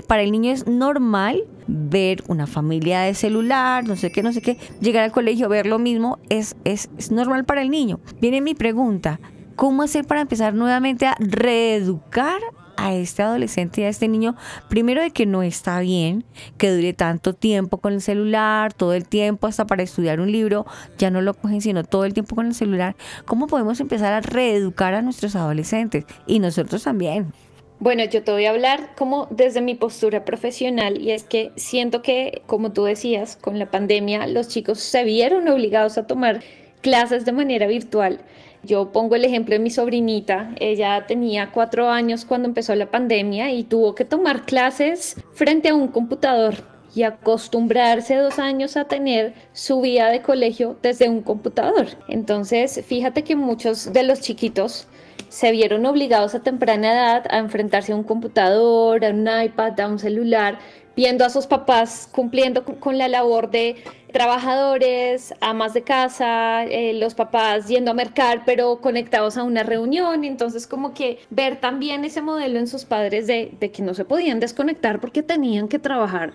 Para 0.06 0.22
el 0.22 0.32
niño 0.32 0.52
es 0.52 0.66
normal 0.66 1.44
ver 1.66 2.22
una 2.28 2.46
familia 2.46 3.00
de 3.00 3.14
celular, 3.14 3.86
no 3.86 3.96
sé 3.96 4.10
qué, 4.10 4.22
no 4.22 4.32
sé 4.32 4.42
qué, 4.42 4.58
llegar 4.80 5.04
al 5.04 5.12
colegio, 5.12 5.48
ver 5.48 5.66
lo 5.66 5.78
mismo, 5.78 6.18
es, 6.28 6.56
es, 6.64 6.90
es 6.98 7.10
normal 7.10 7.44
para 7.44 7.62
el 7.62 7.70
niño. 7.70 8.00
Viene 8.20 8.40
mi 8.40 8.54
pregunta, 8.54 9.20
¿cómo 9.56 9.82
hacer 9.82 10.06
para 10.06 10.20
empezar 10.20 10.54
nuevamente 10.54 11.06
a 11.06 11.16
reeducar 11.18 12.40
a 12.78 12.94
este 12.94 13.22
adolescente 13.22 13.82
y 13.82 13.84
a 13.84 13.88
este 13.88 14.08
niño, 14.08 14.36
primero 14.68 15.02
de 15.02 15.10
que 15.10 15.26
no 15.26 15.42
está 15.42 15.80
bien 15.80 16.24
que 16.56 16.70
dure 16.70 16.94
tanto 16.94 17.34
tiempo 17.34 17.78
con 17.78 17.92
el 17.92 18.00
celular, 18.00 18.72
todo 18.72 18.94
el 18.94 19.06
tiempo 19.06 19.46
hasta 19.46 19.66
para 19.66 19.82
estudiar 19.82 20.20
un 20.20 20.32
libro, 20.32 20.64
ya 20.96 21.10
no 21.10 21.20
lo 21.20 21.34
cogen 21.34 21.60
sino 21.60 21.84
todo 21.84 22.04
el 22.04 22.14
tiempo 22.14 22.36
con 22.36 22.46
el 22.46 22.54
celular. 22.54 22.96
¿Cómo 23.26 23.48
podemos 23.48 23.80
empezar 23.80 24.12
a 24.12 24.20
reeducar 24.20 24.94
a 24.94 25.02
nuestros 25.02 25.34
adolescentes? 25.36 26.04
Y 26.26 26.38
nosotros 26.38 26.84
también. 26.84 27.32
Bueno, 27.80 28.04
yo 28.04 28.22
te 28.22 28.32
voy 28.32 28.44
a 28.46 28.50
hablar 28.50 28.90
como 28.96 29.26
desde 29.30 29.60
mi 29.60 29.74
postura 29.74 30.24
profesional 30.24 31.00
y 31.00 31.12
es 31.12 31.24
que 31.24 31.52
siento 31.56 32.02
que, 32.02 32.42
como 32.46 32.72
tú 32.72 32.84
decías, 32.84 33.36
con 33.36 33.58
la 33.58 33.70
pandemia 33.70 34.26
los 34.26 34.48
chicos 34.48 34.80
se 34.80 35.04
vieron 35.04 35.48
obligados 35.48 35.98
a 35.98 36.06
tomar 36.06 36.42
clases 36.80 37.24
de 37.24 37.32
manera 37.32 37.66
virtual 37.66 38.20
yo 38.68 38.92
pongo 38.92 39.16
el 39.16 39.24
ejemplo 39.24 39.54
de 39.54 39.58
mi 39.58 39.70
sobrinita, 39.70 40.54
ella 40.60 41.06
tenía 41.06 41.50
cuatro 41.50 41.88
años 41.88 42.24
cuando 42.24 42.46
empezó 42.46 42.74
la 42.74 42.90
pandemia 42.90 43.50
y 43.50 43.64
tuvo 43.64 43.94
que 43.94 44.04
tomar 44.04 44.44
clases 44.44 45.16
frente 45.32 45.70
a 45.70 45.74
un 45.74 45.88
computador 45.88 46.54
y 46.94 47.02
acostumbrarse 47.02 48.16
dos 48.16 48.38
años 48.38 48.76
a 48.76 48.84
tener 48.84 49.34
su 49.52 49.80
vida 49.80 50.10
de 50.10 50.20
colegio 50.20 50.76
desde 50.82 51.08
un 51.08 51.22
computador. 51.22 51.86
Entonces, 52.08 52.84
fíjate 52.86 53.24
que 53.24 53.36
muchos 53.36 53.92
de 53.92 54.02
los 54.02 54.20
chiquitos 54.20 54.86
se 55.28 55.50
vieron 55.50 55.86
obligados 55.86 56.34
a 56.34 56.42
temprana 56.42 56.92
edad 56.92 57.24
a 57.30 57.38
enfrentarse 57.38 57.92
a 57.92 57.96
un 57.96 58.04
computador, 58.04 59.04
a 59.04 59.10
un 59.10 59.28
iPad, 59.44 59.80
a 59.80 59.88
un 59.88 59.98
celular, 59.98 60.58
viendo 60.98 61.24
a 61.24 61.30
sus 61.30 61.46
papás 61.46 62.08
cumpliendo 62.10 62.64
con 62.64 62.98
la 62.98 63.06
labor 63.06 63.52
de 63.52 63.76
trabajadores, 64.12 65.32
amas 65.40 65.72
de 65.72 65.82
casa, 65.82 66.64
eh, 66.64 66.92
los 66.92 67.14
papás 67.14 67.68
yendo 67.68 67.92
a 67.92 67.94
mercar, 67.94 68.42
pero 68.44 68.80
conectados 68.80 69.36
a 69.36 69.44
una 69.44 69.62
reunión. 69.62 70.24
Entonces, 70.24 70.66
como 70.66 70.94
que 70.94 71.20
ver 71.30 71.60
también 71.60 72.04
ese 72.04 72.20
modelo 72.20 72.58
en 72.58 72.66
sus 72.66 72.84
padres 72.84 73.28
de, 73.28 73.56
que 73.72 73.80
no 73.80 73.94
se 73.94 74.04
podían 74.04 74.40
desconectar 74.40 74.98
porque 74.98 75.22
tenían 75.22 75.68
que 75.68 75.78
trabajar 75.78 76.32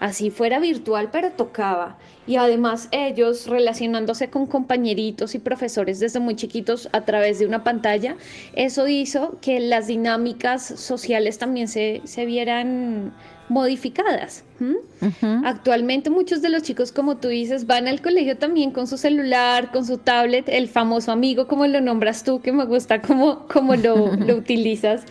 así 0.00 0.30
fuera 0.30 0.58
virtual, 0.58 1.10
pero 1.12 1.32
tocaba. 1.32 1.98
Y 2.26 2.36
además 2.36 2.88
ellos 2.92 3.46
relacionándose 3.46 4.30
con 4.30 4.46
compañeritos 4.46 5.34
y 5.34 5.38
profesores 5.38 6.00
desde 6.00 6.18
muy 6.18 6.34
chiquitos 6.34 6.88
a 6.92 7.02
través 7.02 7.40
de 7.40 7.46
una 7.46 7.62
pantalla, 7.62 8.16
eso 8.54 8.88
hizo 8.88 9.38
que 9.42 9.60
las 9.60 9.86
dinámicas 9.86 10.64
sociales 10.64 11.36
también 11.36 11.68
se 11.68 12.24
vieran 12.24 13.12
modificadas. 13.48 14.44
Actualmente 15.44 16.10
muchos 16.10 16.42
de 16.42 16.48
los 16.48 16.62
chicos, 16.62 16.92
como 16.92 17.16
tú 17.16 17.28
dices, 17.28 17.66
van 17.66 17.88
al 17.88 18.00
colegio 18.02 18.36
también 18.36 18.70
con 18.70 18.86
su 18.86 18.98
celular, 18.98 19.70
con 19.70 19.84
su 19.84 19.98
tablet, 19.98 20.48
el 20.48 20.68
famoso 20.68 21.12
amigo, 21.12 21.46
como 21.46 21.66
lo 21.66 21.80
nombras 21.80 22.24
tú, 22.24 22.40
que 22.40 22.52
me 22.52 22.64
gusta 22.64 23.00
cómo, 23.00 23.46
cómo 23.46 23.76
lo, 23.76 24.14
lo 24.16 24.36
utilizas, 24.36 25.02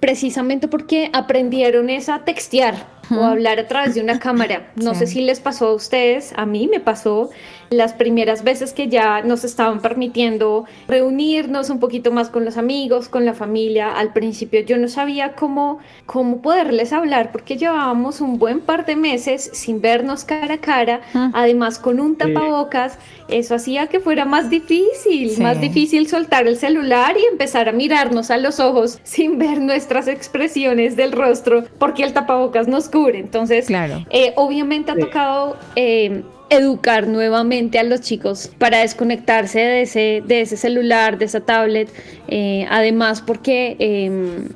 precisamente 0.00 0.68
porque 0.68 1.10
aprendieron 1.12 1.90
es 1.90 2.08
a 2.08 2.24
textear 2.24 2.99
o 3.10 3.24
hablar 3.24 3.58
a 3.58 3.66
través 3.68 3.94
de 3.94 4.00
una 4.02 4.18
cámara. 4.18 4.68
No 4.76 4.94
sé 4.94 5.06
si 5.06 5.20
les 5.20 5.40
pasó 5.40 5.68
a 5.68 5.74
ustedes, 5.74 6.32
a 6.36 6.46
mí 6.46 6.68
me 6.68 6.80
pasó 6.80 7.30
las 7.70 7.92
primeras 7.92 8.42
veces 8.42 8.72
que 8.72 8.88
ya 8.88 9.22
nos 9.22 9.44
estaban 9.44 9.80
permitiendo 9.80 10.64
reunirnos 10.88 11.70
un 11.70 11.78
poquito 11.78 12.10
más 12.10 12.28
con 12.28 12.44
los 12.44 12.56
amigos, 12.56 13.08
con 13.08 13.24
la 13.24 13.32
familia. 13.34 13.92
Al 13.92 14.12
principio 14.12 14.60
yo 14.60 14.76
no 14.76 14.88
sabía 14.88 15.32
cómo, 15.34 15.78
cómo 16.06 16.42
poderles 16.42 16.92
hablar 16.92 17.30
porque 17.30 17.56
llevábamos 17.56 18.20
un 18.20 18.38
buen 18.38 18.60
par 18.60 18.86
de 18.86 18.96
meses 18.96 19.50
sin 19.52 19.80
vernos 19.80 20.24
cara 20.24 20.54
a 20.54 20.58
cara, 20.58 21.00
además 21.32 21.78
con 21.78 22.00
un 22.00 22.16
tapabocas. 22.16 22.98
Eso 23.28 23.54
hacía 23.54 23.86
que 23.86 24.00
fuera 24.00 24.24
más 24.24 24.50
difícil, 24.50 25.30
Sí. 25.30 25.40
más 25.40 25.60
difícil 25.60 26.08
soltar 26.08 26.48
el 26.48 26.56
celular 26.56 27.16
y 27.16 27.24
empezar 27.30 27.68
a 27.68 27.72
mirarnos 27.72 28.30
a 28.32 28.36
los 28.36 28.58
ojos 28.58 28.98
sin 29.04 29.38
ver 29.38 29.60
nuestras 29.60 30.08
expresiones 30.08 30.96
del 30.96 31.12
rostro 31.12 31.64
porque 31.78 32.02
el 32.02 32.12
tapabocas 32.12 32.66
nos 32.66 32.88
cubre. 32.88 32.99
Entonces, 33.08 33.66
Claro. 33.66 34.04
eh, 34.10 34.32
obviamente 34.36 34.90
ha 34.92 34.96
tocado 34.96 35.56
eh, 35.76 36.22
educar 36.50 37.06
nuevamente 37.06 37.78
a 37.78 37.82
los 37.82 38.00
chicos 38.00 38.50
para 38.58 38.78
desconectarse 38.80 39.60
de 39.60 39.82
ese, 39.82 40.22
de 40.26 40.40
ese 40.42 40.56
celular, 40.56 41.18
de 41.18 41.24
esa 41.24 41.40
tablet. 41.40 41.88
eh, 42.28 42.66
además, 42.70 43.22
porque 43.22 43.76
em, 43.78 44.48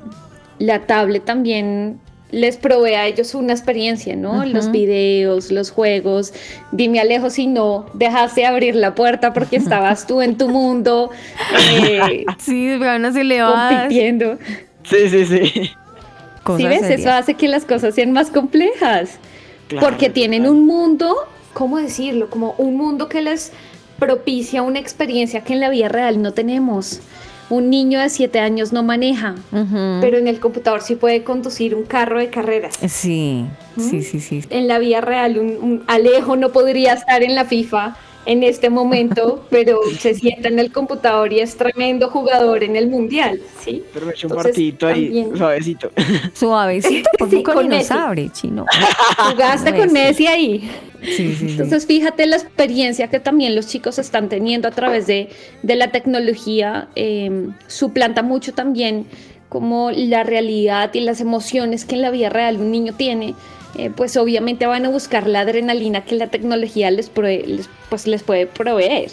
la 0.59 0.85
tablet 0.85 1.23
también 1.25 1.99
les 2.31 2.57
provee 2.57 2.95
a 2.95 3.05
ellos 3.05 3.33
una 3.35 3.53
experiencia, 3.53 4.15
¿no? 4.15 4.45
Los 4.45 4.69
videos, 4.71 5.51
los 5.51 5.71
juegos. 5.71 6.33
Dime 6.71 6.99
Alejo 6.99 7.29
si 7.29 7.47
no 7.47 7.85
dejaste 7.93 8.41
de 8.41 8.47
abrir 8.47 8.75
la 8.75 8.93
puerta 8.93 9.31
porque 9.31 9.55
estabas 9.55 10.05
tú 10.05 10.21
en 10.21 10.37
tu 10.37 10.49
mundo 10.49 11.11
eh, 11.71 12.25
Sí, 12.39 12.75
pero 12.79 12.99
no 12.99 13.13
se 13.13 13.23
le 13.23 13.41
va 13.41 13.69
compitiendo. 13.69 14.37
Sí, 14.83 15.09
sí, 15.09 15.25
sí. 15.25 15.71
¿Sí 16.57 16.67
ves? 16.67 16.83
Eso 16.83 17.11
hace 17.11 17.33
que 17.35 17.47
las 17.47 17.65
cosas 17.65 17.95
sean 17.95 18.11
más 18.11 18.29
complejas. 18.29 19.17
Claro, 19.67 19.87
porque 19.87 20.09
tienen 20.09 20.47
un 20.47 20.65
mundo, 20.65 21.15
¿cómo 21.53 21.77
decirlo? 21.77 22.29
Como 22.29 22.53
un 22.57 22.77
mundo 22.77 23.09
que 23.09 23.21
les 23.21 23.51
propicia 23.97 24.61
una 24.61 24.79
experiencia 24.79 25.41
que 25.41 25.53
en 25.53 25.59
la 25.59 25.69
vida 25.69 25.87
real 25.87 26.21
no 26.21 26.33
tenemos. 26.33 27.01
Un 27.47 27.69
niño 27.69 27.99
de 27.99 28.09
7 28.09 28.39
años 28.39 28.73
no 28.73 28.81
maneja, 28.81 29.35
pero 30.01 30.17
en 30.17 30.27
el 30.27 30.39
computador 30.39 30.81
sí 30.81 30.95
puede 30.95 31.23
conducir 31.23 31.75
un 31.75 31.83
carro 31.83 32.19
de 32.19 32.31
carreras. 32.31 32.75
Sí, 32.87 33.45
sí, 33.77 34.01
sí, 34.01 34.19
sí. 34.19 34.43
En 34.49 34.67
la 34.67 34.79
vida 34.79 34.99
real, 35.01 35.37
un, 35.37 35.49
un 35.61 35.83
Alejo 35.85 36.35
no 36.37 36.51
podría 36.51 36.93
estar 36.93 37.21
en 37.21 37.35
la 37.35 37.45
FIFA 37.45 37.95
en 38.25 38.43
este 38.43 38.69
momento, 38.69 39.45
pero 39.49 39.79
se 39.99 40.13
sienta 40.15 40.47
en 40.47 40.59
el 40.59 40.71
computador 40.71 41.31
y 41.33 41.39
es 41.39 41.55
tremendo 41.57 42.09
jugador 42.09 42.63
en 42.63 42.75
el 42.75 42.87
mundial, 42.87 43.39
¿sí? 43.63 43.83
Pero 43.93 44.05
me 44.07 44.11
eché 44.13 44.27
un 44.27 44.31
Entonces, 44.33 44.51
partidito 44.51 44.87
ahí, 44.87 45.03
también- 45.05 45.37
suavecito. 45.37 45.91
Suavecito, 46.33 47.09
porque 47.19 47.35
Sí, 47.37 47.43
con 47.43 47.55
no 47.55 47.75
Messi. 47.75 47.87
sabe, 47.87 48.29
chino. 48.33 48.65
Jugaste 49.31 49.71
con 49.75 49.93
Messi. 49.93 50.23
Messi 50.23 50.27
ahí. 50.27 50.71
Sí, 51.03 51.35
sí, 51.35 51.35
sí. 51.35 51.45
Entonces, 51.51 51.85
fíjate 51.85 52.25
la 52.25 52.37
experiencia 52.37 53.07
que 53.09 53.19
también 53.19 53.55
los 53.55 53.67
chicos 53.67 53.99
están 53.99 54.27
teniendo 54.29 54.67
a 54.67 54.71
través 54.71 55.05
de, 55.07 55.29
de 55.61 55.75
la 55.75 55.91
tecnología. 55.91 56.87
eh, 56.95 57.47
suplanta 57.67 58.23
mucho 58.23 58.53
también 58.53 59.05
como 59.49 59.91
la 59.91 60.23
realidad 60.23 60.91
y 60.93 61.01
las 61.01 61.21
emociones 61.21 61.85
que 61.85 61.95
en 61.95 62.01
la 62.01 62.09
vida 62.11 62.29
real 62.29 62.57
un 62.57 62.71
niño 62.71 62.93
tiene. 62.97 63.35
Eh, 63.77 63.91
pues 63.95 64.15
obviamente 64.17 64.65
van 64.65 64.85
a 64.85 64.89
buscar 64.89 65.27
la 65.27 65.41
adrenalina 65.41 66.03
que 66.05 66.15
la 66.15 66.27
tecnología 66.27 66.91
les, 66.91 67.11
les- 67.15 67.69
pues 67.89 68.07
les 68.07 68.23
puede 68.23 68.47
proveer. 68.47 69.11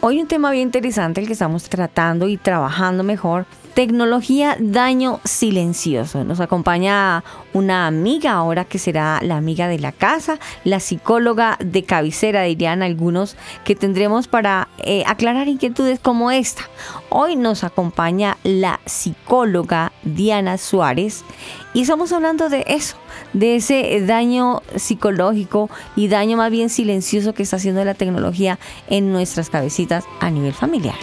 Hoy 0.00 0.20
un 0.20 0.26
tema 0.28 0.50
bien 0.50 0.68
interesante 0.68 1.20
el 1.20 1.26
que 1.26 1.32
estamos 1.32 1.64
tratando 1.68 2.28
y 2.28 2.36
trabajando 2.36 3.02
mejor. 3.02 3.46
Tecnología, 3.74 4.56
daño 4.58 5.20
silencioso. 5.24 6.24
Nos 6.24 6.40
acompaña 6.40 7.22
una 7.52 7.86
amiga 7.86 8.32
ahora 8.32 8.64
que 8.64 8.78
será 8.78 9.20
la 9.22 9.36
amiga 9.36 9.68
de 9.68 9.78
la 9.78 9.92
casa, 9.92 10.40
la 10.64 10.80
psicóloga 10.80 11.56
de 11.64 11.84
cabecera, 11.84 12.42
dirían 12.42 12.82
algunos, 12.82 13.36
que 13.64 13.76
tendremos 13.76 14.26
para 14.26 14.68
eh, 14.78 15.04
aclarar 15.06 15.46
inquietudes 15.46 16.00
como 16.00 16.32
esta. 16.32 16.62
Hoy 17.10 17.36
nos 17.36 17.62
acompaña 17.62 18.38
la 18.42 18.80
psicóloga 18.86 19.92
Diana 20.02 20.58
Suárez 20.58 21.24
y 21.72 21.82
estamos 21.82 22.12
hablando 22.12 22.48
de 22.48 22.64
eso, 22.66 22.96
de 23.32 23.56
ese 23.56 24.04
daño 24.04 24.62
psicológico 24.74 25.70
y 25.94 26.08
daño 26.08 26.36
más 26.36 26.50
bien 26.50 26.70
silencioso 26.70 27.34
que 27.34 27.44
está 27.44 27.56
haciendo 27.56 27.84
la 27.84 27.94
tecnología 27.94 28.58
en 28.88 29.12
nuestras 29.12 29.48
cabecitas 29.48 30.04
a 30.18 30.30
nivel 30.30 30.54
familiar. 30.54 30.96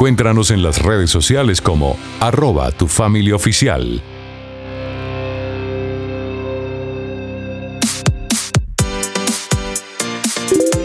Encuéntranos 0.00 0.50
en 0.50 0.62
las 0.62 0.80
redes 0.80 1.10
sociales 1.10 1.60
como 1.60 1.98
arroba 2.20 2.72
tu 2.72 2.88
familia 2.88 3.36
oficial. 3.36 4.02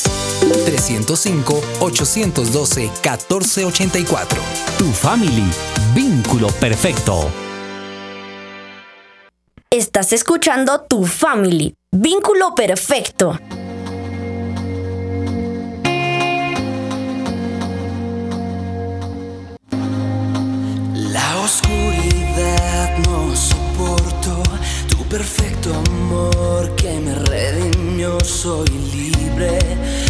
305-812-1484. 1.80 4.38
Tu 4.78 4.91
family, 4.91 5.50
vínculo 5.96 6.50
perfecto. 6.50 7.32
Estás 9.70 10.13
escuchando 10.13 10.86
Tu 10.89 11.06
Family, 11.06 11.76
vínculo 12.00 12.54
perfecto. 12.54 13.40
La 20.94 21.40
oscuridad 21.42 22.98
no 23.00 23.36
soporto 23.36 24.44
tu 24.88 25.04
perfecto 25.06 25.74
amor 25.74 26.76
que 26.76 27.00
me 27.00 27.16
redimió. 27.16 28.20
Soy 28.20 28.68
libre, 28.68 29.58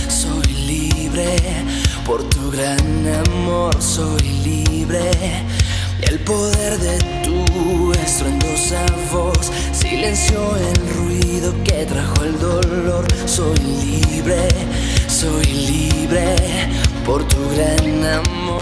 soy 0.09 0.45
libre 0.67 1.35
por 2.05 2.21
tu 2.29 2.51
gran 2.51 3.07
amor. 3.25 3.81
Soy 3.81 4.21
libre 4.43 5.09
el 6.01 6.19
poder 6.19 6.77
de 6.79 6.97
tu 7.23 7.91
estruendosa 7.93 8.85
voz 9.11 9.51
silenció 9.71 10.55
el 10.55 10.95
ruido 10.95 11.53
que 11.63 11.85
trajo 11.85 12.23
el 12.23 12.39
dolor. 12.39 13.05
Soy 13.25 13.57
libre, 13.57 14.47
soy 15.07 15.45
libre 15.45 16.35
por 17.05 17.27
tu 17.27 17.37
gran 17.55 18.05
amor 18.05 18.61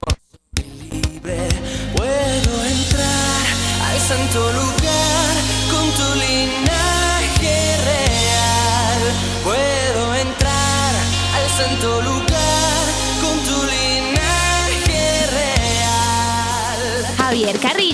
libre. 0.91 1.48
Puedo 1.95 2.65
entrar 2.65 3.41
al 3.89 4.00
santo 4.00 4.39
lugar 4.54 5.34
con 5.71 5.86
tu 5.91 6.19
linaje 6.19 6.95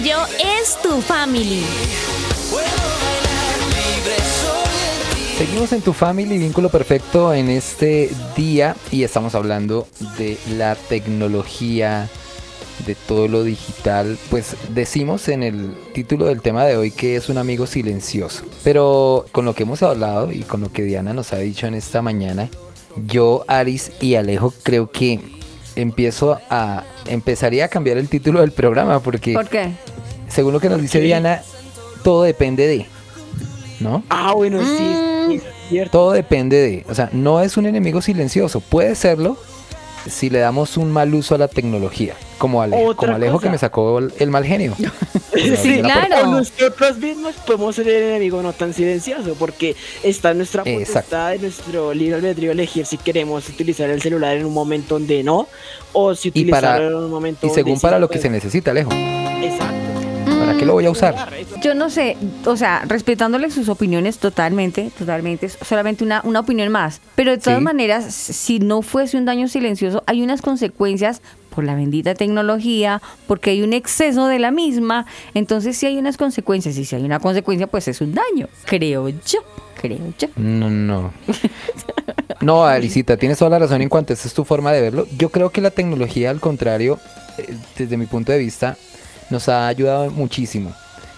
Carrillo 0.01 0.25
es 0.59 0.81
tu 0.81 0.99
family. 0.99 1.63
Seguimos 5.37 5.71
en 5.73 5.81
tu 5.81 5.93
family 5.93 6.39
vínculo 6.39 6.69
perfecto 6.69 7.31
en 7.35 7.51
este 7.51 8.09
día 8.35 8.75
y 8.89 9.03
estamos 9.03 9.35
hablando 9.35 9.87
de 10.17 10.39
la 10.57 10.73
tecnología, 10.73 12.09
de 12.87 12.95
todo 12.95 13.27
lo 13.27 13.43
digital. 13.43 14.17
Pues 14.31 14.55
decimos 14.69 15.27
en 15.27 15.43
el 15.43 15.75
título 15.93 16.25
del 16.25 16.41
tema 16.41 16.65
de 16.65 16.77
hoy 16.77 16.89
que 16.89 17.15
es 17.15 17.29
un 17.29 17.37
amigo 17.37 17.67
silencioso. 17.67 18.43
Pero 18.63 19.27
con 19.31 19.45
lo 19.45 19.53
que 19.53 19.63
hemos 19.63 19.83
hablado 19.83 20.31
y 20.31 20.41
con 20.41 20.61
lo 20.61 20.71
que 20.71 20.81
Diana 20.81 21.13
nos 21.13 21.31
ha 21.31 21.37
dicho 21.37 21.67
en 21.67 21.75
esta 21.75 22.01
mañana, 22.01 22.49
yo, 23.05 23.45
Aris 23.47 23.91
y 23.99 24.15
Alejo 24.15 24.51
creo 24.63 24.89
que 24.89 25.19
empiezo 25.75 26.39
a 26.49 26.83
empezaría 27.07 27.65
a 27.65 27.67
cambiar 27.67 27.97
el 27.97 28.09
título 28.09 28.41
del 28.41 28.51
programa 28.51 28.99
porque 28.99 29.33
¿Por 29.33 29.47
qué? 29.47 29.71
Según 30.31 30.53
lo 30.53 30.59
que 30.59 30.69
nos 30.69 30.81
dice 30.81 30.99
Diana, 30.99 31.41
todo 32.03 32.23
depende 32.23 32.67
de, 32.67 32.85
¿no? 33.79 34.03
Ah, 34.09 34.33
bueno, 34.33 34.59
sí. 34.63 35.41
Todo 35.91 36.11
depende 36.11 36.57
de, 36.57 36.85
o 36.89 36.95
sea, 36.95 37.09
no 37.13 37.41
es 37.41 37.55
un 37.57 37.65
enemigo 37.65 38.01
silencioso, 38.01 38.59
puede 38.59 38.95
serlo 38.95 39.37
si 40.09 40.29
le 40.31 40.39
damos 40.39 40.77
un 40.77 40.91
mal 40.91 41.13
uso 41.13 41.35
a 41.35 41.37
la 41.37 41.47
tecnología, 41.47 42.15
como, 42.39 42.61
Ale- 42.61 42.75
Otra 42.75 42.95
como 42.95 43.15
Alejo 43.15 43.33
cosa. 43.33 43.43
que 43.47 43.51
me 43.51 43.57
sacó 43.59 43.99
el, 43.99 44.11
el 44.19 44.29
mal 44.29 44.45
genio. 44.45 44.73
Sí, 45.33 45.79
claro. 45.81 46.27
Nosotros 46.27 46.97
mismos 46.97 47.33
podemos 47.47 47.73
ser 47.73 47.87
el 47.87 48.03
enemigo 48.03 48.43
no 48.43 48.51
tan 48.51 48.73
silencioso 48.73 49.33
porque 49.39 49.75
está 50.03 50.31
en 50.31 50.37
nuestra 50.37 50.63
potestad, 50.63 51.33
en 51.33 51.41
nuestro 51.43 51.93
libre 51.93 52.15
albedrío 52.17 52.51
elegir 52.51 52.85
si 52.85 52.97
queremos 52.97 53.47
utilizar 53.47 53.89
el 53.89 54.01
celular 54.01 54.35
en 54.35 54.45
un 54.45 54.53
momento 54.53 54.95
donde 54.95 55.23
no 55.23 55.47
o 55.93 56.13
si 56.15 56.31
Y, 56.33 56.45
para, 56.45 56.73
utilizarlo 56.75 56.97
en 56.99 57.03
un 57.05 57.09
momento 57.09 57.45
y 57.45 57.49
donde 57.49 57.63
según 57.63 57.79
para 57.79 57.97
lo 57.97 58.09
que 58.09 58.19
se 58.19 58.29
necesita, 58.29 58.71
Alejo. 58.71 58.91
Exacto. 58.91 60.00
¿Para 60.45 60.57
qué 60.57 60.65
lo 60.65 60.73
voy 60.73 60.85
a 60.85 60.91
usar? 60.91 61.15
Yo 61.61 61.73
no 61.75 61.89
sé, 61.89 62.17
o 62.45 62.57
sea, 62.57 62.83
respetándole 62.87 63.49
sus 63.51 63.69
opiniones 63.69 64.17
totalmente, 64.17 64.91
totalmente, 64.97 65.49
solamente 65.49 66.03
una, 66.03 66.21
una 66.23 66.39
opinión 66.41 66.69
más. 66.71 67.01
Pero 67.15 67.31
de 67.31 67.37
todas 67.37 67.59
Sí. 67.59 67.63
maneras, 67.63 68.13
si 68.13 68.59
no 68.59 68.81
fuese 68.81 69.17
un 69.17 69.25
daño 69.25 69.47
silencioso, 69.47 70.03
hay 70.07 70.21
unas 70.21 70.41
consecuencias 70.41 71.21
por 71.53 71.63
la 71.65 71.75
bendita 71.75 72.15
tecnología, 72.15 73.01
porque 73.27 73.49
hay 73.51 73.61
un 73.61 73.73
exceso 73.73 74.27
de 74.27 74.39
la 74.39 74.51
misma. 74.51 75.05
Entonces, 75.33 75.75
si 75.77 75.85
hay 75.85 75.97
unas 75.97 76.15
consecuencias, 76.17 76.77
y 76.77 76.85
si 76.85 76.95
hay 76.95 77.03
una 77.03 77.19
consecuencia, 77.19 77.67
pues 77.67 77.87
es 77.89 77.99
un 78.01 78.13
daño, 78.13 78.47
creo 78.65 79.09
yo, 79.09 79.39
creo 79.81 79.99
yo. 80.17 80.27
No, 80.37 80.69
no. 80.69 81.11
No, 82.39 82.63
Alicita, 82.65 83.17
tienes 83.17 83.37
toda 83.37 83.51
la 83.51 83.59
razón 83.59 83.81
en 83.81 83.89
cuanto 83.89 84.13
a 84.13 84.15
esa 84.15 84.27
es 84.27 84.33
tu 84.33 84.45
forma 84.45 84.71
de 84.71 84.81
verlo. 84.81 85.05
Yo 85.17 85.29
creo 85.29 85.51
que 85.51 85.61
la 85.61 85.69
tecnología, 85.71 86.29
al 86.31 86.39
contrario, 86.39 86.99
eh, 87.37 87.53
desde 87.77 87.97
mi 87.97 88.05
punto 88.07 88.31
de 88.31 88.39
vista, 88.39 88.77
nos 89.31 89.49
ha 89.49 89.67
ayudado 89.67 90.11
muchísimo. 90.11 90.71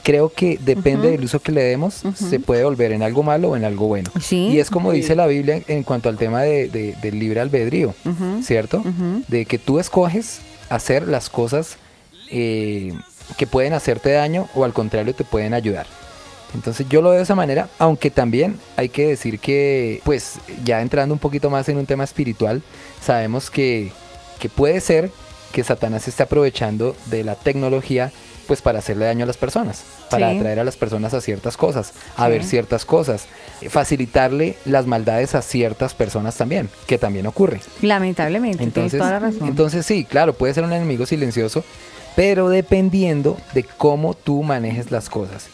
Creo 0.03 0.29
que 0.29 0.59
depende 0.61 1.11
del 1.11 1.23
uso 1.23 1.39
que 1.39 1.51
le 1.53 1.63
demos, 1.63 2.03
se 2.15 2.39
puede 2.39 2.63
volver 2.65 2.91
en 2.91 3.03
algo 3.03 3.23
malo 3.23 3.49
o 3.51 3.55
en 3.55 3.63
algo 3.63 3.87
bueno. 3.87 4.11
Sí. 4.21 4.49
Y 4.49 4.59
es 4.59 4.69
como 4.69 4.91
dice 4.91 5.15
la 5.15 5.27
Biblia 5.27 5.61
en 5.67 5.83
cuanto 5.83 6.09
al 6.09 6.17
tema 6.17 6.41
de, 6.41 6.67
de- 6.67 6.95
del 7.01 7.19
libre 7.19 7.39
albedrío. 7.39 7.93
¿cierto? 8.43 8.83
De 9.29 9.45
que 9.45 9.57
tú 9.57 9.79
escoges 9.79 10.39
hacer 10.69 11.07
las 11.07 11.29
cosas 11.29 11.77
eh, 12.31 12.93
que 13.37 13.47
pueden 13.47 13.73
hacerte 13.73 14.11
daño 14.11 14.47
o 14.55 14.65
al 14.65 14.73
contrario 14.73 15.13
te 15.15 15.23
pueden 15.23 15.53
ayudar. 15.53 15.85
Entonces 16.53 16.85
yo 16.89 17.01
lo 17.01 17.09
veo 17.09 17.17
de 17.17 17.23
esa 17.23 17.35
manera, 17.35 17.69
aunque 17.79 18.11
también 18.11 18.59
hay 18.75 18.89
que 18.89 19.07
decir 19.07 19.39
que, 19.39 20.01
pues 20.03 20.33
ya 20.63 20.81
entrando 20.81 21.13
un 21.15 21.19
poquito 21.19 21.49
más 21.49 21.67
en 21.69 21.77
un 21.77 21.85
tema 21.85 22.03
espiritual, 22.03 22.61
sabemos 23.01 23.49
que, 23.49 23.91
que 24.39 24.49
puede 24.49 24.79
ser 24.81 25.09
que 25.53 25.63
Satanás 25.63 26.07
esté 26.09 26.23
aprovechando 26.23 26.95
de 27.05 27.23
la 27.23 27.35
tecnología 27.35 28.11
pues 28.47 28.61
para 28.61 28.79
hacerle 28.79 29.05
daño 29.05 29.23
a 29.23 29.27
las 29.27 29.37
personas, 29.37 29.83
para 30.09 30.29
Sí. 30.31 30.35
atraer 30.37 30.59
a 30.59 30.65
las 30.65 30.75
personas 30.75 31.13
a 31.13 31.21
ciertas 31.21 31.55
cosas, 31.55 31.93
a 32.17 32.25
Sí. 32.25 32.31
ver 32.31 32.43
ciertas 32.43 32.83
cosas, 32.83 33.27
eh, 33.61 33.69
facilitarle 33.69 34.57
las 34.65 34.85
maldades 34.85 35.33
a 35.33 35.41
ciertas 35.41 35.93
personas 35.93 36.35
también, 36.35 36.69
que 36.85 36.97
también 36.97 37.25
ocurre. 37.25 37.61
Lamentablemente, 37.81 38.61
Entonces, 38.61 38.97
toda 38.99 39.11
la 39.11 39.19
razón. 39.19 39.47
entonces 39.47 39.85
sí, 39.85 40.03
claro, 40.03 40.33
puede 40.33 40.53
ser 40.53 40.65
un 40.65 40.73
enemigo 40.73 41.05
silencioso, 41.05 41.63
pero 42.17 42.49
dependiendo 42.49 43.37
de 43.53 43.63
cómo 43.63 44.13
tú 44.13 44.43
manejes 44.43 44.91
las 44.91 45.09
cosas. 45.09 45.47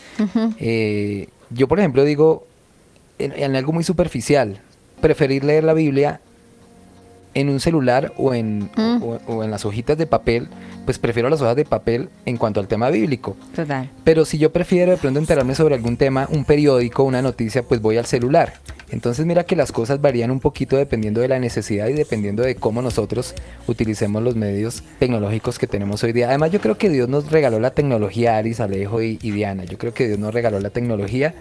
Eh, 0.59 1.27
yo, 1.51 1.67
por 1.67 1.77
ejemplo, 1.79 2.03
digo, 2.05 2.47
en, 3.19 3.33
en 3.33 3.55
algo 3.55 3.71
muy 3.71 3.83
superficial, 3.83 4.59
preferir 4.99 5.43
leer 5.43 5.63
la 5.63 5.73
Biblia 5.73 6.21
en 7.33 7.49
un 7.49 7.59
celular 7.59 8.13
o 8.17 8.33
en, 8.33 8.69
Mm. 8.75 9.03
o, 9.03 9.19
o 9.27 9.43
en 9.43 9.51
las 9.51 9.65
hojitas 9.65 9.97
de 9.97 10.07
papel, 10.07 10.47
pues 10.85 10.97
prefiero 10.99 11.29
las 11.29 11.41
hojas 11.41 11.55
de 11.55 11.65
papel 11.65 12.09
en 12.25 12.37
cuanto 12.37 12.59
al 12.59 12.67
tema 12.67 12.89
bíblico. 12.89 13.37
Total. 13.55 13.89
Pero 14.03 14.25
si 14.25 14.37
yo 14.37 14.51
prefiero 14.51 14.91
de 14.91 14.97
pronto 14.97 15.19
enterarme 15.19 15.53
sobre 15.55 15.75
algún 15.75 15.97
tema, 15.97 16.27
un 16.31 16.45
periódico, 16.45 17.03
una 17.03 17.21
noticia, 17.21 17.63
pues 17.63 17.81
voy 17.81 17.97
al 17.97 18.05
celular. 18.05 18.53
Entonces 18.91 19.25
mira 19.27 19.43
que 19.43 19.55
las 19.55 19.71
cosas 19.71 20.01
varían 20.01 20.31
un 20.31 20.39
poquito 20.39 20.75
dependiendo 20.75 21.21
de 21.21 21.27
la 21.27 21.37
necesidad 21.37 21.87
y 21.89 21.93
dependiendo 21.93 22.41
de 22.41 22.55
cómo 22.55 22.81
nosotros 22.81 23.35
utilicemos 23.67 24.23
los 24.23 24.35
medios 24.35 24.83
tecnológicos 24.97 25.59
que 25.59 25.67
tenemos 25.67 26.03
hoy 26.03 26.11
día. 26.11 26.27
Además 26.29 26.51
yo 26.51 26.59
creo 26.59 26.77
que 26.77 26.89
Dios 26.89 27.07
nos 27.07 27.29
regaló 27.31 27.59
la 27.59 27.69
tecnología, 27.71 28.37
Aris, 28.37 28.59
Alejo 28.59 29.03
y, 29.03 29.19
y 29.21 29.29
Diana. 29.31 29.63
Yo 29.65 29.77
creo 29.77 29.93
que 29.93 30.07
Dios 30.07 30.17
nos 30.17 30.33
regaló 30.33 30.59
la 30.59 30.71
tecnología. 30.71 31.35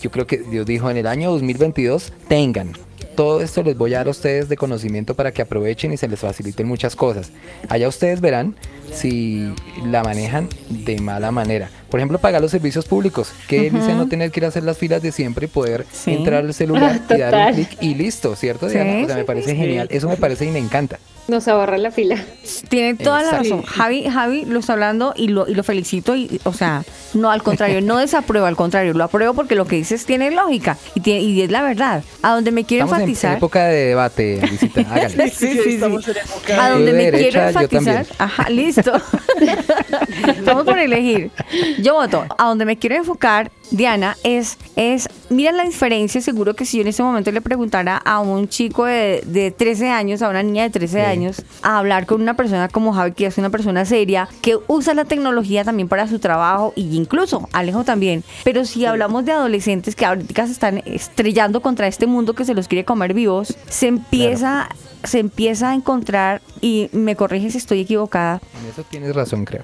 Yo 0.00 0.10
creo 0.10 0.26
que 0.26 0.38
Dios 0.38 0.66
dijo 0.66 0.90
en 0.90 0.96
el 0.96 1.06
año 1.06 1.30
2022, 1.32 2.12
tengan. 2.28 2.72
Todo 3.16 3.40
esto 3.42 3.62
les 3.62 3.78
voy 3.78 3.94
a 3.94 3.98
dar 3.98 4.08
a 4.08 4.10
ustedes 4.10 4.48
de 4.48 4.56
conocimiento 4.56 5.14
para 5.14 5.30
que 5.30 5.40
aprovechen 5.40 5.92
y 5.92 5.96
se 5.96 6.08
les 6.08 6.18
faciliten 6.18 6.66
muchas 6.66 6.96
cosas. 6.96 7.30
Allá 7.68 7.86
ustedes 7.86 8.20
verán 8.20 8.56
si 8.92 9.52
la 9.86 10.02
manejan 10.02 10.48
de 10.68 11.00
mala 11.00 11.30
manera. 11.30 11.70
Por 11.90 12.00
ejemplo, 12.00 12.18
pagar 12.18 12.42
los 12.42 12.50
servicios 12.50 12.86
públicos. 12.86 13.30
Que 13.46 13.68
Ujú. 13.68 13.76
dice 13.78 13.94
no 13.94 14.08
tener 14.08 14.32
que 14.32 14.40
ir 14.40 14.44
a 14.46 14.48
hacer 14.48 14.64
las 14.64 14.78
filas 14.78 15.00
de 15.00 15.12
siempre 15.12 15.44
y 15.46 15.48
poder 15.48 15.86
Sí. 15.92 16.12
entrar 16.12 16.44
al 16.44 16.52
celular 16.54 17.00
y 17.08 17.18
dar 17.18 17.34
un 17.50 17.54
clic 17.54 17.76
y 17.80 17.94
listo, 17.94 18.34
¿cierto? 18.34 18.68
Sí, 18.68 18.74
Diana? 18.74 19.04
O 19.04 19.06
sea, 19.06 19.16
me 19.16 19.24
parece 19.24 19.54
genial. 19.54 19.86
Eso 19.92 20.08
me 20.08 20.16
parece 20.16 20.46
y 20.46 20.50
me 20.50 20.58
encanta. 20.58 20.98
Nos 21.26 21.48
ahorra 21.48 21.78
la 21.78 21.90
fila. 21.90 22.22
Tiene 22.68 22.94
toda 22.96 23.22
la 23.22 23.30
razón. 23.38 23.62
Javi, 23.62 24.04
Javi 24.10 24.44
lo 24.44 24.58
está 24.60 24.74
hablando 24.74 25.14
y 25.16 25.28
lo, 25.28 25.48
y 25.48 25.54
lo 25.54 25.64
felicito. 25.64 26.14
Y, 26.14 26.38
o 26.44 26.52
sea, 26.52 26.84
no, 27.14 27.30
al 27.30 27.42
contrario, 27.42 27.80
no 27.80 27.96
desapruebo, 27.96 28.44
al 28.46 28.56
contrario, 28.56 28.92
lo 28.92 29.04
apruebo 29.04 29.32
porque 29.32 29.54
lo 29.54 29.64
que 29.66 29.76
dices 29.76 30.04
tiene 30.04 30.30
lógica 30.30 30.76
y, 30.94 31.00
tiene, 31.00 31.20
y 31.22 31.40
es 31.40 31.50
la 31.50 31.62
verdad. 31.62 32.02
A 32.22 32.32
donde 32.34 32.50
me 32.52 32.64
quiero 32.64 32.84
Estamos 32.84 32.98
en- 32.98 33.04
en, 33.04 33.08
enfatizar. 33.10 33.36
época 33.38 33.64
de 33.68 33.86
debate, 33.86 34.40
Alicita. 34.42 34.80
Hágale. 34.82 35.30
Sí, 35.34 35.48
sí, 35.54 35.60
sí. 35.64 35.70
estamos 35.76 36.06
en 36.08 36.16
época 36.18 36.62
A 36.62 36.66
de- 36.68 36.74
donde 36.74 36.92
me 36.92 37.04
derecha, 37.10 37.30
quiero 37.30 37.48
enfatizar. 37.48 38.06
Ajá, 38.18 38.50
listo. 38.50 38.92
Estamos 40.28 40.64
por 40.64 40.78
elegir. 40.78 41.30
Yo 41.80 41.94
voto. 41.94 42.24
A 42.38 42.48
donde 42.48 42.64
me 42.64 42.76
quiero 42.78 42.94
enfocar, 42.96 43.50
Diana, 43.70 44.16
es, 44.22 44.58
es, 44.76 45.08
mira 45.30 45.52
la 45.52 45.64
diferencia. 45.64 46.20
Seguro 46.20 46.54
que 46.54 46.64
si 46.64 46.76
yo 46.78 46.82
en 46.82 46.88
este 46.88 47.02
momento 47.02 47.30
le 47.32 47.40
preguntara 47.40 47.96
a 47.96 48.20
un 48.20 48.48
chico 48.48 48.84
de, 48.84 49.22
de 49.26 49.50
13 49.50 49.90
años, 49.90 50.22
a 50.22 50.28
una 50.28 50.42
niña 50.42 50.62
de 50.64 50.70
13 50.70 50.94
Sí. 50.94 51.00
años, 51.00 51.42
a 51.62 51.78
hablar 51.78 52.06
con 52.06 52.22
una 52.22 52.34
persona 52.34 52.68
como 52.68 52.92
Javi, 52.92 53.12
que 53.12 53.26
es 53.26 53.38
una 53.38 53.50
persona 53.50 53.84
seria, 53.84 54.28
que 54.42 54.58
usa 54.68 54.94
la 54.94 55.04
tecnología 55.04 55.64
también 55.64 55.88
para 55.88 56.06
su 56.06 56.18
trabajo 56.18 56.72
y 56.76 56.96
incluso 56.96 57.48
Alejo 57.52 57.84
también. 57.84 58.22
Pero 58.44 58.64
si 58.64 58.84
hablamos 58.84 59.24
de 59.24 59.32
adolescentes 59.32 59.96
que 59.96 60.04
ahorita 60.06 60.46
se 60.46 60.52
están 60.52 60.82
estrellando 60.84 61.60
contra 61.62 61.86
este 61.88 62.06
mundo 62.06 62.34
que 62.34 62.44
se 62.44 62.54
los 62.54 62.68
quiere 62.68 62.84
comer 62.84 63.14
vivos, 63.14 63.56
se 63.68 63.88
empieza, 63.88 64.68
se 65.02 65.18
empieza 65.18 65.70
a 65.70 65.74
encontrar, 65.74 66.40
y 66.60 66.88
me 66.92 67.16
corrige 67.16 67.50
si 67.50 67.58
estoy 67.58 67.80
equivocada, 67.80 68.40
En 68.62 68.70
eso 68.70 68.84
tienes 68.88 69.14
razón, 69.14 69.44
creo. 69.44 69.62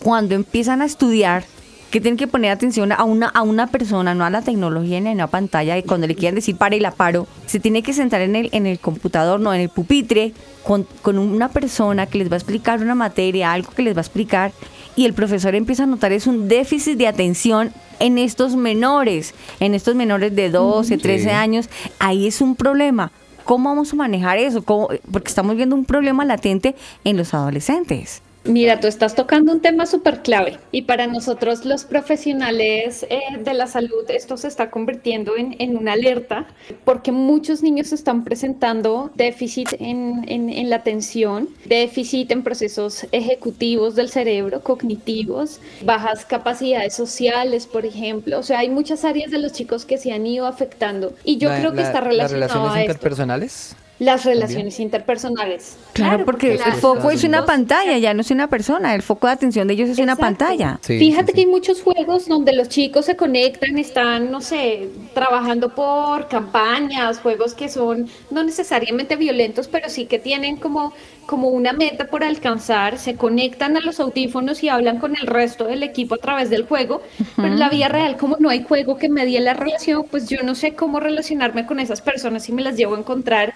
Cuando 0.00 0.34
empiezan 0.34 0.82
a 0.82 0.84
estudiar 0.86 1.44
que 1.90 2.02
tienen 2.02 2.18
que 2.18 2.26
poner 2.26 2.50
atención 2.50 2.92
a 2.92 3.02
una, 3.04 3.28
a 3.28 3.40
una 3.40 3.66
persona, 3.68 4.14
no 4.14 4.24
a 4.26 4.30
la 4.30 4.42
tecnología 4.42 5.00
ni 5.00 5.08
a 5.08 5.12
una 5.12 5.26
pantalla, 5.26 5.78
y 5.78 5.82
cuando 5.82 6.06
le 6.06 6.14
quieren 6.14 6.34
decir 6.34 6.54
para 6.56 6.76
y 6.76 6.80
la 6.80 6.90
paro, 6.90 7.26
se 7.46 7.60
tiene 7.60 7.82
que 7.82 7.94
sentar 7.94 8.20
en 8.20 8.36
el, 8.36 8.50
en 8.52 8.66
el 8.66 8.78
computador, 8.78 9.40
no 9.40 9.54
en 9.54 9.62
el 9.62 9.70
pupitre, 9.70 10.34
con, 10.64 10.86
con 11.00 11.18
una 11.18 11.48
persona 11.48 12.04
que 12.04 12.18
les 12.18 12.30
va 12.30 12.34
a 12.34 12.36
explicar 12.36 12.82
una 12.82 12.94
materia, 12.94 13.52
algo 13.52 13.70
que 13.70 13.82
les 13.82 13.94
va 13.94 14.00
a 14.00 14.02
explicar, 14.02 14.52
y 14.96 15.06
el 15.06 15.14
profesor 15.14 15.54
empieza 15.54 15.84
a 15.84 15.86
notar 15.86 16.12
es 16.12 16.26
un 16.26 16.46
déficit 16.46 16.98
de 16.98 17.06
atención 17.06 17.72
en 18.00 18.18
estos 18.18 18.54
menores, 18.54 19.34
en 19.58 19.74
estos 19.74 19.94
menores 19.94 20.36
de 20.36 20.50
12, 20.50 20.98
13 20.98 21.24
Sí. 21.24 21.30
años, 21.30 21.70
ahí 21.98 22.26
es 22.26 22.42
un 22.42 22.54
problema. 22.54 23.12
¿Cómo 23.44 23.70
vamos 23.70 23.94
a 23.94 23.96
manejar 23.96 24.36
eso? 24.36 24.62
¿Cómo? 24.62 24.88
Porque 25.10 25.28
estamos 25.28 25.56
viendo 25.56 25.74
un 25.74 25.86
problema 25.86 26.26
latente 26.26 26.74
en 27.04 27.16
los 27.16 27.32
adolescentes. 27.32 28.20
Mira, 28.48 28.80
tú 28.80 28.86
estás 28.86 29.14
tocando 29.14 29.52
un 29.52 29.60
tema 29.60 29.84
súper 29.84 30.22
clave 30.22 30.58
y 30.72 30.82
para 30.82 31.06
nosotros 31.06 31.66
los 31.66 31.84
profesionales 31.84 33.06
eh, 33.10 33.20
de 33.44 33.52
la 33.54 33.66
salud 33.66 34.04
esto 34.08 34.36
se 34.38 34.48
está 34.48 34.70
convirtiendo 34.70 35.36
en, 35.36 35.54
en 35.58 35.76
una 35.76 35.92
alerta 35.92 36.46
porque 36.84 37.12
muchos 37.12 37.62
niños 37.62 37.92
están 37.92 38.24
presentando 38.24 39.10
déficit 39.14 39.68
en, 39.78 40.24
en- 40.28 40.48
en 40.48 40.70
la 40.70 40.76
atención, 40.76 41.48
déficit 41.66 42.30
en 42.32 42.42
procesos 42.42 43.06
ejecutivos 43.12 43.94
del 43.94 44.08
cerebro, 44.08 44.62
cognitivos, 44.62 45.60
bajas 45.84 46.24
capacidades 46.24 46.94
sociales, 46.94 47.66
por 47.66 47.84
ejemplo. 47.84 48.38
O 48.38 48.42
sea, 48.42 48.60
hay 48.60 48.70
muchas 48.70 49.04
áreas 49.04 49.30
de 49.30 49.38
los 49.38 49.52
chicos 49.52 49.84
que 49.84 49.98
se 49.98 50.10
han 50.12 50.26
ido 50.26 50.46
afectando 50.46 51.12
y 51.22 51.36
yo 51.36 51.50
La- 51.50 51.58
creo 51.58 51.70
que 51.72 51.76
la- 51.82 51.86
está 51.86 52.00
Las 52.00 52.08
relacionado 52.30 52.34
relaciones 52.34 52.76
a 52.76 52.80
esto. 52.80 52.92
Las 53.98 54.24
relaciones 54.24 54.78
interpersonales. 54.78 55.76
Claro, 55.92 56.24
porque, 56.24 56.56
la- 56.56 56.66
el 56.66 56.72
foco 56.74 57.10
es 57.10 57.24
una 57.24 57.44
pantalla, 57.44 57.98
ya 57.98 58.14
no 58.14 58.20
es 58.20 58.30
una 58.30 58.48
persona, 58.48 58.94
el 58.94 59.02
foco 59.02 59.26
de 59.26 59.32
atención 59.32 59.66
de 59.66 59.74
ellos 59.74 59.88
es 59.90 59.98
una 59.98 60.12
Exacto. 60.12 60.38
pantalla. 60.38 60.78
Sí, 60.82 60.98
Fíjate 61.00 61.26
sí, 61.26 61.32
que 61.32 61.40
sí. 61.42 61.46
hay 61.46 61.50
muchos 61.52 61.82
juegos 61.82 62.28
donde 62.28 62.52
los 62.52 62.68
chicos 62.68 63.06
se 63.06 63.16
conectan, 63.16 63.76
están, 63.76 64.30
no 64.30 64.40
sé, 64.40 64.88
trabajando 65.14 65.74
por 65.74 66.28
campañas, 66.28 67.18
juegos 67.18 67.54
que 67.54 67.68
son 67.68 68.08
no 68.30 68.44
necesariamente 68.44 69.16
violentos, 69.16 69.66
pero 69.66 69.88
sí 69.88 70.06
que 70.06 70.20
tienen 70.20 70.56
como 70.58 70.92
como 71.28 71.48
una 71.48 71.74
meta 71.74 72.06
por 72.06 72.24
alcanzar, 72.24 72.96
se 72.96 73.14
conectan 73.14 73.76
a 73.76 73.80
los 73.80 74.00
audífonos 74.00 74.62
y 74.62 74.70
hablan 74.70 74.98
con 74.98 75.14
el 75.14 75.26
resto 75.26 75.66
del 75.66 75.82
equipo 75.82 76.14
a 76.14 76.18
través 76.18 76.48
del 76.48 76.64
juego, 76.64 77.02
pero 77.36 77.48
en 77.48 77.58
la 77.58 77.68
vida 77.68 77.88
real, 77.88 78.16
como 78.16 78.38
no 78.40 78.48
hay 78.48 78.62
juego 78.62 78.96
que 78.96 79.10
medie 79.10 79.38
la 79.38 79.52
relación, 79.52 80.06
pues 80.10 80.26
yo 80.30 80.42
no 80.42 80.54
sé 80.54 80.72
cómo 80.72 81.00
relacionarme 81.00 81.66
con 81.66 81.80
esas 81.80 82.00
personas 82.00 82.44
si 82.44 82.52
me 82.52 82.62
las 82.62 82.78
llevo 82.78 82.94
a 82.94 83.00
encontrar 83.00 83.52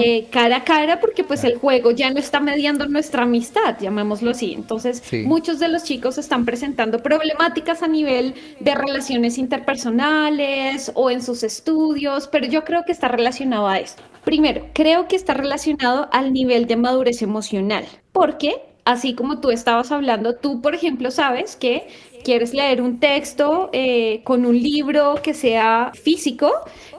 eh, 0.00 0.26
cara 0.32 0.56
a 0.56 0.64
cara, 0.64 0.98
porque 0.98 1.22
pues 1.22 1.44
el 1.44 1.58
juego 1.58 1.92
ya 1.92 2.10
no 2.10 2.18
está 2.18 2.40
mediando 2.40 2.88
nuestra 2.88 3.22
amistad, 3.22 3.76
llamémoslo 3.80 4.32
así. 4.32 4.54
Entonces, 4.54 5.00
muchos 5.24 5.60
de 5.60 5.68
los 5.68 5.84
chicos 5.84 6.18
están 6.18 6.44
presentando 6.44 6.98
problemáticas 6.98 7.84
a 7.84 7.86
nivel 7.86 8.34
de 8.58 8.74
relaciones 8.74 9.38
interpersonales 9.38 10.90
o 10.96 11.08
en 11.08 11.22
sus 11.22 11.44
estudios, 11.44 12.26
pero 12.26 12.48
yo 12.48 12.64
creo 12.64 12.82
que 12.84 12.90
está 12.90 13.06
relacionado 13.06 13.68
a 13.68 13.78
esto. 13.78 14.02
Primero, 14.24 14.68
creo 14.72 15.08
que 15.08 15.16
está 15.16 15.34
relacionado 15.34 16.08
al 16.12 16.32
nivel 16.32 16.66
de 16.66 16.76
madurez 16.76 17.22
emocional, 17.22 17.84
porque 18.12 18.62
así 18.84 19.14
como 19.14 19.40
tú 19.40 19.50
estabas 19.50 19.92
hablando, 19.92 20.34
tú, 20.36 20.60
por 20.60 20.74
ejemplo, 20.74 21.10
sabes 21.10 21.56
que 21.56 21.88
quieres 22.24 22.54
leer 22.54 22.80
un 22.80 23.00
texto 23.00 23.68
eh, 23.72 24.22
con 24.24 24.46
un 24.46 24.60
libro 24.60 25.16
que 25.22 25.34
sea 25.34 25.90
físico, 25.94 26.52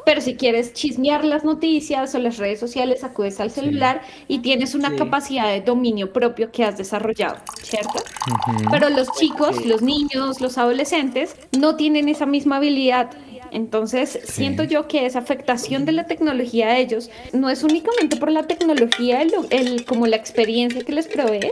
pero 0.05 0.19
si 0.19 0.35
quieres 0.35 0.73
chismear 0.73 1.23
las 1.23 1.45
noticias 1.45 2.13
o 2.13 2.19
las 2.19 2.37
redes 2.37 2.59
sociales, 2.59 3.03
acudes 3.03 3.39
al 3.39 3.51
celular 3.51 4.01
y 4.27 4.39
tienes 4.39 4.75
una 4.75 4.95
capacidad 4.95 5.47
de 5.47 5.61
dominio 5.61 6.11
propio 6.11 6.51
que 6.51 6.65
has 6.65 6.77
desarrollado, 6.77 7.37
¿cierto? 7.61 8.03
Pero 8.69 8.89
los 8.89 9.09
chicos, 9.13 9.65
los 9.65 9.81
niños, 9.81 10.41
los 10.41 10.57
adolescentes 10.57 11.37
no 11.57 11.77
tienen 11.77 12.09
esa 12.09 12.25
misma 12.25 12.57
habilidad 12.57 13.11
entonces, 13.53 14.19
siento 14.23 14.63
yo 14.63 14.87
que 14.87 15.05
esa 15.05 15.19
afectación 15.19 15.85
de 15.85 15.91
la 15.91 16.05
tecnología 16.05 16.69
a 16.69 16.77
ellos 16.79 17.11
no 17.31 17.49
es 17.49 17.63
únicamente 17.63 18.17
por 18.17 18.31
la 18.31 18.43
tecnología, 18.43 19.21
el, 19.21 19.85
como 19.85 20.07
la 20.07 20.15
experiencia 20.15 20.83
que 20.83 20.91
les 20.91 21.07
provee, 21.07 21.51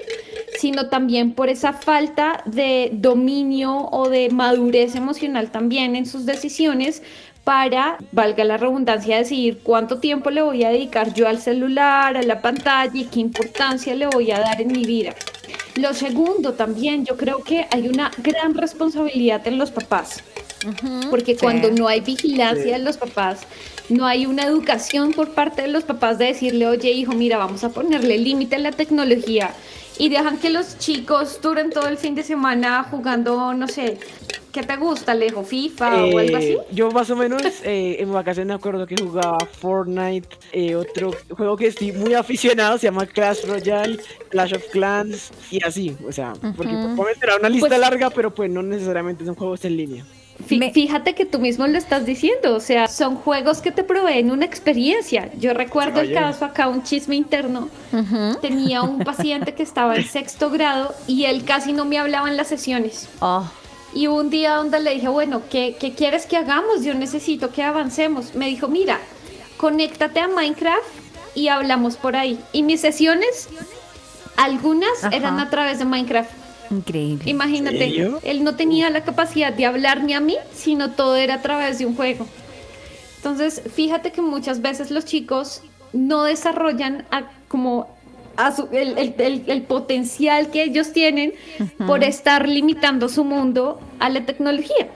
sino 0.59 0.89
también 0.89 1.33
por 1.33 1.49
esa 1.49 1.73
falta 1.73 2.43
de 2.45 2.89
dominio 2.93 3.87
o 3.91 4.09
de 4.09 4.29
madurez 4.29 4.95
emocional 4.95 5.51
también 5.51 5.95
en 5.95 6.07
sus 6.07 6.25
decisiones 6.25 7.03
para, 7.43 7.97
valga 8.11 8.43
la 8.43 8.57
redundancia, 8.57 9.17
decidir 9.17 9.59
cuánto 9.63 9.99
tiempo 9.99 10.29
le 10.29 10.41
voy 10.41 10.63
a 10.63 10.69
dedicar 10.69 11.13
yo 11.13 11.27
al 11.27 11.39
celular, 11.39 12.17
a 12.17 12.23
la 12.23 12.41
pantalla 12.41 12.91
y 12.93 13.05
qué 13.05 13.19
importancia 13.19 13.95
le 13.95 14.07
voy 14.07 14.31
a 14.31 14.39
dar 14.39 14.59
en 14.61 14.71
mi 14.71 14.85
vida. 14.85 15.13
Lo 15.75 15.93
segundo 15.93 16.53
también, 16.53 17.05
yo 17.05 17.15
creo 17.15 17.43
que 17.43 17.65
hay 17.71 17.87
una 17.87 18.11
gran 18.17 18.53
responsabilidad 18.55 19.47
en 19.47 19.57
los 19.57 19.71
papás. 19.71 20.23
Porque 21.09 21.35
cuando 21.35 21.71
no 21.71 21.87
hay 21.87 22.01
vigilancia 22.01 22.77
de 22.77 22.83
los 22.83 22.97
papás, 22.97 23.41
no 23.89 24.05
hay 24.05 24.25
una 24.25 24.43
educación 24.43 25.13
por 25.13 25.31
parte 25.31 25.63
de 25.63 25.67
los 25.67 25.83
papás 25.83 26.17
de 26.17 26.25
decirle, 26.25 26.67
oye 26.67 26.91
hijo, 26.91 27.13
mira, 27.13 27.37
vamos 27.37 27.63
a 27.63 27.69
ponerle 27.69 28.17
límite 28.17 28.55
a 28.55 28.59
la 28.59 28.71
tecnología 28.71 29.53
y 29.97 30.09
dejan 30.09 30.37
que 30.39 30.49
los 30.49 30.77
chicos 30.77 31.39
duren 31.41 31.69
todo 31.69 31.87
el 31.87 31.97
fin 31.97 32.15
de 32.15 32.23
semana 32.23 32.87
jugando, 32.89 33.53
no 33.53 33.67
sé, 33.67 33.99
¿qué 34.51 34.63
te 34.63 34.75
gusta, 34.77 35.11
Alejo? 35.11 35.43
¿FIFA 35.43 36.05
o 36.05 36.17
algo 36.17 36.37
así? 36.37 36.53
Eh, 36.53 36.57
yo 36.71 36.89
más 36.91 37.09
o 37.09 37.15
menos 37.15 37.43
eh, 37.63 37.97
en 37.99 38.11
vacaciones 38.11 38.47
me 38.47 38.53
acuerdo 38.53 38.87
que 38.87 38.95
jugaba 38.97 39.37
Fortnite, 39.59 40.27
eh, 40.53 40.75
otro 40.75 41.11
juego 41.29 41.57
que 41.57 41.67
estoy 41.67 41.91
muy 41.91 42.13
aficionado, 42.13 42.77
se 42.77 42.87
llama 42.87 43.05
Clash 43.05 43.45
Royale, 43.45 43.99
Clash 44.29 44.55
of 44.55 44.63
Clans 44.71 45.31
y 45.51 45.63
así, 45.63 45.95
o 46.07 46.11
sea, 46.11 46.33
porque 46.55 46.73
puede 46.95 47.15
ser 47.15 47.29
una 47.39 47.49
lista 47.49 47.67
pues 47.67 47.79
larga, 47.79 48.09
pero 48.09 48.33
pues 48.33 48.49
no 48.49 48.63
necesariamente 48.63 49.25
son 49.25 49.35
juegos 49.35 49.63
en 49.65 49.77
línea. 49.77 50.05
Fíjate 50.73 51.15
que 51.15 51.25
tú 51.25 51.39
mismo 51.39 51.67
lo 51.67 51.77
estás 51.77 52.05
diciendo, 52.05 52.55
o 52.55 52.59
sea, 52.59 52.87
son 52.87 53.15
juegos 53.15 53.61
que 53.61 53.71
te 53.71 53.83
proveen 53.83 54.31
una 54.31 54.45
experiencia. 54.45 55.29
Yo 55.37 55.53
recuerdo 55.53 56.01
el 56.01 56.13
caso 56.13 56.45
acá, 56.45 56.67
un 56.67 56.83
chisme 56.83 57.15
interno. 57.15 57.69
Tenía 58.41 58.81
un 58.81 58.99
paciente 58.99 59.53
que 59.53 59.63
estaba 59.63 59.95
en 59.95 60.05
sexto 60.05 60.49
grado 60.49 60.93
y 61.07 61.25
él 61.25 61.43
casi 61.43 61.73
no 61.73 61.85
me 61.85 61.97
hablaba 61.97 62.29
en 62.29 62.37
las 62.37 62.47
sesiones. 62.47 63.07
Oh. 63.19 63.49
Y 63.93 64.07
un 64.07 64.29
día 64.29 64.55
donde 64.55 64.79
le 64.79 64.93
dije, 64.93 65.09
bueno, 65.09 65.41
¿qué, 65.49 65.75
¿qué, 65.79 65.93
quieres 65.93 66.25
que 66.25 66.37
hagamos? 66.37 66.83
Yo 66.83 66.93
necesito 66.93 67.51
que 67.51 67.61
avancemos. 67.61 68.35
Me 68.35 68.47
dijo, 68.47 68.67
mira, 68.67 68.99
conéctate 69.57 70.21
a 70.21 70.27
Minecraft 70.27 71.01
y 71.35 71.49
hablamos 71.49 71.97
por 71.97 72.15
ahí. 72.15 72.39
Y 72.53 72.63
mis 72.63 72.79
sesiones, 72.81 73.49
algunas 74.37 75.03
eran 75.11 75.39
a 75.39 75.49
través 75.49 75.79
de 75.79 75.85
Minecraft. 75.85 76.40
Increíble. 76.71 77.29
Imagínate, 77.29 78.11
él 78.23 78.43
no 78.43 78.55
tenía 78.55 78.89
la 78.89 79.03
capacidad 79.03 79.51
de 79.53 79.65
hablar 79.65 80.03
ni 80.03 80.13
a 80.13 80.19
mí, 80.19 80.37
sino 80.53 80.91
todo 80.91 81.15
era 81.15 81.35
a 81.35 81.41
través 81.41 81.79
de 81.79 81.85
un 81.85 81.95
juego. 81.95 82.25
Entonces, 83.17 83.61
fíjate 83.73 84.11
que 84.11 84.21
muchas 84.21 84.61
veces 84.61 84.89
los 84.89 85.05
chicos 85.05 85.61
no 85.93 86.23
desarrollan 86.23 87.05
como 87.47 87.95
el, 88.71 89.63
potencial 89.67 90.49
que 90.49 90.63
ellos 90.63 90.93
tienen 90.93 91.33
por 91.85 92.03
estar 92.03 92.47
limitando 92.47 93.09
su 93.09 93.23
mundo 93.23 93.79
a 93.99 94.09
la 94.09 94.25
tecnología. 94.25 94.87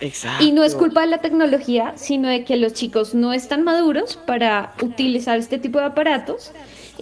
Exacto. 0.00 0.44
Y 0.44 0.52
no 0.52 0.64
es 0.64 0.74
culpa 0.74 1.02
de 1.02 1.08
la 1.08 1.18
tecnología, 1.18 1.92
sino 1.96 2.28
de 2.28 2.44
que 2.44 2.56
los 2.56 2.72
chicos 2.72 3.14
no 3.14 3.32
están 3.32 3.64
maduros 3.64 4.16
para 4.16 4.74
utilizar 4.80 5.38
este 5.38 5.58
tipo 5.58 5.78
de 5.78 5.86
aparatos 5.86 6.52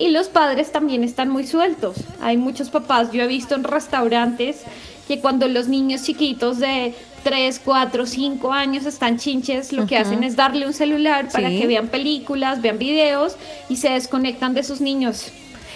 y 0.03 0.09
los 0.09 0.27
padres 0.27 0.73
también 0.73 1.05
están 1.05 1.29
muy 1.29 1.47
sueltos. 1.47 1.95
Hay 2.21 2.37
muchos 2.37 2.71
papás, 2.71 3.13
yo 3.13 3.23
he 3.23 3.29
visto 3.29 3.55
en 3.55 3.63
restaurantes 3.63 4.63
que 5.07 5.21
cuando 5.21 5.47
los 5.47 5.69
niños 5.69 6.03
chiquitos 6.03 6.59
de 6.59 6.93
3, 7.23 7.61
4, 7.65 8.07
5 8.07 8.53
años 8.53 8.85
están 8.85 9.19
chinches, 9.19 9.73
lo 9.73 9.87
que 9.87 9.97
hacen 9.97 10.25
es 10.25 10.35
darle 10.35 10.67
un 10.67 10.73
celular 10.73 11.29
para 11.33 11.51
que 11.51 11.69
vean 11.69 11.87
películas, 11.87 12.61
vean 12.61 12.79
videos 12.79 13.37
y 13.69 13.77
se 13.77 13.91
desconectan 13.91 14.55
de 14.55 14.65
sus 14.65 14.81
niños. 14.81 15.31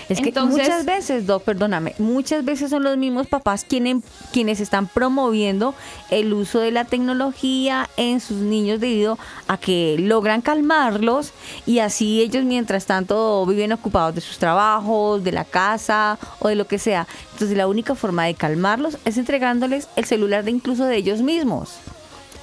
Es 0.09 0.21
que 0.21 0.33
muchas 0.41 0.85
veces, 0.85 1.27
Doc, 1.27 1.43
perdóname, 1.43 1.95
muchas 1.99 2.45
veces 2.45 2.71
son 2.71 2.85
los 2.85 2.97
mismos 2.97 3.27
papás 3.27 3.65
quienes, 3.69 4.05
quienes 4.33 4.61
están 4.61 4.87
promoviendo 4.87 5.75
el 6.11 6.33
uso 6.33 6.61
de 6.61 6.71
la 6.71 6.85
tecnología 6.85 7.91
en 7.97 8.21
sus 8.21 8.39
niños 8.39 8.81
debido 8.81 9.19
a 9.49 9.59
que 9.59 9.97
logran 9.99 10.43
calmarlos 10.43 11.33
y 11.67 11.81
así 11.81 12.21
ellos 12.21 12.45
mientras 12.45 12.87
tanto 12.87 13.45
viven 13.47 13.73
ocupados 13.73 14.15
de 14.15 14.21
sus 14.21 14.39
trabajos, 14.39 15.25
de 15.25 15.33
la 15.33 15.45
casa 15.45 16.19
o 16.39 16.49
de 16.49 16.55
lo 16.55 16.67
que 16.67 16.79
sea. 16.79 17.07
Entonces 17.33 17.57
la 17.57 17.67
única 17.67 17.95
forma 17.95 18.25
de 18.25 18.35
calmarlos 18.35 18.99
es 19.05 19.19
entregándoles 19.19 19.89
el 19.97 20.05
celular 20.05 20.45
de 20.45 20.53
incluso 20.53 20.85
de 20.85 20.97
ellos 20.97 21.23
mismos. 21.23 21.75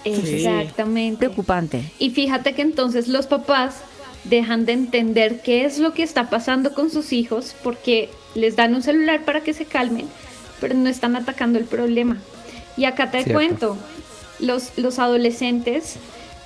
Exactamente. 0.05 1.17
Preocupante. 1.17 1.91
Y 1.99 2.09
fíjate 2.09 2.53
que 2.53 2.61
entonces 2.61 3.07
los 3.07 3.27
papás 3.27 3.75
dejan 4.23 4.65
de 4.65 4.73
entender 4.73 5.41
qué 5.41 5.65
es 5.65 5.79
lo 5.79 5.93
que 5.93 6.03
está 6.03 6.29
pasando 6.29 6.73
con 6.73 6.89
sus 6.89 7.13
hijos 7.13 7.55
porque 7.63 8.09
les 8.35 8.55
dan 8.55 8.73
un 8.75 8.81
celular 8.81 9.25
para 9.25 9.41
que 9.41 9.53
se 9.53 9.65
calmen, 9.65 10.07
pero 10.59 10.73
no 10.73 10.89
están 10.89 11.15
atacando 11.15 11.59
el 11.59 11.65
problema. 11.65 12.17
Y 12.77 12.85
acá 12.85 13.11
te 13.11 13.31
cuento, 13.31 13.77
los, 14.39 14.77
los 14.77 14.99
adolescentes 14.99 15.97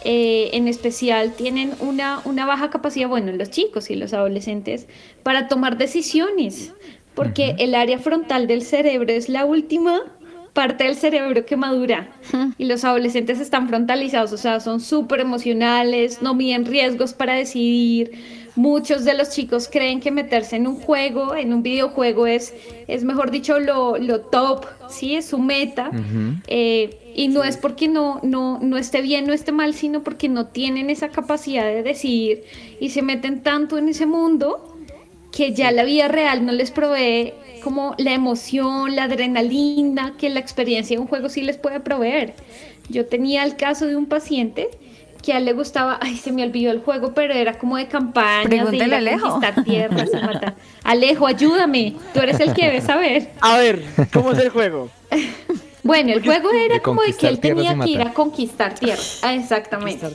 eh, 0.04 0.52
en 0.54 0.68
especial 0.68 1.34
tienen 1.34 1.74
una, 1.80 2.22
una 2.26 2.46
baja 2.46 2.70
capacidad, 2.70 3.08
bueno, 3.08 3.32
los 3.32 3.50
chicos 3.50 3.90
y 3.90 3.96
los 3.96 4.14
adolescentes, 4.14 4.88
para 5.24 5.48
tomar 5.48 5.78
decisiones, 5.78 6.74
porque 7.14 7.56
el 7.58 7.74
área 7.76 8.00
frontal 8.00 8.48
del 8.48 8.62
cerebro 8.62 9.12
es 9.12 9.28
la 9.28 9.46
última 9.46 10.04
parte 10.58 10.86
del 10.86 10.96
cerebro 10.96 11.46
que 11.46 11.56
madura 11.56 12.10
y 12.58 12.66
los 12.66 12.84
adolescentes 12.84 13.40
están 13.40 13.68
frontalizados, 13.68 14.34
o 14.34 14.38
sea, 14.38 14.60
son 14.60 14.80
súper 14.80 15.20
emocionales, 15.20 16.24
no 16.24 16.34
miden 16.34 16.66
riesgos 16.66 17.14
para 17.14 17.36
decidir. 17.36 18.14
Muchos 18.56 19.06
de 19.06 19.14
los 19.14 19.30
chicos 19.30 19.70
creen 19.72 20.00
que 20.00 20.10
meterse 20.10 20.56
en 20.56 20.66
un 20.66 20.78
juego, 20.78 21.36
en 21.36 21.54
un 21.54 21.62
videojuego, 21.62 22.26
es, 22.26 22.56
es 22.88 23.04
mejor 23.04 23.30
dicho, 23.30 23.60
lo, 23.60 24.00
lo 24.00 24.22
top, 24.22 24.66
¿sí? 24.90 25.14
Es 25.14 25.28
su 25.28 25.38
meta. 25.38 25.92
Eh, 26.48 27.14
y 27.14 27.28
no 27.28 27.44
es 27.44 27.56
porque 27.58 27.88
no, 27.88 28.20
no, 28.24 28.58
no 28.60 28.78
esté 28.78 29.04
bien, 29.04 29.28
no 29.28 29.34
esté 29.34 29.52
mal, 29.52 29.76
sino 29.76 30.02
porque 30.02 30.28
no 30.28 30.48
tienen 30.48 30.90
esa 30.90 31.10
capacidad 31.10 31.66
de 31.66 31.84
decidir 31.84 32.46
y 32.80 32.90
se 32.90 33.04
meten 33.04 33.44
tanto 33.44 33.78
en 33.78 33.90
ese 33.90 34.08
mundo 34.08 34.76
que 35.32 35.54
ya 35.54 35.72
la 35.72 35.84
vida 35.84 36.08
real 36.08 36.44
no 36.48 36.52
les 36.52 36.72
provee 36.72 37.34
como 37.68 37.96
la 37.98 38.14
emoción, 38.14 38.96
la 38.96 39.04
adrenalina 39.04 40.14
que 40.18 40.30
la 40.30 40.40
experiencia 40.40 40.96
de 40.96 41.02
un 41.02 41.08
juego 41.10 41.28
sí 41.28 41.42
les 41.42 41.58
puede 41.58 41.82
proveer. 41.82 42.34
Yo 42.88 43.08
tenía 43.08 43.44
el 43.44 43.58
caso 43.58 43.88
de 43.88 43.98
un 43.98 44.06
paciente 44.06 44.70
que 45.22 45.34
a 45.34 45.40
él 45.40 45.44
le 45.44 45.52
gustaba, 45.52 46.00
ay, 46.02 46.16
se 46.16 46.32
me 46.32 46.44
olvidó 46.44 46.72
el 46.72 46.80
juego, 46.80 47.14
pero 47.14 47.34
era 47.34 47.60
como 47.60 47.76
de 47.76 47.90
campaña, 47.90 48.64
de 48.64 48.78
ir 48.78 48.94
a 48.94 48.98
Alejo. 49.00 49.32
conquistar 49.32 49.66
tierras 49.66 50.10
Alejo, 50.86 51.28
ayúdame, 51.28 51.96
tú 52.14 52.22
eres 52.22 52.40
el 52.40 52.54
que 52.54 52.68
debe 52.68 52.80
saber. 52.80 53.32
A 53.42 53.58
ver, 53.58 53.84
¿cómo 54.14 54.32
es 54.32 54.38
el 54.38 54.48
juego? 54.48 54.90
Bueno, 55.88 56.12
el 56.12 56.24
juego 56.24 56.52
era 56.52 56.82
como 56.82 57.02
de 57.02 57.14
que 57.14 57.28
él 57.30 57.40
tenía 57.40 57.78
que 57.80 57.90
ir 57.90 58.02
a 58.02 58.14
conquistar 58.14 58.76
tierras. 58.76 59.20
Ah, 59.24 59.34
exactamente. 59.34 60.06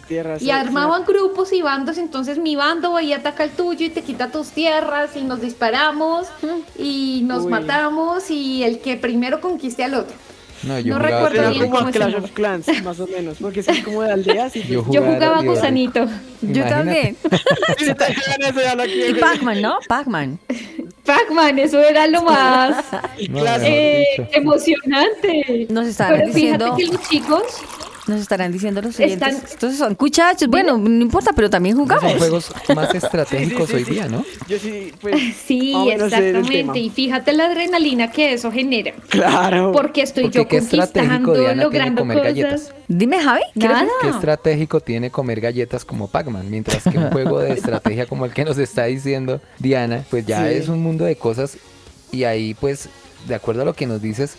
y 0.40 0.50
armaban 0.50 1.04
grupos 1.04 1.52
y 1.52 1.62
bandos, 1.62 1.96
entonces 1.98 2.38
mi 2.38 2.56
bando 2.56 2.92
va 2.92 3.02
y 3.02 3.12
ataca 3.12 3.42
el 3.44 3.50
tuyo 3.50 3.86
y 3.86 3.90
te 3.90 4.02
quita 4.02 4.30
tus 4.30 4.50
tierras 4.50 5.16
y 5.16 5.22
nos 5.22 5.40
disparamos 5.40 6.26
y 6.78 7.22
nos 7.24 7.46
matamos 7.46 8.30
y 8.30 8.62
el 8.62 8.80
que 8.80 8.96
primero 8.96 9.40
conquiste 9.40 9.82
al 9.82 9.94
otro. 9.94 10.14
No, 10.64 10.78
yo 10.78 10.94
no 10.94 10.98
recuerdo 11.00 11.50
bien 11.50 11.70
cómo 11.70 11.90
Clash 11.90 12.14
of 12.14 12.30
Clans, 12.32 12.82
más 12.84 13.00
o 13.00 13.06
menos, 13.06 13.38
porque 13.40 13.60
es 13.60 13.84
como 13.84 14.02
de 14.02 14.12
aldeas. 14.12 14.54
Y 14.54 14.62
yo, 14.62 14.82
jugaba, 14.82 15.06
yo 15.06 15.14
jugaba 15.14 15.42
gusanito. 15.42 16.06
Yo 16.42 16.64
también. 16.64 17.16
y 19.08 19.14
Pac-Man, 19.14 19.62
¿no? 19.62 19.78
Pac-Man. 19.88 20.38
Pac-Man, 21.04 21.58
eso 21.58 21.80
era 21.80 22.06
lo 22.06 22.22
más 22.22 22.84
eh, 23.18 24.04
emocionante. 24.32 25.66
Nos 25.68 25.88
estarán 25.88 26.20
Pero 26.20 26.32
fíjate 26.32 26.64
diciendo, 26.64 26.76
que 26.76 26.86
los 26.86 27.08
chicos, 27.08 27.42
nos 28.08 28.20
estarán 28.20 28.50
diciendo 28.52 28.82
los 28.82 28.96
siguientes. 28.96 29.28
Están- 29.28 29.44
Estos 29.50 29.76
son 29.76 29.94
cuchachos. 29.94 30.48
Bueno, 30.48 30.76
no 30.76 31.02
importa, 31.02 31.32
pero 31.34 31.48
también 31.48 31.76
jugamos. 31.76 32.02
Son 32.10 32.18
juegos 32.18 32.52
más 32.74 32.94
estratégicos 32.94 33.68
Sí, 33.68 33.72
sí, 33.72 33.74
hoy 33.76 33.84
sí. 33.84 33.90
día, 33.92 34.08
¿no? 34.08 34.24
Yo 34.48 34.58
sí, 34.58 34.92
pues. 35.00 35.16
sí, 35.46 35.74
exactamente. 35.90 36.78
Y 36.80 36.90
fíjate 36.90 37.32
la 37.32 37.46
adrenalina 37.46 38.10
que 38.10 38.32
eso 38.32 38.50
genera. 38.50 38.92
Claro. 39.08 39.72
Porque 39.72 40.02
estoy 40.02 40.24
Porque 40.24 40.38
yo 40.38 40.48
qué 40.48 40.58
conquistando, 40.58 41.34
Diana, 41.34 41.62
logrando 41.62 42.02
comer 42.02 42.18
cosas. 42.18 42.34
galletas. 42.34 42.74
Dime, 42.88 43.20
Javi. 43.20 43.42
¿quieres- 43.54 43.70
Nada. 43.76 43.88
¿Qué 44.02 44.08
estratégico 44.08 44.80
tiene 44.80 45.10
comer 45.10 45.40
galletas 45.40 45.84
como 45.84 46.08
Pac-Man? 46.08 46.50
Mientras 46.50 46.82
que 46.82 46.98
un 46.98 47.10
juego 47.10 47.38
de 47.40 47.52
estrategia 47.54 48.06
como 48.06 48.24
el 48.24 48.32
que 48.32 48.44
nos 48.44 48.58
está 48.58 48.84
diciendo 48.84 49.40
Diana, 49.58 50.04
pues 50.10 50.26
ya 50.26 50.46
Sí. 50.48 50.54
es 50.54 50.68
un 50.68 50.82
mundo 50.82 51.04
de 51.04 51.16
cosas 51.16 51.56
y 52.10 52.24
ahí 52.24 52.54
pues, 52.54 52.88
de 53.28 53.34
acuerdo 53.34 53.62
a 53.62 53.64
lo 53.64 53.74
que 53.74 53.86
nos 53.86 54.02
dices, 54.02 54.34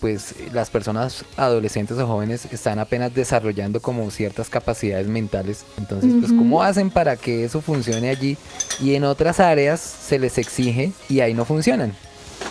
pues 0.00 0.34
las 0.52 0.70
personas 0.70 1.24
adolescentes 1.36 1.98
o 1.98 2.06
jóvenes 2.06 2.46
están 2.52 2.78
apenas 2.78 3.14
desarrollando 3.14 3.80
como 3.80 4.10
ciertas 4.10 4.48
capacidades 4.48 5.06
mentales. 5.06 5.64
Entonces, 5.78 6.12
pues, 6.18 6.32
¿cómo 6.32 6.62
hacen 6.62 6.90
para 6.90 7.16
que 7.16 7.44
eso 7.44 7.60
funcione 7.60 8.08
allí? 8.08 8.36
Y 8.80 8.94
en 8.94 9.04
otras 9.04 9.40
áreas 9.40 9.80
se 9.80 10.18
les 10.18 10.38
exige 10.38 10.92
y 11.08 11.20
ahí 11.20 11.34
no 11.34 11.44
funcionan. 11.44 11.92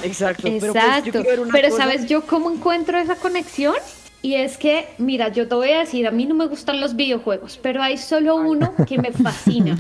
Exacto. 0.04 0.43
Pero, 0.43 0.60
pues, 0.60 0.74
yo 0.74 0.80
Exacto. 0.80 1.12
quiero 1.12 1.24
ver 1.30 1.39
una 1.39 1.52
Pero 1.52 1.70
cosa- 1.70 1.84
¿sabes 1.84 2.06
yo 2.08 2.26
cómo 2.26 2.52
encuentro 2.52 2.97
esa 3.00 3.16
conexión? 3.16 3.76
Y 4.22 4.34
es 4.36 4.58
que, 4.58 4.89
mira, 4.97 5.30
yo 5.30 5.47
te 5.47 5.56
voy 5.56 5.72
a 5.72 5.80
decir, 5.80 6.06
a 6.06 6.12
mí 6.12 6.26
no 6.26 6.36
me 6.36 6.45
gustan 6.47 6.82
los 6.82 6.97
videojuegos, 6.97 7.58
pero 7.62 7.82
hay 7.82 7.97
solo 7.97 8.36
uno 8.36 8.74
que 8.86 8.97
me 8.97 9.12
fascina. 9.14 9.78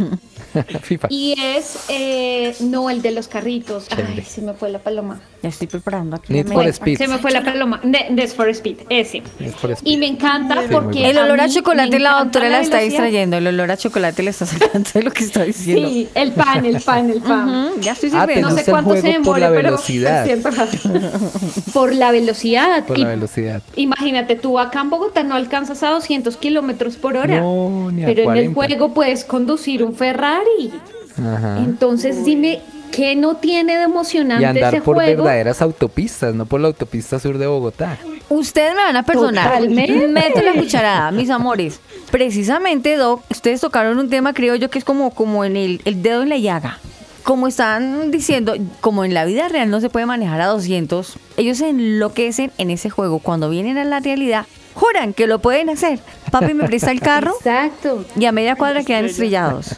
FIFA. 0.81 1.07
Y 1.11 1.35
es, 1.37 1.77
eh, 1.89 2.55
no, 2.61 2.89
el 2.89 3.01
de 3.01 3.11
los 3.11 3.27
carritos. 3.27 3.87
Ay, 3.91 4.21
se 4.23 4.41
me 4.41 4.53
fue 4.53 4.69
la 4.71 4.79
paloma. 4.79 5.19
Ya 5.41 5.49
estoy 5.49 5.67
preparando 5.67 6.17
aquí. 6.17 6.33
Need 6.33 6.47
for. 6.47 6.67
Speed. 6.67 6.97
Se 6.97 7.07
me 7.07 7.17
fue 7.17 7.31
la 7.31 7.43
paloma. 7.43 7.79
Ne- 7.83 8.09
Need 8.09 8.27
for 8.29 8.49
Speed, 8.49 8.77
ese. 8.89 9.23
Es 9.39 9.53
por 9.53 9.71
eso. 9.71 9.81
Y 9.85 9.95
me 9.97 10.07
encanta 10.07 10.63
porque. 10.69 11.09
El 11.09 11.17
olor 11.17 11.39
a 11.39 11.47
chocolate 11.47 11.97
la 11.99 12.19
doctora 12.23 12.49
la 12.49 12.59
está 12.59 12.79
distrayendo. 12.79 13.37
El 13.37 13.47
olor 13.47 13.71
a 13.71 13.77
chocolate 13.77 14.21
le 14.23 14.31
está 14.31 14.45
sacando 14.45 14.89
de 14.93 15.01
lo 15.01 15.11
que 15.11 15.23
está 15.23 15.43
diciendo. 15.43 15.87
Sí, 15.87 16.09
el 16.13 16.31
pan, 16.33 16.65
el 16.65 16.81
pan, 16.81 17.09
el 17.09 17.21
pan. 17.21 17.69
Ya 17.79 17.93
estoy 17.93 18.09
Ah, 18.13 18.25
sirviendo. 18.25 18.49
No 18.49 18.55
sé 18.57 18.65
cuánto 18.69 18.95
se 18.95 19.01
juego 19.01 19.23
por 19.23 19.39
la 19.39 19.49
pero 19.49 19.63
velocidad. 19.63 20.27
por 21.73 21.93
la 21.95 22.11
velocidad. 22.11 22.83
Por 22.85 22.97
Y 22.97 23.01
la 23.01 23.07
velocidad. 23.09 23.61
Imagínate, 23.75 24.35
tú 24.35 24.59
acá 24.59 24.81
en 24.81 24.89
Bogotá 24.89 25.23
no 25.23 25.35
alcanzas 25.35 25.83
a 25.83 25.89
200 25.91 26.35
kilómetros 26.37 26.95
por 26.97 27.15
hora. 27.15 27.39
No, 27.39 27.91
ni 27.91 28.03
a 28.03 28.07
pero 28.07 28.23
en 28.31 28.37
el 28.37 28.53
40. 28.53 28.53
juego 28.77 28.93
puedes 28.93 29.23
conducir 29.23 29.83
un 29.83 29.93
Ferrari. 29.95 30.71
Ajá. 31.17 31.59
Entonces 31.59 32.23
dime, 32.23 32.59
¿qué 32.91 33.15
no 33.15 33.35
tiene 33.37 33.77
de 33.77 33.83
emocionante 33.83 34.43
Y 34.43 34.45
andar 34.45 34.73
ese 34.75 34.83
por 34.83 34.95
juego? 34.95 35.23
verdaderas 35.23 35.61
autopistas, 35.61 36.33
no 36.35 36.45
por 36.45 36.59
la 36.61 36.67
autopista 36.67 37.19
sur 37.19 37.37
de 37.37 37.47
Bogotá. 37.47 37.97
Ustedes 38.29 38.73
me 38.75 38.81
van 38.83 38.95
a 38.95 39.03
perdonar. 39.03 39.47
Totalmente. 39.47 40.07
Meto 40.07 40.41
la 40.41 40.53
cucharada, 40.53 41.11
mis 41.11 41.29
amores. 41.29 41.79
Precisamente, 42.11 42.95
Doc, 42.97 43.23
ustedes 43.31 43.61
tocaron 43.61 43.97
un 43.97 44.09
tema, 44.09 44.33
creo 44.33 44.55
yo, 44.55 44.69
que 44.69 44.77
es 44.79 44.85
como, 44.85 45.11
como 45.11 45.45
en 45.45 45.55
el, 45.57 45.81
el 45.85 46.01
dedo 46.03 46.21
en 46.23 46.29
la 46.29 46.37
llaga. 46.37 46.77
Como 47.23 47.47
están 47.47 48.11
diciendo, 48.11 48.55
como 48.81 49.03
en 49.05 49.13
la 49.13 49.25
vida 49.25 49.47
real 49.49 49.69
no 49.69 49.81
se 49.81 49.89
puede 49.89 50.05
manejar 50.05 50.41
a 50.41 50.47
200, 50.47 51.13
ellos 51.37 51.57
se 51.57 51.69
enloquecen 51.69 52.51
en 52.57 52.69
ese 52.71 52.89
juego. 52.89 53.19
Cuando 53.19 53.49
vienen 53.49 53.77
a 53.77 53.83
la 53.83 53.99
realidad, 53.99 54.45
juran 54.73 55.13
que 55.13 55.27
lo 55.27 55.39
pueden 55.39 55.69
hacer. 55.69 55.99
Papi 56.31 56.53
me 56.53 56.63
presta 56.65 56.91
el 56.91 57.01
carro 57.01 57.33
Exacto. 57.37 58.05
y 58.15 58.25
a 58.25 58.31
media 58.31 58.55
cuadra 58.55 58.83
quedan 58.83 59.05
estrellados. 59.05 59.75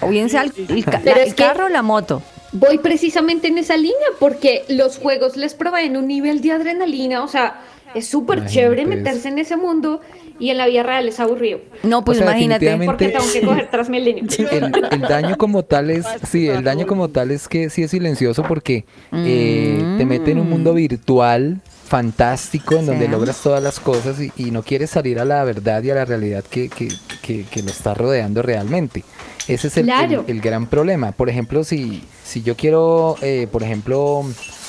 O 0.00 0.08
bien 0.08 0.28
sea 0.30 0.42
el, 0.42 0.52
el 0.68 0.84
la- 0.86 1.34
carro 1.34 1.66
o 1.66 1.68
la 1.68 1.82
moto. 1.82 2.22
Voy 2.54 2.78
precisamente 2.78 3.48
en 3.48 3.58
esa 3.58 3.76
línea 3.76 4.08
porque 4.18 4.64
los 4.68 4.98
juegos 4.98 5.36
les 5.36 5.54
proveen 5.54 5.96
un 5.96 6.06
nivel 6.08 6.40
de 6.40 6.52
adrenalina, 6.52 7.22
o 7.22 7.28
sea, 7.28 7.60
es 7.94 8.06
súper 8.06 8.46
chévere 8.46 8.82
eso. 8.82 8.90
meterse 8.90 9.28
en 9.28 9.38
ese 9.38 9.56
mundo 9.56 10.00
y 10.38 10.50
en 10.50 10.58
la 10.58 10.66
vida 10.66 10.82
real 10.82 11.06
es 11.06 11.20
aburrido. 11.20 11.60
No, 11.84 12.04
pues 12.04 12.18
O 12.18 12.22
sea, 12.22 12.30
imagínate. 12.30 12.76
Porque 12.84 13.08
tengo 13.08 13.24
que 13.32 13.40
coger 13.42 13.70
Transmilenio. 13.70 14.24
El, 14.50 14.72
el 14.90 15.00
daño 15.02 15.36
como 15.36 15.64
tal 15.64 15.90
es, 15.90 16.04
sí, 16.28 16.48
el 16.48 16.64
daño 16.64 16.86
como 16.86 17.08
tal 17.08 17.30
es 17.30 17.46
que 17.48 17.70
sí 17.70 17.82
es 17.84 17.90
silencioso 17.92 18.42
porque 18.42 18.84
eh, 19.12 19.94
te 19.98 20.04
mete 20.06 20.32
en 20.32 20.38
un 20.40 20.50
mundo 20.50 20.74
virtual 20.74 21.60
fantástico 21.86 22.76
en 22.76 22.86
donde 22.86 23.04
Sí. 23.06 23.10
logras 23.12 23.40
todas 23.42 23.62
las 23.62 23.78
cosas 23.78 24.20
y, 24.20 24.32
y 24.36 24.50
no 24.50 24.62
quieres 24.62 24.90
salir 24.90 25.20
a 25.20 25.24
la 25.24 25.44
verdad 25.44 25.82
y 25.82 25.90
a 25.90 25.94
la 25.94 26.04
realidad 26.04 26.42
que, 26.48 26.68
que, 26.68 26.88
que, 27.22 27.44
que 27.44 27.62
lo 27.62 27.68
está 27.70 27.94
rodeando 27.94 28.42
realmente. 28.42 29.04
Ese 29.48 29.68
es 29.68 29.76
el, 29.76 29.84
Claro. 29.84 30.24
el- 30.26 30.36
el 30.36 30.40
gran 30.40 30.66
problema. 30.66 31.12
Por 31.12 31.28
ejemplo, 31.28 31.64
si, 31.64 32.02
si 32.24 32.42
yo 32.42 32.56
quiero, 32.56 33.16
eh, 33.22 33.46
por 33.50 33.62
ejemplo, 33.62 34.22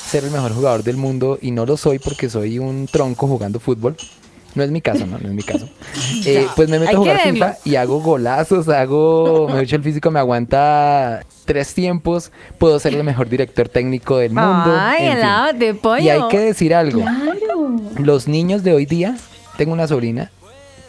ser 0.08 0.24
el 0.24 0.30
mejor 0.30 0.52
jugador 0.54 0.82
del 0.82 0.96
mundo 0.96 1.38
y 1.40 1.50
no 1.50 1.64
lo 1.66 1.76
soy 1.76 1.98
porque 1.98 2.28
soy 2.28 2.58
un 2.58 2.86
tronco 2.86 3.26
jugando 3.26 3.58
fútbol, 3.58 3.96
no 4.54 4.62
es 4.62 4.70
mi 4.70 4.80
caso, 4.80 5.06
no, 5.06 5.18
no 5.18 5.28
es 5.28 5.34
mi 5.34 5.42
caso. 5.42 5.68
Eh, 6.26 6.46
pues 6.56 6.68
me 6.68 6.78
meto 6.78 6.92
a 6.92 6.96
jugar. 6.96 7.20
FIFA 7.20 7.56
y 7.64 7.76
hago 7.76 8.00
golazos, 8.00 8.68
hago, 8.68 9.48
me 9.48 9.60
dicho 9.60 9.76
el 9.76 9.82
físico 9.82 10.10
me 10.10 10.18
aguanta 10.18 11.24
tres 11.44 11.72
tiempos, 11.74 12.32
puedo 12.58 12.78
ser 12.80 12.94
el 12.94 13.04
mejor 13.04 13.28
director 13.28 13.68
técnico 13.68 14.18
del 14.18 14.30
mundo. 14.32 14.74
Ay, 14.78 15.06
helado 15.06 15.52
de 15.52 15.74
pollo. 15.74 16.02
Y 16.04 16.08
hay 16.10 16.20
que 16.30 16.38
decir 16.40 16.74
algo, 16.74 17.00
Claro. 17.02 17.70
los 17.98 18.28
niños 18.28 18.62
de 18.62 18.72
hoy 18.72 18.86
día, 18.86 19.16
tengo 19.56 19.72
una 19.72 19.86
sobrina 19.86 20.30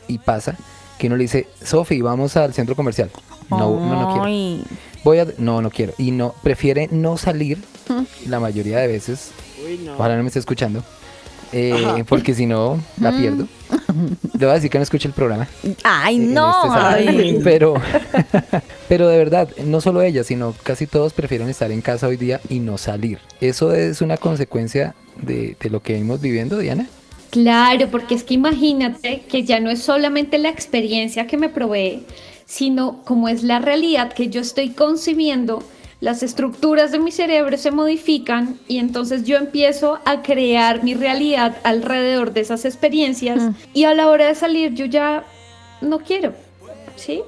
y 0.08 0.18
pasa 0.20 0.56
que 0.98 1.08
uno 1.08 1.16
le 1.18 1.24
dice, 1.24 1.48
Sofi, 1.64 2.02
vamos 2.02 2.36
al 2.38 2.54
centro 2.54 2.76
comercial. 2.76 3.10
No, 3.50 3.80
no, 3.80 4.02
no 4.02 4.24
quiero. 4.26 4.64
Voy 5.04 5.20
a, 5.20 5.28
no, 5.38 5.62
no 5.62 5.70
quiero. 5.70 5.94
Y 5.98 6.12
no, 6.12 6.34
prefiere 6.44 6.90
no 6.92 7.18
salir 7.18 7.60
la 8.28 8.40
mayoría 8.40 8.80
de 8.80 8.88
veces. 8.88 9.32
Uy, 9.66 9.80
no. 9.86 9.94
Ojalá 9.94 10.16
no 10.18 10.24
me 10.24 10.28
esté 10.28 10.40
escuchando. 10.40 10.84
eh, 11.54 12.04
porque 12.08 12.34
si 12.34 12.46
no, 12.46 12.80
la 13.00 13.12
pierdo. 13.18 13.48
Le 14.38 14.46
voy 14.46 14.50
a 14.50 14.54
decir 14.56 14.70
que 14.70 14.78
no 14.78 14.84
escuche 14.84 15.08
el 15.08 15.14
programa. 15.14 15.48
Ay, 15.84 16.18
en 16.18 16.34
no. 16.34 16.76
este 16.76 17.10
ay. 17.10 17.40
Pero, 17.44 17.76
pero 18.90 19.08
de 19.08 19.18
verdad, 19.18 19.50
no 19.66 19.82
solo 19.82 20.02
ella, 20.02 20.24
sino 20.24 20.54
casi 20.64 20.88
todos 20.88 21.14
prefieren 21.14 21.50
estar 21.50 21.72
en 21.72 21.82
casa 21.82 22.08
hoy 22.08 22.18
día 22.18 22.42
y 22.50 22.60
no 22.60 22.78
salir. 22.78 23.20
Eso 23.42 23.74
es 23.74 24.02
una 24.02 24.18
consecuencia 24.18 24.94
de, 25.22 25.56
de 25.60 25.70
lo 25.70 25.82
que 25.82 25.94
venimos 25.94 26.22
viviendo, 26.22 26.58
Diana. 26.60 26.88
Claro, 27.30 27.88
porque 27.92 28.16
es 28.16 28.24
que 28.24 28.34
imagínate 28.36 29.22
que 29.30 29.44
ya 29.44 29.60
no 29.60 29.70
es 29.70 29.82
solamente 29.82 30.38
la 30.38 30.50
experiencia 30.50 31.28
que 31.28 31.38
me 31.38 31.50
provee, 31.50 32.06
sino 32.48 33.04
como 33.04 33.28
es 33.30 33.44
la 33.44 33.60
realidad 33.60 34.14
que 34.14 34.30
yo 34.30 34.42
estoy 34.42 34.70
concibiendo, 34.70 35.62
las 36.00 36.24
estructuras 36.24 36.92
de 36.92 37.00
mi 37.00 37.12
cerebro 37.12 37.58
se 37.58 37.72
modifican 37.72 38.58
y 38.68 38.78
entonces 38.78 39.26
yo 39.26 39.38
empiezo 39.38 40.00
a 40.06 40.22
crear 40.22 40.84
mi 40.84 40.94
realidad 40.94 41.58
alrededor 41.64 42.34
de 42.34 42.42
esas 42.42 42.66
experiencias 42.66 43.52
y 43.74 43.84
a 43.84 43.94
la 43.94 44.08
hora 44.08 44.28
de 44.28 44.36
salir 44.36 44.74
yo 44.74 44.86
ya 44.86 45.26
no 45.82 46.00
quiero, 46.00 46.34
¿sí? 46.96 47.22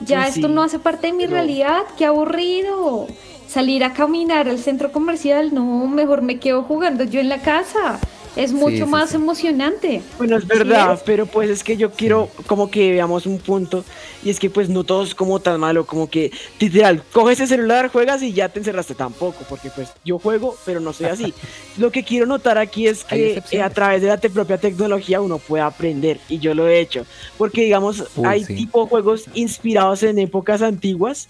Ya 0.00 0.22
Pues 0.22 0.36
esto 0.36 0.48
sí, 0.48 0.54
no 0.54 0.62
hace 0.62 0.78
parte 0.78 1.08
de 1.08 1.12
mi 1.12 1.26
realidad, 1.26 1.82
qué 1.96 2.04
aburrido. 2.04 3.06
Salir 3.48 3.82
a 3.82 3.94
caminar 3.94 4.48
al 4.48 4.58
centro 4.58 4.92
comercial, 4.92 5.54
no, 5.54 5.86
mejor 5.86 6.22
me 6.22 6.38
quedo 6.38 6.62
jugando 6.62 7.04
yo 7.04 7.20
en 7.20 7.28
la 7.28 7.40
casa. 7.40 7.98
Es 8.38 8.52
mucho 8.52 8.84
sí, 8.84 8.90
más 8.90 9.10
sí. 9.10 9.16
emocionante. 9.16 10.00
Bueno, 10.16 10.36
es 10.36 10.44
¿Sí 10.44 10.48
verdad, 10.48 10.94
es? 10.94 11.00
pero 11.04 11.26
pues 11.26 11.50
es 11.50 11.64
que 11.64 11.76
yo 11.76 11.90
quiero 11.90 12.30
como 12.46 12.70
que 12.70 12.92
veamos 12.92 13.26
un 13.26 13.38
punto 13.38 13.84
y 14.24 14.30
es 14.30 14.38
que 14.38 14.48
pues 14.48 14.68
no 14.68 14.84
todo 14.84 15.02
es 15.02 15.14
como 15.14 15.40
tan 15.40 15.58
malo, 15.60 15.84
como 15.86 16.08
que 16.08 16.30
literal, 16.60 17.02
coges 17.12 17.40
el 17.40 17.48
celular, 17.48 17.88
juegas 17.90 18.22
y 18.22 18.32
ya 18.32 18.48
te 18.48 18.60
encerraste 18.60 18.94
tampoco, 18.94 19.44
porque 19.48 19.70
pues 19.70 19.88
yo 20.04 20.18
juego, 20.20 20.56
pero 20.64 20.78
no 20.80 20.92
soy 20.92 21.06
así. 21.06 21.34
Lo 21.78 21.90
que 21.90 22.04
quiero 22.04 22.26
notar 22.26 22.58
aquí 22.58 22.86
es 22.86 23.04
que 23.04 23.42
eh, 23.50 23.60
a 23.62 23.70
través 23.70 24.02
de 24.02 24.08
la 24.08 24.18
te- 24.18 24.30
propia 24.30 24.56
tecnología 24.58 25.20
uno 25.20 25.38
puede 25.38 25.64
aprender 25.64 26.20
y 26.28 26.38
yo 26.38 26.54
lo 26.54 26.68
he 26.68 26.78
hecho, 26.80 27.06
porque 27.36 27.62
digamos 27.62 28.04
Uy, 28.16 28.24
hay 28.24 28.44
sí. 28.44 28.54
tipo 28.54 28.86
juegos 28.86 29.24
inspirados 29.34 30.02
en 30.04 30.18
épocas 30.18 30.62
antiguas. 30.62 31.28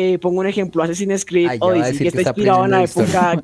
Eh, 0.00 0.16
pongo 0.18 0.38
un 0.40 0.46
ejemplo, 0.46 0.80
Assassin's 0.82 1.24
Creed 1.24 1.48
Ay, 1.50 1.58
Odyssey, 1.60 1.92
que 1.92 1.98
que 1.98 2.08
está 2.08 2.20
inspirado 2.30 2.64
en 2.66 2.70
la 2.70 2.84
época, 2.84 3.42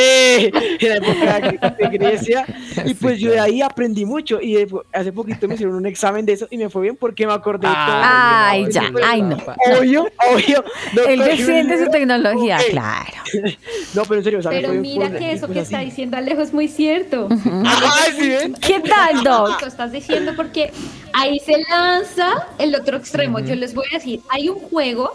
¡Eh! 0.00 0.50
en 0.80 0.88
la 0.88 0.96
época 0.96 1.70
de 1.78 1.98
Grecia. 1.98 2.44
Y 2.84 2.88
Sí, 2.90 2.94
pues 3.00 3.18
yo 3.20 3.30
de 3.30 3.40
ahí 3.40 3.62
aprendí 3.62 4.04
mucho. 4.04 4.40
Y 4.40 4.54
de- 4.54 4.68
hace 4.92 5.12
poquito 5.12 5.46
me 5.48 5.54
hicieron 5.54 5.76
un 5.76 5.86
examen 5.86 6.26
de 6.26 6.32
eso 6.34 6.46
y 6.50 6.58
me 6.58 6.68
fue 6.68 6.82
bien 6.82 6.96
porque 6.96 7.26
me 7.26 7.32
acordé 7.32 7.66
de 7.68 7.72
todo. 7.74 7.82
Ay, 8.02 8.66
ya, 8.70 8.88
pues, 8.92 9.04
ay, 9.06 9.22
no. 9.22 9.36
Obvio, 9.78 10.08
obvio. 10.30 10.64
No, 10.94 11.02
Él 11.04 11.20
defiende 11.20 11.82
su 11.82 11.90
tecnología, 11.90 12.56
Ok. 12.58 12.70
claro. 12.70 13.12
No, 13.94 14.02
pero 14.04 14.16
en 14.16 14.24
serio, 14.24 14.38
o 14.40 14.42
sea, 14.42 14.50
Pero 14.50 14.72
mira 14.74 15.10
que 15.10 15.32
eso 15.32 15.46
que 15.46 15.54
cosas 15.54 15.64
está 15.64 15.78
así. 15.78 15.86
diciendo 15.86 16.16
Alejo 16.18 16.42
es 16.42 16.52
muy 16.52 16.68
cierto. 16.68 17.28
Ay, 17.30 18.12
¿sí 18.18 18.28
ven? 18.28 18.54
¿Qué 18.54 18.80
tal, 18.80 19.22
Doc? 19.24 19.60
Lo 19.62 19.66
estás 19.68 19.90
diciendo 19.92 20.32
porque 20.36 20.70
ahí 21.14 21.38
se 21.38 21.54
lanza 21.70 22.46
el 22.58 22.74
otro 22.74 22.96
extremo. 22.98 23.38
Yo 23.40 23.54
les 23.54 23.72
voy 23.74 23.86
a 23.92 23.94
decir, 23.94 24.20
hay 24.28 24.48
un 24.50 24.58
juego 24.58 25.12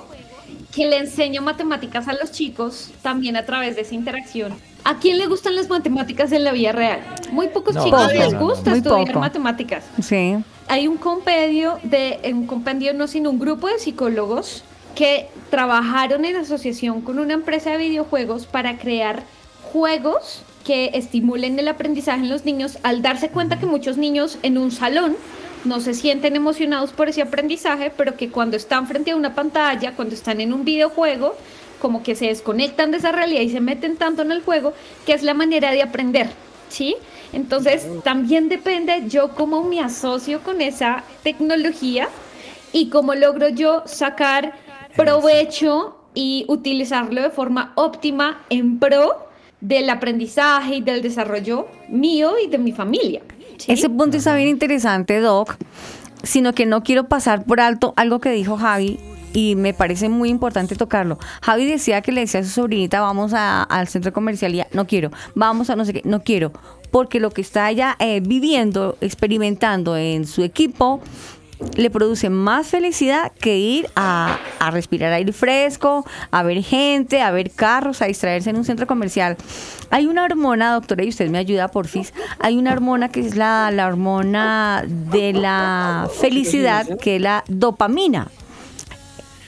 que 0.73 0.85
le 0.87 0.97
enseño 0.97 1.41
matemáticas 1.41 2.07
a 2.07 2.13
los 2.13 2.31
chicos 2.31 2.91
también 3.01 3.35
a 3.35 3.45
través 3.45 3.75
de 3.75 3.81
esa 3.81 3.95
interacción. 3.95 4.53
¿A 4.83 4.97
quién 4.97 5.17
le 5.19 5.27
gustan 5.27 5.55
las 5.55 5.69
matemáticas 5.69 6.31
en 6.31 6.43
la 6.43 6.51
vida 6.53 6.71
real? 6.71 7.01
Muy 7.31 7.49
pocos 7.49 7.75
No, 7.75 7.83
chicos 7.83 8.01
poco. 8.03 8.13
les 8.13 8.33
no, 8.33 8.39
gusta 8.39 8.73
estudiar 8.75 9.07
poco. 9.07 9.19
matemáticas. 9.19 9.83
Sí. 10.01 10.35
Hay 10.67 10.87
un 10.87 10.97
compendio 10.97 11.77
de, 11.83 12.19
un 12.33 12.47
compendio 12.47 12.93
no, 12.93 13.07
sino 13.07 13.29
un 13.29 13.37
grupo 13.39 13.67
de 13.67 13.77
psicólogos 13.79 14.63
que 14.95 15.27
trabajaron 15.49 16.25
en 16.25 16.35
asociación 16.37 17.01
con 17.01 17.19
una 17.19 17.33
empresa 17.33 17.71
de 17.71 17.77
videojuegos 17.77 18.45
para 18.47 18.77
crear 18.77 19.23
juegos 19.71 20.41
que 20.65 20.91
estimulen 20.93 21.57
el 21.59 21.67
aprendizaje 21.67 22.21
en 22.21 22.29
los 22.29 22.45
niños 22.45 22.77
al 22.83 23.01
darse 23.01 23.29
cuenta 23.29 23.59
que 23.59 23.65
muchos 23.65 23.97
niños 23.97 24.37
en 24.43 24.57
un 24.57 24.71
salón 24.71 25.15
no 25.65 25.79
se 25.79 25.93
sienten 25.93 26.35
emocionados 26.35 26.91
por 26.91 27.09
ese 27.09 27.21
aprendizaje, 27.21 27.91
pero 27.95 28.17
que 28.17 28.29
cuando 28.29 28.57
están 28.57 28.87
frente 28.87 29.11
a 29.11 29.15
una 29.15 29.35
pantalla, 29.35 29.95
cuando 29.95 30.15
están 30.15 30.41
en 30.41 30.53
un 30.53 30.65
videojuego, 30.65 31.35
como 31.79 32.03
que 32.03 32.15
se 32.15 32.27
desconectan 32.27 32.91
de 32.91 32.97
esa 32.97 33.11
realidad 33.11 33.41
y 33.41 33.49
se 33.49 33.61
meten 33.61 33.97
tanto 33.97 34.21
en 34.21 34.31
el 34.31 34.41
juego, 34.43 34.73
que 35.05 35.13
es 35.13 35.23
la 35.23 35.33
manera 35.33 35.71
de 35.71 35.81
aprender, 35.81 36.29
¿sí? 36.69 36.95
Entonces, 37.33 37.87
también 38.03 38.49
depende 38.49 39.03
yo 39.07 39.31
cómo 39.35 39.63
me 39.63 39.79
asocio 39.79 40.41
con 40.41 40.61
esa 40.61 41.03
tecnología 41.23 42.09
y 42.73 42.89
cómo 42.89 43.15
logro 43.15 43.49
yo 43.49 43.83
sacar 43.85 44.53
provecho 44.95 45.97
y 46.13 46.45
utilizarlo 46.47 47.21
de 47.21 47.29
forma 47.29 47.71
óptima 47.75 48.43
en 48.49 48.79
pro 48.79 49.27
del 49.61 49.89
aprendizaje 49.89 50.75
y 50.75 50.81
del 50.81 51.01
desarrollo 51.01 51.67
mío 51.87 52.33
y 52.43 52.47
de 52.47 52.57
mi 52.57 52.71
familia. 52.73 53.21
¿Sí? 53.61 53.71
Ese 53.71 53.89
punto 53.89 54.17
está 54.17 54.35
bien 54.35 54.49
interesante, 54.49 55.19
Doc, 55.19 55.55
sino 56.23 56.53
que 56.53 56.65
no 56.65 56.83
quiero 56.83 57.07
pasar 57.07 57.43
por 57.45 57.59
alto 57.59 57.93
algo 57.95 58.19
que 58.19 58.31
dijo 58.31 58.57
Javi 58.57 58.99
y 59.33 59.55
me 59.55 59.73
parece 59.73 60.09
muy 60.09 60.29
importante 60.29 60.75
tocarlo. 60.75 61.17
Javi 61.41 61.65
decía 61.65 62.01
que 62.01 62.11
le 62.11 62.21
decía 62.21 62.41
a 62.41 62.43
su 62.43 62.49
sobrinita, 62.49 62.99
vamos 63.01 63.33
a- 63.33 63.63
al 63.63 63.87
centro 63.87 64.11
comercial 64.11 64.53
y 64.53 64.57
ya, 64.57 64.67
no 64.73 64.85
quiero, 64.85 65.09
vamos 65.35 65.69
a 65.69 65.75
no 65.75 65.85
sé 65.85 65.93
qué, 65.93 66.01
no 66.03 66.21
quiero, 66.23 66.51
porque 66.91 67.19
lo 67.21 67.29
que 67.31 67.41
está 67.41 67.69
ella 67.71 67.95
eh, 67.99 68.19
viviendo, 68.21 68.97
experimentando 68.99 69.95
en 69.95 70.27
su 70.27 70.43
equipo, 70.43 70.99
le 71.75 71.89
produce 71.89 72.29
más 72.29 72.67
felicidad 72.67 73.31
que 73.39 73.57
ir 73.57 73.87
a, 73.95 74.37
a 74.59 74.71
respirar 74.71 75.13
aire 75.13 75.33
fresco, 75.33 76.05
a 76.31 76.43
ver 76.43 76.63
gente, 76.63 77.21
a 77.21 77.31
ver 77.31 77.51
carros, 77.51 78.01
a 78.01 78.05
distraerse 78.05 78.49
en 78.49 78.57
un 78.57 78.65
centro 78.65 78.87
comercial. 78.87 79.37
Hay 79.89 80.07
una 80.07 80.23
hormona, 80.23 80.73
doctora, 80.73 81.03
y 81.03 81.09
usted 81.09 81.29
me 81.29 81.37
ayuda, 81.37 81.67
porfis. 81.67 82.13
Hay 82.39 82.57
una 82.57 82.71
hormona 82.71 83.09
que 83.09 83.21
es 83.21 83.35
la, 83.35 83.71
la 83.71 83.87
hormona 83.87 84.83
de 84.87 85.33
la 85.33 86.09
felicidad, 86.19 86.97
que 86.99 87.17
es 87.17 87.21
la 87.21 87.43
dopamina. 87.47 88.27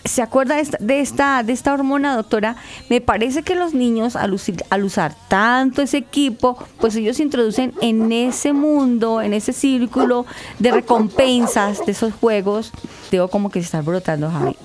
¿Se 0.05 0.21
acuerda 0.21 0.55
de 0.55 0.61
esta, 0.61 0.77
de 0.81 0.99
esta, 0.99 1.43
de 1.43 1.53
esta 1.53 1.73
hormona, 1.73 2.15
doctora? 2.15 2.57
Me 2.89 2.99
parece 2.99 3.41
que 3.43 3.55
los 3.55 3.73
niños, 3.73 4.15
al, 4.17 4.33
usi- 4.33 4.61
al 4.69 4.83
usar 4.83 5.15
tanto 5.29 5.81
ese 5.81 5.97
equipo, 5.97 6.57
pues 6.79 6.95
ellos 6.95 7.17
se 7.17 7.23
introducen 7.23 7.73
en 7.81 8.11
ese 8.11 8.51
mundo, 8.51 9.21
en 9.21 9.33
ese 9.33 9.53
círculo 9.53 10.25
de 10.59 10.71
recompensas 10.71 11.85
de 11.85 11.93
esos 11.93 12.13
juegos. 12.13 12.71
Digo 13.11 13.29
como 13.29 13.49
que 13.49 13.59
se 13.61 13.65
está 13.65 13.81
brotando, 13.81 14.29
Javi. 14.29 14.55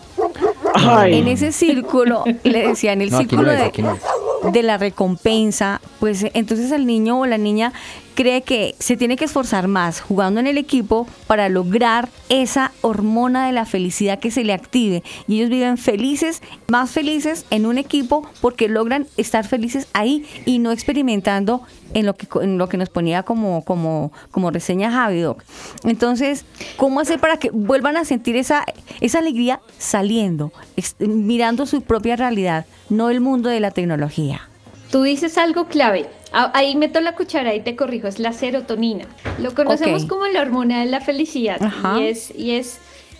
Ay. 0.74 1.18
En 1.18 1.28
ese 1.28 1.53
círculo, 1.53 2.24
le 2.43 2.68
decía, 2.68 2.93
en 2.93 3.03
el 3.03 3.11
No, 3.11 3.18
círculo 3.18 3.43
no 3.45 3.53
es, 3.53 3.72
de, 3.72 3.82
no 3.82 4.62
la 4.62 4.76
recompensa, 4.76 5.80
pues 6.01 6.26
entonces 6.34 6.70
el 6.72 6.86
niño 6.86 7.20
o 7.20 7.26
la 7.26 7.39
niña 7.39 7.72
cree 8.18 8.42
que 8.42 8.74
se 8.80 8.96
tiene 8.96 9.14
que 9.14 9.26
esforzar 9.26 9.68
más 9.68 10.00
jugando 10.00 10.40
en 10.40 10.48
el 10.48 10.58
equipo 10.58 11.06
para 11.28 11.48
lograr 11.48 12.08
esa 12.28 12.72
hormona 12.80 13.46
de 13.46 13.52
la 13.52 13.64
felicidad 13.64 14.18
que 14.18 14.32
se 14.32 14.42
le 14.42 14.52
active. 14.52 15.04
Y 15.28 15.36
ellos 15.36 15.50
viven 15.50 15.78
felices, 15.78 16.42
más 16.66 16.90
felices 16.90 17.46
en 17.50 17.64
un 17.64 17.78
equipo 17.78 18.28
porque 18.40 18.68
logran 18.68 19.06
estar 19.16 19.46
felices 19.46 19.86
ahí 19.92 20.26
y 20.46 20.58
no 20.58 20.72
experimentando 20.72 21.62
en 21.94 22.06
lo 22.06 22.16
que, 22.16 22.26
en 22.42 22.58
lo 22.58 22.68
que 22.68 22.76
nos 22.76 22.88
ponía 22.88 23.22
como, 23.22 23.64
como, 23.64 24.10
como 24.32 24.50
reseña 24.50 24.90
Javi 24.90 25.20
Doc. 25.20 25.44
Entonces, 25.84 26.44
¿cómo 26.76 26.98
hacer 26.98 27.20
para 27.20 27.36
que 27.36 27.50
vuelvan 27.50 27.96
a 27.96 28.04
sentir 28.04 28.34
esa, 28.34 28.64
esa 29.00 29.20
alegría 29.20 29.60
saliendo, 29.78 30.50
mirando 30.98 31.66
su 31.66 31.82
propia 31.82 32.16
realidad, 32.16 32.66
no 32.90 33.10
el 33.10 33.20
mundo 33.20 33.48
de 33.48 33.60
la 33.60 33.70
tecnología? 33.70 34.48
Tú 34.91 35.03
dices 35.03 35.36
algo 35.39 35.66
clave. 35.66 36.09
Ahí 36.32 36.76
meto 36.76 37.01
la 37.01 37.14
cuchara 37.14 37.55
y 37.55 37.61
te 37.61 37.76
corrijo, 37.76 38.07
es 38.07 38.18
la 38.18 38.32
serotonina. 38.32 39.07
Lo 39.39 39.55
conocemos 39.55 40.05
como 40.05 40.26
la 40.26 40.43
hormona 40.43 40.80
de 40.80 40.86
la 40.86 41.01
felicidad 41.01 41.62
Ajá. 41.62 41.99
y 41.99 42.07
es, 42.07 42.32
y 42.36 42.53
es, 42.53 42.78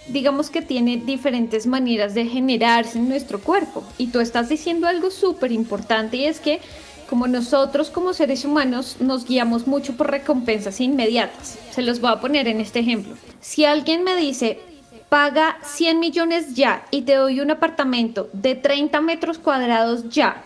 digamos 0.09 0.51
que 0.51 0.61
tiene 0.61 0.99
diferentes 0.99 1.66
maneras 1.66 2.14
de 2.14 2.27
generarse 2.27 2.99
en 2.99 3.09
nuestro 3.09 3.41
cuerpo. 3.41 3.83
Y 3.97 4.09
tú 4.09 4.21
estás 4.21 4.49
diciendo 4.49 4.87
algo 4.87 5.11
súper 5.11 5.53
importante 5.53 6.19
y 6.19 6.25
es 6.27 6.41
que 6.41 6.61
como 7.09 7.27
nosotros 7.27 7.89
como 7.89 8.12
seres 8.12 8.45
humanos 8.45 8.97
nos 9.01 9.27
guiamos 9.27 9.66
mucho 9.66 9.97
por 9.97 10.11
recompensas 10.11 10.81
inmediatas. 10.81 11.59
Se 11.71 11.83
los 11.83 12.01
voy 12.01 12.11
a 12.11 12.21
poner 12.21 12.49
en 12.49 12.61
este 12.61 12.81
ejemplo. 12.81 13.14
Si 13.41 13.64
alguien 13.64 14.05
me 14.05 14.14
dice, 14.16 14.61
paga 15.09 15.59
100 15.64 15.99
millones 15.99 16.55
ya 16.55 16.85
y 16.91 17.03
te 17.03 17.14
doy 17.14 17.41
un 17.41 17.51
apartamento 17.51 18.29
de 18.35 18.55
30 18.55 19.01
metros 19.01 19.39
cuadrados 19.39 20.11
ya, 20.11 20.45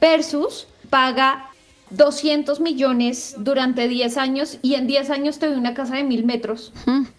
versus 0.00 0.66
paga 0.90 1.50
200 1.90 2.60
millones 2.60 3.36
durante 3.38 3.86
10 3.86 4.16
años 4.16 4.58
y 4.62 4.74
en 4.74 4.86
10 4.86 5.10
años 5.10 5.38
te 5.38 5.46
doy 5.46 5.56
una 5.56 5.74
casa 5.74 5.96
de 5.96 6.02
1000 6.02 6.24
metros. 6.24 6.72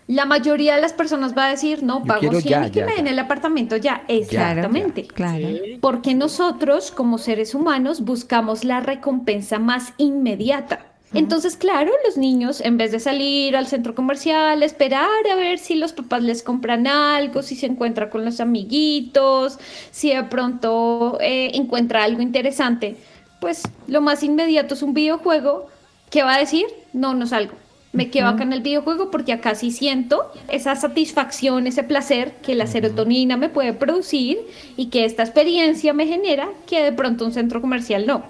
La 0.07 0.25
mayoría 0.25 0.75
de 0.75 0.81
las 0.81 0.93
personas 0.93 1.37
va 1.37 1.45
a 1.45 1.49
decir, 1.51 1.83
no, 1.83 2.03
pago 2.03 2.19
quiero 2.19 2.41
100 2.41 2.49
ya, 2.49 2.67
y 2.67 2.71
que 2.71 2.79
ya, 2.79 2.85
me 2.85 2.91
ya. 2.91 2.97
den 2.97 3.07
el 3.07 3.19
apartamento 3.19 3.77
ya. 3.77 4.03
Exactamente. 4.07 5.07
Claro. 5.07 5.47
Porque 5.79 6.13
nosotros, 6.15 6.91
como 6.91 7.17
seres 7.17 7.55
humanos, 7.55 8.01
buscamos 8.01 8.63
la 8.63 8.81
recompensa 8.81 9.59
más 9.59 9.93
inmediata. 9.97 10.85
Entonces, 11.13 11.55
claro, 11.55 11.91
los 12.05 12.17
niños, 12.17 12.59
en 12.59 12.77
vez 12.77 12.91
de 12.91 12.99
salir 12.99 13.55
al 13.55 13.67
centro 13.67 13.95
comercial, 13.95 14.61
esperar 14.61 15.07
a 15.31 15.35
ver 15.35 15.57
si 15.57 15.75
los 15.75 15.93
papás 15.93 16.21
les 16.21 16.43
compran 16.43 16.85
algo, 16.85 17.43
si 17.43 17.55
se 17.55 17.65
encuentra 17.65 18.09
con 18.09 18.25
los 18.25 18.39
amiguitos, 18.41 19.57
si 19.91 20.13
de 20.13 20.23
pronto 20.23 21.17
eh, 21.21 21.51
encuentra 21.53 22.03
algo 22.03 22.21
interesante, 22.21 22.97
pues 23.39 23.63
lo 23.87 24.01
más 24.01 24.21
inmediato 24.23 24.73
es 24.73 24.83
un 24.83 24.93
videojuego. 24.93 25.67
¿Qué 26.09 26.23
va 26.23 26.35
a 26.35 26.39
decir? 26.39 26.65
No, 26.93 27.13
no 27.13 27.25
salgo. 27.25 27.53
Me 27.93 28.09
quedo 28.09 28.27
acá 28.27 28.43
en 28.43 28.53
el 28.53 28.61
videojuego 28.61 29.09
porque 29.09 29.33
acá 29.33 29.55
sí 29.55 29.71
siento 29.71 30.31
esa 30.49 30.75
satisfacción, 30.75 31.67
ese 31.67 31.83
placer 31.83 32.33
que 32.43 32.53
la 32.53 32.67
serotonina 32.67 33.37
me 33.37 33.49
puede 33.49 33.73
producir 33.73 34.37
y 34.75 34.87
que 34.87 35.05
esta 35.05 35.23
experiencia 35.23 35.93
me 35.93 36.05
genera 36.05 36.49
que 36.67 36.83
de 36.83 36.91
pronto 36.91 37.25
un 37.25 37.31
centro 37.31 37.61
comercial 37.61 38.05
no. 38.05 38.23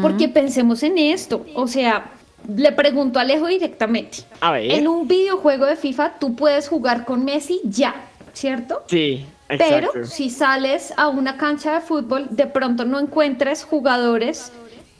Porque 0.00 0.28
pensemos 0.28 0.82
en 0.82 0.98
esto, 0.98 1.46
o 1.54 1.68
sea, 1.68 2.10
le 2.48 2.72
pregunto 2.72 3.18
a 3.18 3.22
Alejo 3.22 3.46
directamente. 3.46 4.18
A 4.40 4.52
ver. 4.52 4.70
En 4.70 4.88
un 4.88 5.06
videojuego 5.08 5.66
de 5.66 5.76
FIFA 5.76 6.18
tú 6.18 6.34
puedes 6.34 6.68
jugar 6.68 7.04
con 7.04 7.24
Messi 7.24 7.60
ya, 7.64 7.94
¿cierto? 8.32 8.82
Sí, 8.88 9.26
Pero 9.48 9.88
exacto. 9.88 10.04
si 10.06 10.30
sales 10.30 10.92
a 10.96 11.08
una 11.08 11.36
cancha 11.36 11.74
de 11.74 11.80
fútbol, 11.80 12.26
de 12.30 12.46
pronto 12.46 12.84
no 12.84 12.98
encuentres 12.98 13.64
jugadores 13.64 14.52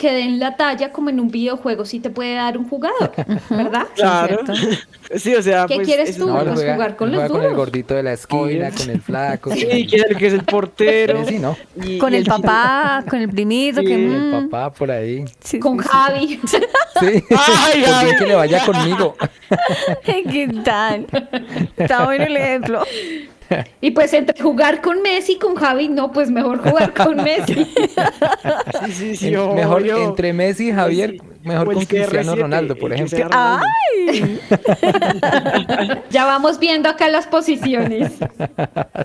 que 0.02 0.12
den 0.12 0.40
la 0.40 0.56
talla 0.56 0.90
como 0.90 1.10
en 1.10 1.20
un 1.20 1.28
videojuego 1.30 1.84
sí 1.84 2.00
te 2.00 2.10
puede 2.10 2.34
dar 2.34 2.58
un 2.58 2.68
jugador, 2.68 3.12
¿verdad? 3.50 3.86
Claro. 3.94 4.40
Sí, 5.14 5.32
o 5.36 5.40
sea, 5.42 5.66
¿Qué 5.66 5.76
pues, 5.76 5.86
quieres 5.86 6.16
tú? 6.16 6.24
es 6.24 6.26
No, 6.26 6.40
Pues 6.42 6.54
juega, 6.54 6.74
jugar 6.74 6.96
con 6.96 7.12
los 7.12 7.16
juega 7.20 7.28
con 7.28 7.36
el 7.42 7.42
duros. 7.50 7.56
gordito 7.56 7.94
de 7.94 8.02
la 8.02 8.12
esquina, 8.14 8.40
Obvio. 8.42 8.70
con 8.76 8.90
el 8.90 9.00
flaco. 9.00 9.50
con 9.50 9.58
Sí, 9.58 9.66
el- 9.70 9.86
que 9.88 9.96
es 9.96 10.04
el 10.08 10.16
que 10.16 10.26
es 10.26 10.32
el 10.32 10.42
portero. 10.56 11.24
Sí, 11.24 11.38
¿no? 11.38 11.56
y- 11.84 11.98
Con 11.98 12.12
y 12.14 12.16
el 12.16 12.24
papá, 12.24 13.04
con 13.08 13.20
el 13.20 13.28
primito, 13.28 13.80
Sí, 13.80 13.86
que... 13.86 13.92
Con 13.94 14.30
mm, 14.30 14.34
el 14.34 14.48
papá 14.48 14.72
por 14.74 14.90
ahí. 14.90 15.24
sí, 15.44 15.60
Con 15.60 15.78
sí, 15.80 15.88
Javi. 15.88 16.40
Sí. 16.46 16.56
Ay, 17.30 17.84
ay. 17.86 18.16
que 18.18 18.26
le 18.26 18.34
vaya 18.34 18.64
conmigo. 18.66 19.14
¿Qué 20.04 20.48
tal? 20.64 21.06
Está 21.76 22.04
bueno 22.06 22.24
el 22.24 22.36
ejemplo. 22.36 22.82
Y 23.80 23.90
pues 23.92 24.12
entre 24.14 24.40
jugar 24.42 24.80
con 24.80 25.02
Messi 25.02 25.32
y 25.32 25.38
con 25.38 25.54
Javi, 25.54 25.88
no, 25.88 26.12
pues 26.12 26.30
mejor 26.30 26.58
jugar 26.68 26.92
con 26.94 27.16
Messi. 27.22 27.54
Sí, 28.86 28.92
sí, 28.92 29.16
sí, 29.16 29.28
En- 29.34 29.54
mejor 29.54 29.82
obvio. 29.82 30.02
entre 30.02 30.32
Messi 30.32 30.68
y 30.68 30.72
Javier, 30.72 31.10
Sí. 31.12 31.20
mejor 31.42 31.72
con 31.74 31.84
Cristiano 31.84 32.32
CR7, 32.34 32.40
Ronaldo, 32.40 32.76
por 32.76 32.92
ejemplo. 32.92 33.28
¡Ay! 33.32 34.40
ya 36.10 36.24
vamos 36.24 36.58
viendo 36.58 36.88
acá 36.88 37.08
las 37.08 37.26
posiciones. 37.26 38.12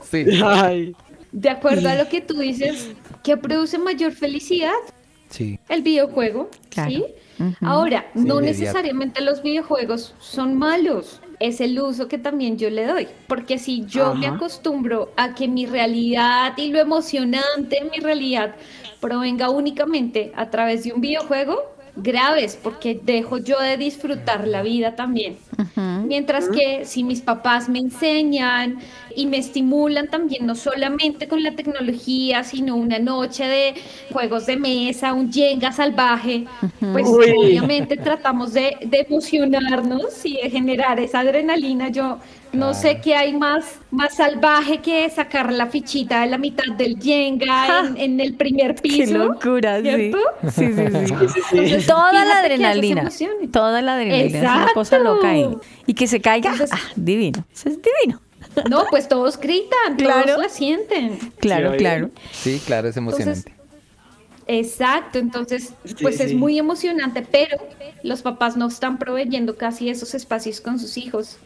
Sí. 0.09 0.25
Ay, 0.43 0.93
De 1.31 1.49
acuerdo 1.49 1.89
a 1.89 1.95
lo 1.95 2.07
que 2.07 2.21
tú 2.21 2.39
dices, 2.39 2.91
¿qué 3.23 3.35
produce 3.37 3.77
mayor 3.77 4.13
felicidad? 4.13 4.71
Sí. 5.29 5.59
El 5.69 5.81
videojuego, 5.81 6.49
Claro. 6.69 6.89
¿sí? 6.89 7.05
Ahora, 7.61 8.05
Sí, 8.13 8.19
no 8.19 8.35
inmediato. 8.39 8.41
necesariamente 8.41 9.21
los 9.21 9.43
videojuegos 9.43 10.15
son 10.19 10.57
malos. 10.57 11.21
Es 11.39 11.61
el 11.61 11.79
uso 11.79 12.07
que 12.07 12.17
también 12.17 12.57
yo 12.57 12.69
le 12.69 12.85
doy. 12.85 13.07
Porque 13.27 13.59
si 13.59 13.85
yo 13.85 14.15
me 14.15 14.27
acostumbro 14.27 15.11
a 15.17 15.35
que 15.35 15.47
mi 15.47 15.65
realidad 15.65 16.53
y 16.57 16.71
lo 16.71 16.79
emocionante 16.79 17.77
en 17.79 17.91
mi 17.91 17.99
realidad 17.99 18.55
provenga 18.99 19.49
únicamente 19.49 20.31
a 20.35 20.49
través 20.49 20.83
de 20.83 20.93
un 20.93 21.01
videojuego, 21.01 21.76
graves, 21.97 22.57
porque 22.61 22.99
dejo 23.01 23.37
yo 23.39 23.59
de 23.59 23.77
disfrutar 23.77 24.47
la 24.47 24.61
vida 24.61 24.95
también. 24.95 25.37
Mientras 26.05 26.47
que 26.49 26.85
si 26.85 27.03
mis 27.03 27.21
papás 27.21 27.67
me 27.67 27.79
enseñan 27.79 28.77
y 29.15 29.25
me 29.25 29.37
estimulan 29.37 30.07
también, 30.07 30.45
no 30.45 30.55
solamente 30.55 31.27
con 31.27 31.43
la 31.43 31.55
tecnología, 31.55 32.43
sino 32.43 32.75
una 32.75 32.99
noche 32.99 33.45
de 33.45 33.73
juegos 34.11 34.45
de 34.45 34.57
mesa, 34.57 35.13
un 35.13 35.31
Jenga 35.31 35.71
salvaje, 35.71 36.45
pues 36.91 37.07
Uy. 37.07 37.35
obviamente 37.37 37.97
tratamos 37.97 38.53
de, 38.53 38.77
de 38.85 39.05
emocionarnos 39.09 40.23
y 40.23 40.37
de 40.41 40.49
generar 40.49 40.99
esa 40.99 41.21
adrenalina. 41.21 41.89
Yo 41.89 42.19
No 42.53 42.73
sé 42.73 43.01
qué 43.01 43.15
hay 43.15 43.33
más, 43.37 43.79
más 43.91 44.15
salvaje 44.15 44.79
que 44.79 45.09
sacar 45.09 45.51
la 45.51 45.67
fichita 45.67 46.21
de 46.21 46.27
la 46.27 46.37
mitad 46.37 46.63
del 46.77 46.99
Jenga 47.01 47.79
en, 47.89 47.97
en 47.97 48.19
el 48.19 48.35
primer 48.35 48.75
piso. 48.75 49.11
Qué 49.11 49.17
locura, 49.17 49.77
sí. 49.77 49.83
¿cierto? 49.83 50.17
Sí, 50.43 50.49
sí, 50.49 50.73
sí. 51.49 51.57
Entonces, 51.57 51.85
Toda 51.87 52.25
la 52.25 52.39
adrenalina. 52.39 53.09
Toda 53.51 53.81
la 53.81 53.95
adrenalina. 53.95 54.37
Es 54.39 54.43
una 54.43 54.67
cosa 54.73 54.95
Exacto. 54.97 55.15
loca 55.15 55.29
ahí. 55.29 55.47
Y 55.85 55.93
que 55.93 56.07
se 56.07 56.21
caiga, 56.21 56.51
Entonces- 56.51 56.77
ah, 56.77 56.91
divino. 56.95 57.45
Eso 57.53 57.69
es 57.69 57.79
divino. 57.81 58.21
No, 58.69 58.85
pues 58.89 59.07
todos 59.07 59.37
gritan, 59.39 59.97
Claro. 59.97 60.25
todos 60.25 60.39
la 60.39 60.49
sienten. 60.49 61.17
Claro, 61.39 61.75
claro. 61.77 62.09
Sí, 62.31 62.59
claro, 62.65 62.87
es 62.87 62.97
emocionante. 62.97 63.53
Exacto, 64.47 65.19
entonces 65.19 65.73
pues 66.01 66.19
es 66.21 66.29
sí. 66.29 66.35
muy 66.35 66.57
emocionante, 66.57 67.25
pero 67.29 67.57
los 68.03 68.21
papás 68.21 68.55
no 68.55 68.67
están 68.67 68.97
proveyendo 68.97 69.57
casi 69.57 69.89
esos 69.89 70.13
espacios 70.15 70.61
con 70.61 70.79
sus 70.79 70.97
hijos. 70.97 71.37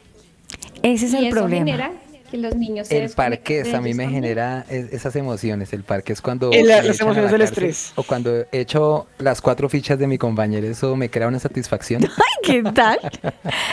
Ese 0.84 1.05
es 1.07 1.13
y 1.13 1.17
el 1.17 1.25
eso 1.27 1.36
problema. 1.38 1.65
genera 1.65 1.91
que 2.29 2.38
los 2.38 2.55
niños 2.55 2.88
se 2.88 3.03
el 3.03 3.09
parqués 3.11 3.73
a 3.73 3.82
mí 3.82 3.93
me 3.93 4.03
también. 4.05 4.23
genera 4.23 4.65
es- 4.69 4.93
esas 4.93 5.15
emociones. 5.17 5.73
El 5.73 5.84
parqués 5.84 6.21
cuando. 6.21 6.49
El- 6.51 6.65
las 6.67 6.86
emociones 6.86 7.15
la 7.17 7.21
del 7.23 7.41
cárcel, 7.41 7.41
estrés. 7.65 7.91
O 7.97 8.03
cuando 8.03 8.34
he 8.39 8.47
hecho 8.53 9.07
las 9.19 9.41
cuatro 9.41 9.67
fichas 9.67 9.99
de 9.99 10.07
mi 10.07 10.17
compañero, 10.17 10.65
eso 10.65 10.95
me 10.95 11.09
crea 11.09 11.27
una 11.27 11.39
satisfacción. 11.39 12.03
Ay, 12.17 12.34
¿qué 12.43 12.63
tal? 12.71 12.99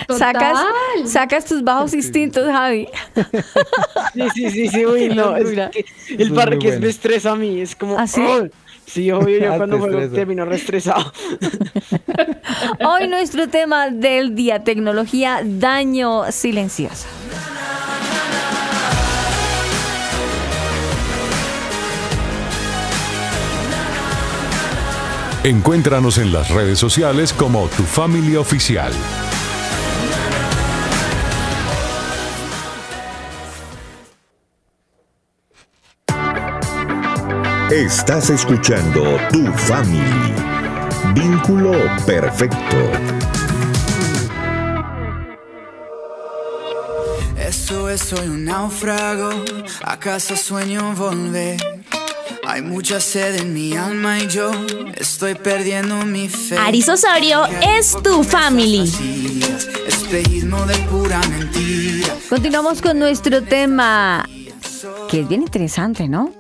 Sacas, 0.09 0.52
Total. 0.54 1.06
sacas 1.06 1.44
tus 1.44 1.62
bajos 1.62 1.94
instintos, 1.94 2.46
Javi. 2.50 2.88
Sí, 4.14 4.22
sí, 4.34 4.50
sí, 4.50 4.68
sí, 4.68 4.86
uy, 4.86 5.09
no. 5.14 5.36
es 5.36 5.50
que 5.70 5.84
el 6.18 6.32
parque 6.34 6.66
bueno. 6.68 6.80
me 6.80 6.88
estresa 6.88 7.32
a 7.32 7.36
mí. 7.36 7.61
Es 7.61 7.76
como. 7.76 7.96
¿Ah, 7.98 8.06
sí? 8.09 8.20
oh, 8.26 8.48
sí, 8.89 9.11
obvio, 9.11 9.39
yo 9.39 9.53
Ah, 9.53 9.57
cuando 9.59 9.78
juego 9.78 10.09
termino 10.09 10.45
reestresado. 10.45 11.12
Hoy 12.84 13.09
nuestro 13.09 13.49
tema 13.49 13.91
del 13.91 14.34
día, 14.34 14.64
tecnología, 14.64 15.43
daño 15.45 16.30
silencioso. 16.32 17.07
Encuéntranos 25.45 26.18
en 26.18 26.32
las 26.32 26.51
redes 26.51 26.78
sociales 26.78 27.32
como 27.32 27.68
Tu 27.68 27.84
Familia 27.84 28.41
Oficial. 28.41 28.93
Estás 37.70 38.30
escuchando 38.30 39.18
Tu 39.30 39.44
Family. 39.52 40.32
Vínculo 41.12 41.72
perfecto. 42.06 42.76
Eso 47.36 47.90
es, 47.90 48.00
soy 48.00 48.26
un 48.26 48.46
náufrago. 48.46 49.44
¿Acaso 49.84 50.34
sueño 50.34 50.94
volver? 50.94 51.58
Hay 52.46 52.62
mucha 52.62 53.00
sed 53.00 53.36
en 53.36 53.52
mi 53.52 53.76
alma 53.76 54.18
y 54.18 54.28
yo 54.28 54.50
estoy 54.94 55.34
perdiendo 55.34 56.06
mi 56.06 56.30
fe. 56.30 56.56
Aris 56.56 56.88
Osorio 56.88 57.44
es 57.76 57.94
tu 58.02 58.24
family. 58.24 58.90
Espejismo 59.86 60.64
de 60.64 60.74
pura 60.90 61.20
mentira. 61.28 62.14
Continuamos 62.30 62.80
con 62.80 62.98
nuestro 62.98 63.42
tema, 63.42 64.26
que 65.10 65.20
es 65.20 65.28
bien 65.28 65.42
interesante, 65.42 66.08
¿no? 66.08 66.32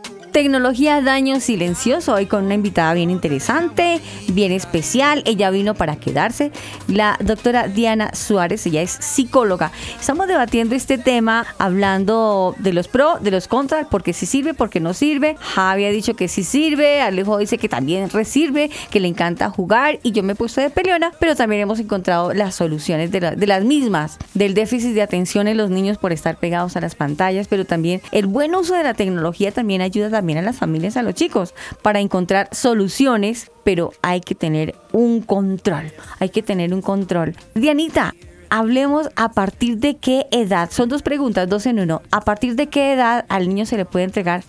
Tecnología, 0.42 1.00
daño 1.02 1.40
silencioso, 1.40 2.14
hoy 2.14 2.26
con 2.26 2.44
una 2.44 2.54
invitada 2.54 2.94
bien 2.94 3.10
interesante, 3.10 4.00
bien 4.28 4.52
especial. 4.52 5.24
Ella 5.26 5.50
vino 5.50 5.74
para 5.74 5.96
quedarse, 5.96 6.52
la 6.86 7.18
doctora 7.20 7.66
Diana 7.66 8.14
Suárez, 8.14 8.64
ella 8.64 8.80
es 8.82 8.92
psicóloga. 8.92 9.72
Estamos 9.98 10.28
debatiendo 10.28 10.76
este 10.76 10.96
tema, 10.96 11.44
hablando 11.58 12.54
de 12.60 12.72
los 12.72 12.86
pro, 12.86 13.18
de 13.20 13.32
los 13.32 13.48
contras, 13.48 13.88
porque 13.90 14.12
si 14.12 14.26
sirve, 14.26 14.54
porque 14.54 14.78
no 14.78 14.94
sirve. 14.94 15.34
Javi 15.40 15.86
ha 15.86 15.90
dicho 15.90 16.14
que 16.14 16.28
sí 16.28 16.44
sirve, 16.44 17.00
Alejo 17.00 17.36
dice 17.38 17.58
que 17.58 17.68
también 17.68 18.08
resirve, 18.08 18.70
que 18.92 19.00
le 19.00 19.08
encanta 19.08 19.50
jugar 19.50 19.98
y 20.04 20.12
yo 20.12 20.22
me 20.22 20.34
he 20.34 20.36
puesto 20.36 20.60
de 20.60 20.70
peleona, 20.70 21.10
pero 21.18 21.34
también 21.34 21.62
hemos 21.62 21.80
encontrado 21.80 22.32
las 22.32 22.54
soluciones 22.54 23.10
de, 23.10 23.20
la- 23.22 23.32
las 23.34 23.64
mismas, 23.64 24.18
del 24.34 24.54
déficit 24.54 24.94
de 24.94 25.02
atención 25.02 25.48
en 25.48 25.56
los 25.56 25.68
niños 25.70 25.98
por 25.98 26.12
estar 26.12 26.36
pegados 26.36 26.76
a 26.76 26.80
las 26.80 26.94
pantallas, 26.94 27.48
pero 27.48 27.64
también 27.64 28.00
el 28.12 28.26
buen 28.26 28.54
uso 28.54 28.74
de 28.76 28.84
la 28.84 28.94
tecnología 28.94 29.50
también 29.50 29.80
ayuda 29.80 30.10
también 30.10 30.27
a 30.36 30.42
las 30.42 30.56
familias, 30.56 30.96
a 30.96 31.02
los 31.02 31.14
chicos, 31.14 31.54
para 31.80 32.00
encontrar 32.00 32.48
soluciones, 32.52 33.50
pero 33.64 33.92
hay 34.02 34.20
que 34.20 34.34
tener 34.34 34.74
un 34.92 35.22
control, 35.22 35.92
hay 36.18 36.28
que 36.28 36.42
tener 36.42 36.74
un 36.74 36.82
control. 36.82 37.34
Dianita, 37.54 38.14
Hablemos 38.50 39.10
a 39.14 39.32
partir 39.32 39.76
de 39.76 39.96
qué 39.98 40.26
edad. 40.30 40.70
Son 40.70 40.88
dos 40.88 41.02
preguntas, 41.02 41.48
dos 41.48 41.66
en 41.66 41.80
uno. 41.80 42.00
¿A 42.10 42.22
partir 42.22 42.56
de 42.56 42.68
qué 42.68 42.94
edad 42.94 43.26
al 43.28 43.46
niño 43.46 43.66
se 43.66 43.76
le 43.76 43.84
puede 43.84 44.06
entregar 44.06 44.42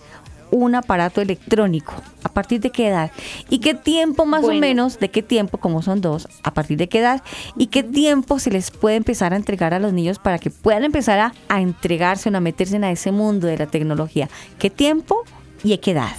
un 0.50 0.74
aparato 0.74 1.20
electrónico? 1.20 1.92
¿A 2.22 2.30
partir 2.30 2.60
de 2.60 2.70
qué 2.70 2.88
edad? 2.88 3.10
¿Y 3.50 3.58
qué 3.58 3.74
tiempo 3.74 4.24
más 4.24 4.44
o 4.44 4.54
menos, 4.54 4.98
de 4.98 5.10
qué 5.10 5.22
tiempo, 5.22 5.58
como 5.58 5.82
son 5.82 6.00
dos, 6.00 6.28
a 6.42 6.54
partir 6.54 6.78
de 6.78 6.88
qué 6.88 7.00
edad? 7.00 7.22
¿Y 7.58 7.66
qué 7.66 7.82
tiempo 7.82 8.38
se 8.38 8.50
les 8.50 8.70
puede 8.70 8.96
empezar 8.96 9.34
a 9.34 9.36
entregar 9.36 9.74
a 9.74 9.78
los 9.78 9.92
niños 9.92 10.18
para 10.18 10.38
que 10.38 10.50
puedan 10.50 10.84
empezar 10.84 11.18
a, 11.18 11.34
a 11.48 11.60
entregarse 11.60 12.30
o 12.30 12.36
a 12.36 12.40
meterse 12.40 12.76
en 12.76 12.84
ese 12.84 13.12
mundo 13.12 13.48
de 13.48 13.58
la 13.58 13.66
tecnología? 13.66 14.30
¿Qué 14.58 14.70
tiempo 14.70 15.24
y 15.64 15.74
edad? 15.74 16.16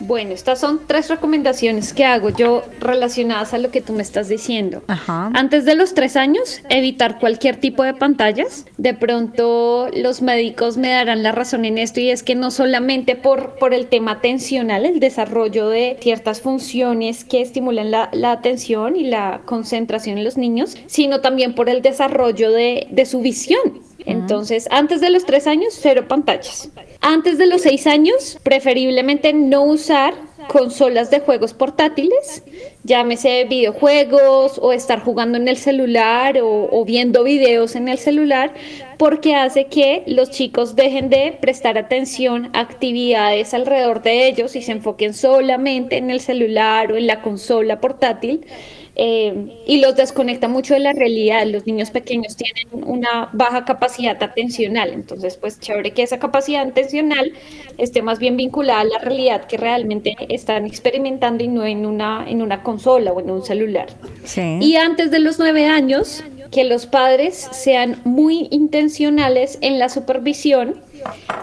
Bueno, 0.00 0.32
estas 0.32 0.58
son 0.58 0.80
tres 0.86 1.08
recomendaciones 1.08 1.92
que 1.92 2.04
hago 2.04 2.30
yo 2.30 2.62
relacionadas 2.80 3.54
a 3.54 3.58
lo 3.58 3.70
que 3.70 3.80
tú 3.80 3.92
me 3.92 4.02
estás 4.02 4.28
diciendo. 4.28 4.82
Ajá. 4.88 5.30
Antes 5.34 5.64
de 5.64 5.74
los 5.74 5.94
tres 5.94 6.16
años, 6.16 6.60
evitar 6.68 7.18
cualquier 7.20 7.56
tipo 7.56 7.84
de 7.84 7.94
pantallas. 7.94 8.66
De 8.76 8.94
pronto 8.94 9.88
los 9.94 10.20
médicos 10.20 10.76
me 10.76 10.90
darán 10.90 11.22
la 11.22 11.32
razón 11.32 11.64
en 11.64 11.78
esto 11.78 12.00
y 12.00 12.10
es 12.10 12.22
que 12.22 12.34
no 12.34 12.50
solamente 12.50 13.14
por, 13.14 13.54
por 13.58 13.72
el 13.72 13.86
tema 13.86 14.12
atencional, 14.12 14.84
el 14.84 15.00
desarrollo 15.00 15.68
de 15.68 15.96
ciertas 16.00 16.40
funciones 16.40 17.24
que 17.24 17.40
estimulan 17.40 17.90
la, 17.90 18.10
la 18.12 18.32
atención 18.32 18.96
y 18.96 19.04
la 19.04 19.42
concentración 19.44 20.18
en 20.18 20.24
los 20.24 20.36
niños, 20.36 20.76
sino 20.86 21.20
también 21.20 21.54
por 21.54 21.68
el 21.68 21.82
desarrollo 21.82 22.50
de, 22.50 22.88
de 22.90 23.06
su 23.06 23.20
visión. 23.20 23.80
Entonces, 24.06 24.68
antes 24.70 25.00
de 25.00 25.10
los 25.10 25.24
tres 25.24 25.46
años, 25.46 25.78
cero 25.80 26.06
pantallas. 26.06 26.70
Antes 27.00 27.38
de 27.38 27.46
los 27.46 27.62
seis 27.62 27.86
años, 27.86 28.38
preferiblemente 28.42 29.32
no 29.32 29.62
usar 29.64 30.14
consolas 30.48 31.10
de 31.10 31.20
juegos 31.20 31.54
portátiles, 31.54 32.42
llámese 32.82 33.44
videojuegos 33.44 34.58
o 34.58 34.72
estar 34.72 35.00
jugando 35.00 35.38
en 35.38 35.48
el 35.48 35.56
celular 35.56 36.38
o, 36.42 36.68
o 36.70 36.84
viendo 36.84 37.24
videos 37.24 37.76
en 37.76 37.88
el 37.88 37.98
celular, 37.98 38.52
porque 38.98 39.34
hace 39.34 39.66
que 39.66 40.02
los 40.06 40.30
chicos 40.30 40.76
dejen 40.76 41.08
de 41.08 41.36
prestar 41.40 41.78
atención 41.78 42.50
a 42.52 42.60
actividades 42.60 43.54
alrededor 43.54 44.02
de 44.02 44.26
ellos 44.26 44.54
y 44.54 44.62
se 44.62 44.72
enfoquen 44.72 45.14
solamente 45.14 45.96
en 45.96 46.10
el 46.10 46.20
celular 46.20 46.92
o 46.92 46.96
en 46.96 47.06
la 47.06 47.22
consola 47.22 47.80
portátil. 47.80 48.46
Eh, 48.96 49.62
y 49.66 49.80
los 49.80 49.96
desconecta 49.96 50.48
mucho 50.48 50.74
de 50.74 50.80
la 50.80 50.92
realidad. 50.92 51.46
Los 51.46 51.66
niños 51.66 51.90
pequeños 51.90 52.36
tienen 52.36 52.88
una 52.88 53.28
baja 53.32 53.64
capacidad 53.64 54.22
atencional, 54.22 54.90
entonces 54.92 55.36
pues 55.36 55.58
chévere 55.58 55.92
que 55.92 56.02
esa 56.02 56.18
capacidad 56.18 56.66
atencional 56.66 57.32
esté 57.78 58.02
más 58.02 58.18
bien 58.18 58.36
vinculada 58.36 58.80
a 58.80 58.84
la 58.84 58.98
realidad 58.98 59.46
que 59.46 59.56
realmente 59.56 60.16
están 60.28 60.66
experimentando 60.66 61.42
y 61.42 61.48
no 61.48 61.64
en 61.64 61.86
una, 61.86 62.24
en 62.28 62.42
una 62.42 62.62
consola 62.62 63.12
o 63.12 63.20
en 63.20 63.30
un 63.30 63.44
celular. 63.44 63.88
Sí. 64.24 64.58
Y 64.60 64.76
antes 64.76 65.10
de 65.10 65.18
los 65.18 65.38
nueve 65.38 65.66
años, 65.66 66.22
que 66.50 66.64
los 66.64 66.86
padres 66.86 67.48
sean 67.50 68.00
muy 68.04 68.46
intencionales 68.52 69.58
en 69.60 69.80
la 69.80 69.88
supervisión 69.88 70.83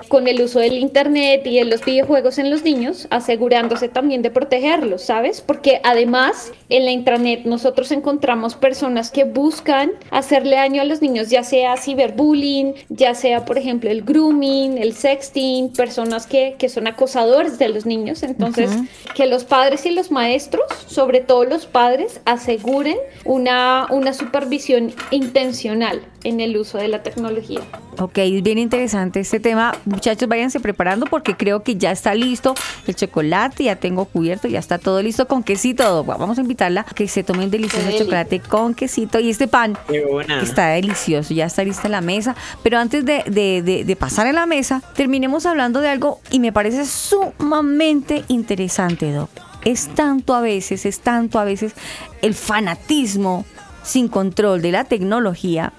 con 0.08 0.28
el 0.28 0.42
uso 0.42 0.60
del 0.60 0.78
internet 0.78 1.42
y 1.46 1.58
de 1.58 1.66
los 1.66 1.84
videojuegos 1.86 2.38
en 2.38 2.50
los 2.50 2.64
niños, 2.64 3.08
asegurándose 3.10 3.88
también 3.88 4.22
de 4.22 4.32
protegerlos, 4.32 5.04
¿sabes? 5.04 5.42
Porque 5.42 5.80
además 5.84 6.52
en 6.70 6.86
la 6.86 6.92
intranet 6.92 7.46
nosotros 7.46 7.92
encontramos 7.92 8.56
personas 8.56 9.12
que 9.12 9.24
buscan 9.24 9.92
hacerle 10.10 10.58
daño 10.58 10.82
a 10.82 10.86
los 10.86 11.02
niños, 11.02 11.30
ya 11.30 11.44
sea 11.44 11.78
ciberbullying, 11.78 12.74
ya 12.90 13.16
sea 13.16 13.46
por 13.46 13.58
ejemplo 13.58 13.90
el 13.90 14.02
grooming, 14.04 14.78
el 14.78 14.94
sexting, 14.94 15.72
personas 15.74 16.28
que, 16.28 16.56
que 16.58 16.70
son 16.70 16.88
acosadores 16.88 17.58
de 17.58 17.70
los 17.70 17.86
niños. 17.86 18.24
Entonces, 18.24 18.72
Ujú. 18.72 18.86
que 19.16 19.26
los 19.28 19.44
padres 19.46 19.86
y 19.86 19.92
los 19.92 20.12
maestros, 20.12 20.66
sobre 20.88 21.22
todo 21.22 21.46
los 21.46 21.66
padres, 21.66 22.22
aseguren 22.26 22.98
una, 23.26 23.88
una 23.90 24.14
supervisión 24.14 24.94
intencional 25.12 26.02
en 26.24 26.40
el 26.40 26.58
uso 26.58 26.78
de 26.78 26.88
la 26.88 27.04
tecnología. 27.04 27.60
Ok, 28.00 28.18
es 28.20 28.44
bien 28.44 28.58
interesante 28.58 29.20
este 29.20 29.40
tema. 29.40 29.74
Muchachos, 29.86 30.28
váyanse 30.30 30.60
preparando 30.60 31.06
porque 31.08 31.36
creo 31.36 31.64
que 31.64 31.76
ya 31.76 31.92
está 31.92 32.14
listo 32.16 32.56
el 32.88 32.96
chocolate, 32.96 33.64
ya 33.66 33.76
tengo 33.76 34.06
cubierto, 34.06 34.48
ya 34.48 34.60
está 34.60 34.78
todo 34.78 35.02
listo 35.02 35.28
con 35.28 35.44
quesito. 35.44 36.04
Vamos 36.04 36.38
a 36.38 36.42
invitarla 36.42 36.82
a 36.82 36.94
que 36.94 37.08
se 37.08 37.24
tome 37.24 37.44
un 37.46 37.52
delicioso 37.52 37.80
Qué 37.86 37.92
deli. 37.94 38.00
chocolate 38.00 38.40
con 38.40 38.74
quesito 38.74 39.20
y 39.20 39.30
este 39.30 39.48
pan 39.48 39.78
Qué 39.88 40.06
buena. 40.06 40.40
que 40.40 40.46
está 40.46 40.70
delicioso, 40.70 41.34
ya 41.34 41.46
está 41.46 41.64
lista 41.64 41.88
en 41.88 41.92
la 41.92 42.02
mesa. 42.02 42.36
Pero 42.64 42.78
antes 42.78 43.06
de, 43.06 43.24
de- 43.28 43.62
de- 43.62 43.84
de 43.84 43.96
pasar 43.96 44.28
a 44.28 44.34
la 44.34 44.46
mesa, 44.46 44.82
terminemos 44.96 45.46
hablando 45.46 45.82
de 45.82 45.90
algo 45.90 46.20
y 46.32 46.40
me 46.40 46.52
parece 46.52 46.86
sumamente 46.86 48.24
interesante, 48.28 49.12
Doc. 49.12 49.30
Es 49.66 49.88
tanto 49.90 50.34
a 50.34 50.42
veces, 50.42 50.86
es 50.86 51.02
tanto 51.02 51.38
a 51.40 51.44
veces 51.44 51.74
el 52.22 52.34
fanatismo 52.34 53.46
sin 53.84 54.08
control 54.08 54.62
de 54.62 54.72
la 54.72 54.84
tecnología 54.86 55.74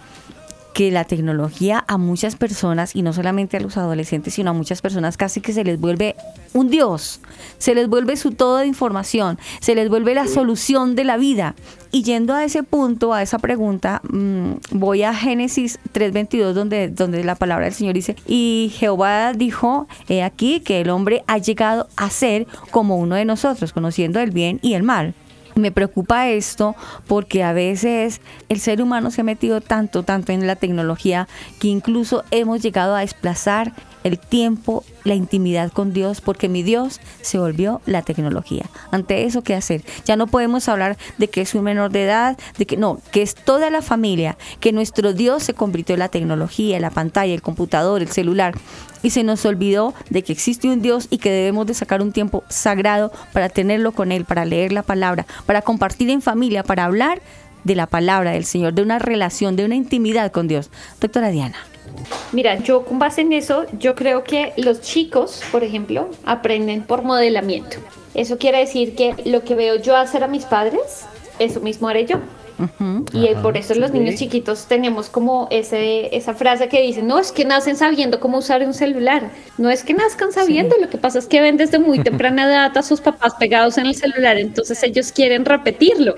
que 0.73 0.91
la 0.91 1.05
tecnología 1.05 1.85
a 1.87 1.99
muchas 1.99 2.37
personas, 2.37 2.97
y 2.97 3.03
no 3.03 3.13
solamente 3.13 3.57
a 3.57 3.61
los 3.61 3.77
adolescentes, 3.77 4.35
sino 4.35 4.51
a 4.51 4.55
muchas 4.55 4.81
personas 4.83 5.17
casi 5.17 5.41
que 5.41 5.53
se 5.53 5.65
les 5.65 5.79
vuelve 5.79 6.17
un 6.55 6.71
dios, 6.71 7.21
se 7.59 7.75
les 7.75 7.89
vuelve 7.89 8.17
su 8.17 8.33
todo 8.33 8.59
de 8.59 8.67
información, 8.67 9.39
se 9.61 9.75
les 9.75 9.89
vuelve 9.89 10.15
la 10.15 10.27
solución 10.27 10.95
de 10.95 11.05
la 11.05 11.17
vida. 11.17 11.55
Y 11.91 12.05
yendo 12.05 12.35
a 12.35 12.45
ese 12.45 12.63
punto, 12.63 13.13
a 13.13 13.23
esa 13.23 13.39
pregunta, 13.39 14.01
mm, 14.09 14.53
voy 14.71 15.03
a 15.03 15.13
Génesis 15.13 15.79
3.22, 15.93 16.55
donde, 16.55 16.89
donde 16.89 17.23
la 17.23 17.35
palabra 17.35 17.67
del 17.67 17.75
Señor 17.75 17.95
dice, 17.95 18.17
y 18.27 18.73
Jehová 18.75 19.35
dijo 19.35 19.87
he 20.09 20.23
aquí 20.23 20.61
que 20.61 20.81
el 20.81 20.91
hombre 20.91 21.23
ha 21.27 21.39
llegado 21.39 21.89
a 21.97 22.09
ser 22.09 22.47
como 22.71 22.97
uno 22.97 23.17
de 23.17 23.25
nosotros, 23.25 23.73
conociendo 23.73 24.21
el 24.21 24.31
bien 24.31 24.59
y 24.63 24.75
el 24.75 24.83
mal. 24.83 25.15
Me 25.55 25.71
preocupa 25.71 26.29
esto 26.29 26.75
porque 27.07 27.43
a 27.43 27.53
veces 27.53 28.21
el 28.49 28.61
ser 28.61 28.81
humano 28.81 29.11
se 29.11 29.21
ha 29.21 29.25
metido 29.25 29.61
tanto, 29.61 30.03
tanto 30.03 30.33
en 30.33 30.47
la 30.47 30.57
tecnología 30.57 31.29
que 31.61 31.69
incluso 31.69 32.25
hemos 32.31 32.63
llegado 32.63 32.95
a 32.95 33.01
desplazar 33.01 33.73
el 34.05 34.19
tiempo, 34.19 34.85
la 35.05 35.15
intimidad 35.15 35.73
con 35.73 35.93
Dios, 35.93 36.21
porque 36.21 36.49
mi 36.49 36.63
Dios 36.63 37.01
se 37.21 37.39
volvió 37.39 37.81
la 37.87 38.03
tecnología. 38.03 38.65
Ante 38.91 39.25
eso, 39.25 39.43
¿qué 39.43 39.55
hacer? 39.55 39.85
Ya 40.05 40.17
no 40.17 40.27
podemos 40.27 40.69
hablar 40.69 40.97
de 41.19 41.29
que 41.29 41.41
es 41.41 41.55
un 41.55 41.65
menor 41.65 41.91
de 41.91 42.05
edad, 42.05 42.39
de 42.59 42.67
que 42.67 42.77
no, 42.77 43.01
que 43.11 43.23
es 43.23 43.35
toda 43.35 43.71
la 43.71 43.83
familia, 43.83 44.37
que 44.61 44.73
nuestro 44.73 45.13
Dios 45.13 45.43
se 45.43 45.55
convirtió 45.55 45.95
en 45.95 46.01
la 46.01 46.09
tecnología, 46.09 46.81
la 46.81 46.91
pantalla, 46.91 47.35
el 47.35 47.43
computador, 47.43 48.03
el 48.03 48.09
celular, 48.09 48.55
y 49.03 49.11
se 49.11 49.25
nos 49.25 49.45
olvidó 49.45 49.95
de 50.11 50.23
que 50.23 50.33
existe 50.33 50.69
un 50.69 50.83
Dios 50.83 51.09
y 51.11 51.19
que 51.19 51.31
debemos 51.31 51.67
de 51.67 51.75
sacar 51.75 52.03
un 52.03 52.13
tiempo 52.13 52.45
sagrado 52.49 53.13
para 53.33 53.49
tenerlo 53.49 53.93
con 53.93 54.13
Él, 54.13 54.25
para 54.25 54.45
leer 54.45 54.73
la 54.73 54.83
palabra, 54.83 55.27
para 55.47 55.63
compartir 55.63 56.11
en 56.11 56.23
familia, 56.23 56.63
para 56.63 56.85
hablar 56.85 57.21
de 57.65 57.75
la 57.75 57.87
palabra 57.87 58.33
del 58.33 58.45
Señor, 58.45 58.75
de 58.75 58.83
una 58.83 58.99
relación, 58.99 59.57
de 59.57 59.65
una 59.65 59.77
intimidad 59.77 60.33
con 60.33 60.49
Dios. 60.49 60.71
Doctora 61.01 61.31
Diana. 61.31 61.72
Mira, 62.33 62.59
yo 62.59 62.85
con 62.85 62.99
base 62.99 63.21
en 63.21 63.33
eso, 63.33 63.67
yo 63.79 63.95
creo 63.95 64.25
que 64.25 64.53
los 64.57 64.81
chicos, 64.81 65.43
por 65.53 65.65
ejemplo, 65.65 66.09
aprenden 66.25 66.83
por 66.83 67.03
modelamiento. 67.03 67.77
Eso 68.15 68.39
quiere 68.39 68.59
decir 68.59 68.95
que 68.95 69.15
lo 69.25 69.45
que 69.45 69.55
veo 69.55 69.77
yo 69.77 69.97
hacer 69.97 70.25
a 70.25 70.29
mis 70.29 70.45
padres, 70.45 71.07
eso 71.39 71.61
mismo 71.61 71.89
haré 71.89 72.07
yo. 72.07 72.17
Y 73.13 73.35
por 73.43 73.57
eso 73.57 73.75
los 73.75 73.93
niños 73.93 74.17
chiquitos 74.17 74.67
tenemos 74.67 75.09
como 75.09 75.49
ese, 75.51 76.15
esa 76.17 76.35
frase 76.35 76.69
que 76.69 76.81
dice, 76.83 77.03
no 77.03 77.19
es 77.19 77.33
que 77.33 77.45
nacen 77.45 77.77
sabiendo 77.77 78.21
cómo 78.21 78.39
usar 78.39 78.63
un 78.63 78.75
celular, 78.75 79.31
no 79.59 79.71
es 79.71 79.85
que 79.85 79.95
nazcan 79.95 80.33
sabiendo, 80.33 80.77
lo 80.81 80.89
que 80.89 80.99
pasa 80.99 81.19
es 81.19 81.27
que 81.27 81.41
ven 81.41 81.57
desde 81.57 81.79
muy 81.79 81.99
temprana 82.01 82.45
edad 82.45 82.77
a 82.77 82.83
sus 82.83 83.01
papás 83.01 83.35
pegados 83.39 83.79
en 83.79 83.87
el 83.87 83.95
celular, 83.95 84.37
entonces 84.39 84.83
ellos 84.83 85.13
quieren 85.13 85.45
repetirlo. 85.45 86.15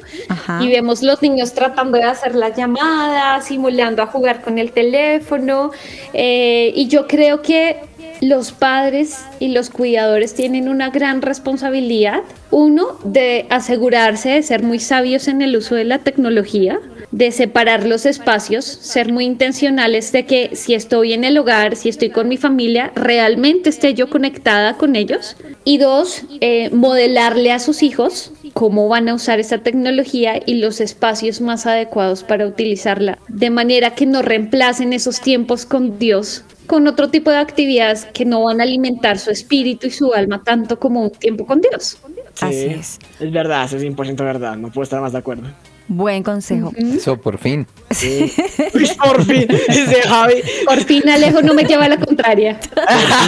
Y 0.60 0.68
vemos 0.68 1.02
los 1.02 1.22
niños 1.22 1.52
tratando 1.52 1.98
de 1.98 2.04
hacer 2.04 2.34
la 2.34 2.50
llamada, 2.50 3.40
simulando 3.40 4.02
a 4.02 4.06
jugar 4.06 4.42
con 4.42 4.58
el 4.58 4.72
teléfono, 4.72 5.70
eh, 6.12 6.72
y 6.74 6.88
yo 6.88 7.06
creo 7.06 7.42
que 7.42 7.80
los 8.20 8.52
padres 8.52 9.18
y 9.38 9.48
los 9.48 9.70
cuidadores 9.70 10.34
tienen 10.34 10.68
una 10.68 10.90
gran 10.90 11.22
responsabilidad. 11.22 12.22
Uno, 12.50 12.98
de 13.04 13.46
asegurarse 13.50 14.30
de 14.30 14.42
ser 14.42 14.62
muy 14.62 14.78
sabios 14.78 15.28
en 15.28 15.42
el 15.42 15.56
uso 15.56 15.74
de 15.74 15.84
la 15.84 15.98
tecnología, 15.98 16.80
de 17.10 17.30
separar 17.32 17.86
los 17.86 18.06
espacios, 18.06 18.64
ser 18.64 19.12
muy 19.12 19.24
intencionales 19.24 20.10
de 20.12 20.26
que 20.26 20.50
si 20.54 20.74
estoy 20.74 21.12
en 21.12 21.24
el 21.24 21.38
hogar, 21.38 21.76
si 21.76 21.88
estoy 21.88 22.10
con 22.10 22.28
mi 22.28 22.36
familia, 22.36 22.92
realmente 22.94 23.70
esté 23.70 23.94
yo 23.94 24.08
conectada 24.08 24.76
con 24.76 24.96
ellos. 24.96 25.36
Y 25.64 25.78
dos, 25.78 26.22
eh, 26.40 26.70
modelarle 26.70 27.52
a 27.52 27.58
sus 27.58 27.82
hijos 27.82 28.32
cómo 28.52 28.88
van 28.88 29.08
a 29.08 29.14
usar 29.14 29.40
esa 29.40 29.58
tecnología 29.58 30.40
y 30.44 30.54
los 30.54 30.80
espacios 30.80 31.40
más 31.40 31.66
adecuados 31.66 32.22
para 32.22 32.46
utilizarla, 32.46 33.18
de 33.28 33.50
manera 33.50 33.94
que 33.94 34.06
no 34.06 34.22
reemplacen 34.22 34.92
esos 34.92 35.20
tiempos 35.20 35.66
con 35.66 35.98
Dios 35.98 36.44
con 36.66 36.86
otro 36.86 37.10
tipo 37.10 37.30
de 37.30 37.38
actividades 37.38 38.06
que 38.06 38.24
no 38.24 38.44
van 38.44 38.60
a 38.60 38.64
alimentar 38.64 39.18
su 39.18 39.30
espíritu 39.30 39.86
y 39.86 39.90
su 39.90 40.12
alma 40.14 40.42
tanto 40.42 40.78
como 40.78 41.02
un 41.02 41.10
tiempo 41.10 41.46
con 41.46 41.60
Dios. 41.60 41.98
Así 42.40 42.66
es. 42.66 42.98
Es 43.20 43.32
verdad, 43.32 43.64
eso 43.64 43.76
es 43.76 43.82
100% 43.82 44.16
verdad, 44.16 44.56
no 44.56 44.68
puedo 44.68 44.84
estar 44.84 45.00
más 45.00 45.12
de 45.12 45.18
acuerdo. 45.18 45.48
Buen 45.86 46.22
consejo. 46.22 46.72
Eso, 46.76 47.18
por 47.18 47.36
fin. 47.36 47.66
Sí. 47.90 48.32
por 49.04 49.22
fin, 49.24 49.46
dice 49.68 50.02
Javi. 50.08 50.42
Por 50.64 50.80
fin 50.82 51.06
Alejo 51.08 51.42
no 51.42 51.52
me 51.52 51.64
lleva 51.64 51.84
a 51.84 51.88
la 51.90 51.98
contraria. 51.98 52.58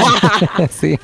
sí. 0.71 0.99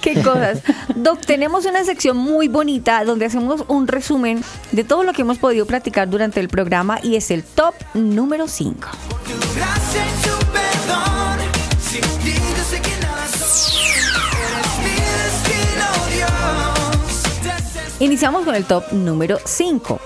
Qué 0.00 0.14
cosas. 0.22 0.62
Doc, 0.94 1.20
tenemos 1.20 1.66
una 1.66 1.84
sección 1.84 2.16
muy 2.16 2.48
bonita 2.48 3.04
donde 3.04 3.26
hacemos 3.26 3.64
un 3.68 3.86
resumen 3.86 4.42
de 4.72 4.84
todo 4.84 5.04
lo 5.04 5.12
que 5.12 5.22
hemos 5.22 5.36
podido 5.36 5.66
platicar 5.66 6.08
durante 6.08 6.40
el 6.40 6.48
programa 6.48 6.98
y 7.02 7.16
es 7.16 7.30
el 7.30 7.44
top 7.44 7.74
número 7.92 8.48
5. 8.48 8.88
Iniciamos 18.00 18.44
con 18.44 18.54
el 18.54 18.64
top 18.64 18.92
número 18.92 19.38
5. 19.44 20.00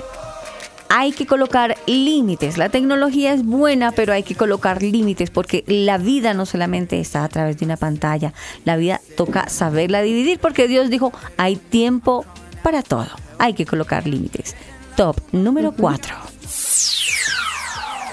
Hay 0.88 1.12
que 1.12 1.26
colocar 1.26 1.76
límites. 1.86 2.56
La 2.56 2.68
tecnología 2.68 3.32
es 3.32 3.44
buena, 3.44 3.92
pero 3.92 4.12
hay 4.12 4.22
que 4.22 4.34
colocar 4.34 4.82
límites 4.82 5.30
porque 5.30 5.64
la 5.66 5.98
vida 5.98 6.32
no 6.32 6.46
solamente 6.46 7.00
está 7.00 7.24
a 7.24 7.28
través 7.28 7.58
de 7.58 7.64
una 7.64 7.76
pantalla. 7.76 8.32
La 8.64 8.76
vida 8.76 9.00
toca 9.16 9.48
saberla 9.48 10.02
dividir 10.02 10.38
porque 10.38 10.68
Dios 10.68 10.90
dijo, 10.90 11.12
hay 11.36 11.56
tiempo 11.56 12.24
para 12.62 12.82
todo. 12.82 13.08
Hay 13.38 13.54
que 13.54 13.66
colocar 13.66 14.06
límites. 14.06 14.54
Top 14.96 15.20
número 15.32 15.72
4. 15.72 16.14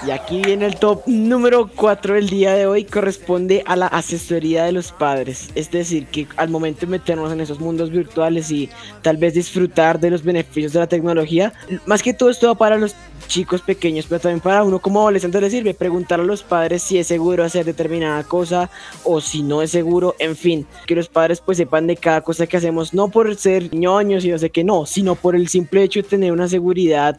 Y 0.06 0.12
aquí 0.12 0.40
viene 0.40 0.66
el 0.66 0.76
top 0.76 1.02
número 1.06 1.68
4 1.74 2.14
del 2.14 2.28
día 2.28 2.54
de 2.54 2.68
hoy, 2.68 2.84
corresponde 2.84 3.64
a 3.66 3.74
la 3.74 3.88
asesoría 3.88 4.62
de 4.62 4.70
los 4.70 4.92
padres. 4.92 5.48
Es 5.56 5.72
decir, 5.72 6.06
que 6.06 6.28
al 6.36 6.48
momento 6.48 6.82
de 6.82 6.86
meternos 6.86 7.32
en 7.32 7.40
esos 7.40 7.58
mundos 7.58 7.90
virtuales 7.90 8.52
y 8.52 8.70
tal 9.02 9.16
vez 9.16 9.34
disfrutar 9.34 9.98
de 9.98 10.10
los 10.10 10.22
beneficios 10.22 10.72
de 10.74 10.78
la 10.78 10.86
tecnología, 10.86 11.52
más 11.86 12.04
que 12.04 12.14
todo 12.14 12.30
esto 12.30 12.54
para 12.54 12.76
los 12.76 12.94
chicos 13.26 13.62
pequeños, 13.62 14.06
pero 14.08 14.20
también 14.20 14.38
para 14.38 14.62
uno 14.62 14.78
como 14.78 15.00
adolescente 15.00 15.40
le 15.40 15.50
sirve 15.50 15.74
preguntar 15.74 16.20
a 16.20 16.22
los 16.22 16.44
padres 16.44 16.84
si 16.84 16.98
es 16.98 17.08
seguro 17.08 17.42
hacer 17.42 17.64
determinada 17.64 18.22
cosa 18.22 18.70
o 19.02 19.20
si 19.20 19.42
no 19.42 19.60
es 19.60 19.72
seguro, 19.72 20.14
en 20.20 20.36
fin, 20.36 20.68
que 20.86 20.94
los 20.94 21.08
padres 21.08 21.40
pues 21.40 21.58
sepan 21.58 21.88
de 21.88 21.96
cada 21.96 22.20
cosa 22.20 22.46
que 22.46 22.56
hacemos, 22.56 22.94
no 22.94 23.08
por 23.08 23.34
ser 23.34 23.74
ñoños 23.74 24.24
y 24.24 24.30
no 24.30 24.38
sé 24.38 24.50
qué, 24.50 24.62
no, 24.62 24.86
sino 24.86 25.16
por 25.16 25.34
el 25.34 25.48
simple 25.48 25.82
hecho 25.82 26.02
de 26.02 26.08
tener 26.08 26.30
una 26.30 26.46
seguridad 26.46 27.18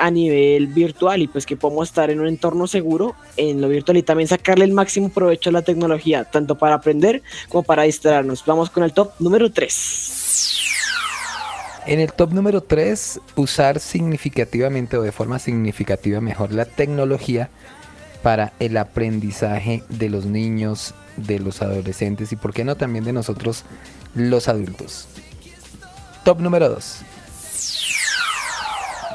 a 0.00 0.10
nivel 0.10 0.66
virtual 0.68 1.22
y 1.22 1.26
pues 1.26 1.46
que 1.46 1.56
podemos 1.56 1.88
estar 1.88 2.10
en 2.10 2.20
un 2.20 2.28
entorno 2.28 2.66
seguro 2.66 3.14
en 3.36 3.60
lo 3.60 3.68
virtual 3.68 3.96
y 3.96 4.02
también 4.02 4.28
sacarle 4.28 4.64
el 4.64 4.72
máximo 4.72 5.08
provecho 5.08 5.50
a 5.50 5.52
la 5.52 5.62
tecnología, 5.62 6.24
tanto 6.24 6.56
para 6.56 6.76
aprender 6.76 7.22
como 7.48 7.62
para 7.62 7.84
distraernos. 7.84 8.44
Vamos 8.44 8.70
con 8.70 8.84
el 8.84 8.92
top 8.92 9.12
número 9.18 9.50
3. 9.50 10.26
En 11.86 12.00
el 12.00 12.12
top 12.12 12.32
número 12.32 12.62
3, 12.62 13.20
usar 13.36 13.78
significativamente 13.78 14.96
o 14.96 15.02
de 15.02 15.12
forma 15.12 15.38
significativa 15.38 16.20
mejor 16.20 16.52
la 16.52 16.64
tecnología 16.64 17.48
para 18.24 18.54
el 18.58 18.76
aprendizaje 18.76 19.84
de 19.88 20.08
los 20.08 20.26
niños, 20.26 20.94
de 21.16 21.38
los 21.38 21.62
adolescentes 21.62 22.32
y 22.32 22.36
por 22.36 22.52
qué 22.52 22.64
no 22.64 22.74
también 22.74 23.04
de 23.04 23.12
nosotros 23.12 23.64
los 24.16 24.48
adultos. 24.48 25.06
Top 26.24 26.40
número 26.40 26.68
2. 26.68 27.02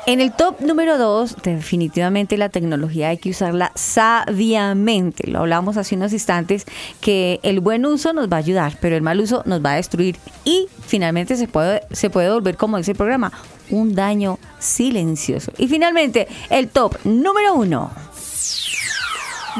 En 0.07 0.19
el 0.19 0.31
top 0.31 0.61
número 0.61 0.97
2, 0.97 1.37
definitivamente 1.43 2.35
la 2.35 2.49
tecnología 2.49 3.09
hay 3.09 3.17
que 3.17 3.29
usarla 3.29 3.71
sabiamente. 3.75 5.29
Lo 5.29 5.39
hablamos 5.39 5.77
hace 5.77 5.95
unos 5.95 6.11
instantes 6.11 6.65
que 7.01 7.39
el 7.43 7.59
buen 7.59 7.85
uso 7.85 8.11
nos 8.11 8.27
va 8.27 8.37
a 8.37 8.39
ayudar, 8.39 8.77
pero 8.81 8.95
el 8.95 9.03
mal 9.03 9.19
uso 9.19 9.43
nos 9.45 9.63
va 9.63 9.73
a 9.73 9.75
destruir 9.75 10.17
y 10.43 10.67
finalmente 10.81 11.35
se 11.35 11.47
puede, 11.47 11.83
se 11.91 12.09
puede 12.09 12.31
volver, 12.31 12.57
como 12.57 12.77
dice 12.77 12.91
el 12.91 12.97
programa, 12.97 13.31
un 13.69 13.93
daño 13.93 14.39
silencioso. 14.57 15.51
Y 15.59 15.67
finalmente, 15.67 16.27
el 16.49 16.69
top 16.69 16.97
número 17.03 17.53
1. 17.53 17.91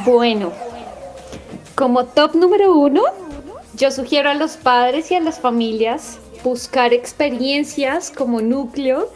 Bueno, 0.05 0.51
como 1.75 2.05
top 2.05 2.33
número 2.33 2.73
1, 2.73 3.01
yo 3.75 3.91
sugiero 3.91 4.31
a 4.31 4.33
los 4.33 4.57
padres 4.57 5.11
y 5.11 5.15
a 5.15 5.19
las 5.19 5.39
familias 5.39 6.17
buscar 6.43 6.93
experiencias 6.93 8.09
como 8.09 8.41
núcleo 8.41 9.07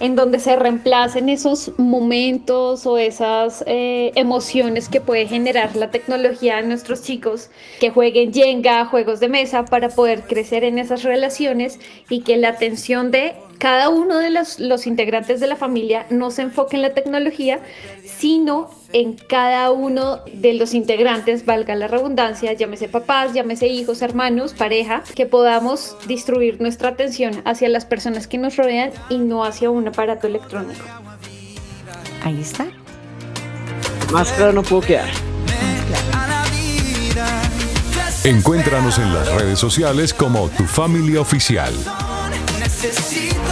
en 0.00 0.16
donde 0.16 0.38
se 0.38 0.56
reemplacen 0.56 1.28
esos 1.28 1.72
momentos 1.78 2.86
o 2.86 2.98
esas 2.98 3.62
eh, 3.66 4.10
emociones 4.14 4.88
que 4.88 5.00
puede 5.00 5.26
generar 5.28 5.76
la 5.76 5.90
tecnología 5.90 6.58
en 6.58 6.68
nuestros 6.68 7.02
chicos, 7.02 7.50
que 7.78 7.90
jueguen 7.90 8.32
Jenga, 8.32 8.86
juegos 8.86 9.20
de 9.20 9.28
mesa, 9.28 9.66
para 9.66 9.90
poder 9.90 10.22
crecer 10.22 10.64
en 10.64 10.78
esas 10.78 11.02
relaciones 11.02 11.78
y 12.08 12.22
que 12.22 12.38
la 12.38 12.48
atención 12.48 13.10
de 13.10 13.34
cada 13.60 13.90
uno 13.90 14.18
de 14.18 14.30
los, 14.30 14.58
los 14.58 14.86
integrantes 14.86 15.38
de 15.38 15.46
la 15.46 15.54
familia 15.54 16.06
no 16.08 16.30
se 16.30 16.40
enfoque 16.40 16.76
en 16.76 16.82
la 16.82 16.94
tecnología, 16.94 17.60
sino 18.04 18.70
en 18.94 19.12
cada 19.14 19.70
uno 19.70 20.20
de 20.32 20.54
los 20.54 20.72
integrantes, 20.72 21.44
valga 21.44 21.74
la 21.74 21.86
redundancia, 21.86 22.54
llámese 22.54 22.88
papás, 22.88 23.34
llámese 23.34 23.68
hijos, 23.68 24.00
hermanos, 24.00 24.54
pareja, 24.54 25.04
que 25.14 25.26
podamos 25.26 25.96
distribuir 26.08 26.58
nuestra 26.60 26.88
atención 26.88 27.42
hacia 27.44 27.68
las 27.68 27.84
personas 27.84 28.26
que 28.26 28.38
nos 28.38 28.56
rodean 28.56 28.92
y 29.10 29.18
no 29.18 29.44
hacia 29.44 29.70
un 29.70 29.86
aparato 29.86 30.26
electrónico. 30.26 30.82
Ahí 32.24 32.40
está. 32.40 32.66
Más 34.10 34.32
claro 34.32 34.54
no 34.54 34.62
puedo 34.62 34.82
quedar. 34.82 35.10
Encuéntranos 38.24 38.98
en 38.98 39.12
las 39.12 39.30
redes 39.34 39.58
sociales 39.58 40.14
como 40.14 40.48
Tu 40.48 40.64
Familia 40.64 41.20
Oficial. 41.20 41.74
Necesito 42.58 43.49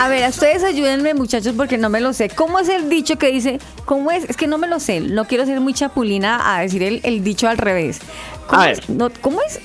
A 0.00 0.08
ver, 0.08 0.24
a 0.24 0.30
ustedes 0.30 0.64
ayúdenme, 0.64 1.12
muchachos, 1.12 1.52
porque 1.54 1.76
no 1.76 1.90
me 1.90 2.00
lo 2.00 2.14
sé. 2.14 2.30
¿Cómo 2.30 2.58
es 2.58 2.70
el 2.70 2.88
dicho 2.88 3.18
que 3.18 3.30
dice? 3.30 3.58
¿Cómo 3.84 4.10
es? 4.10 4.24
Es 4.30 4.36
que 4.38 4.46
no 4.46 4.56
me 4.56 4.66
lo 4.66 4.80
sé. 4.80 5.00
No 5.00 5.26
quiero 5.26 5.44
ser 5.44 5.60
muy 5.60 5.74
chapulina 5.74 6.56
a 6.56 6.62
decir 6.62 6.82
el, 6.82 7.02
el 7.04 7.22
dicho 7.22 7.46
al 7.48 7.58
revés. 7.58 8.00
¿Cómo 8.46 8.62
A 8.62 8.70
es? 8.70 8.88
No, 8.88 9.10
¿Cómo 9.20 9.42
es? 9.42 9.60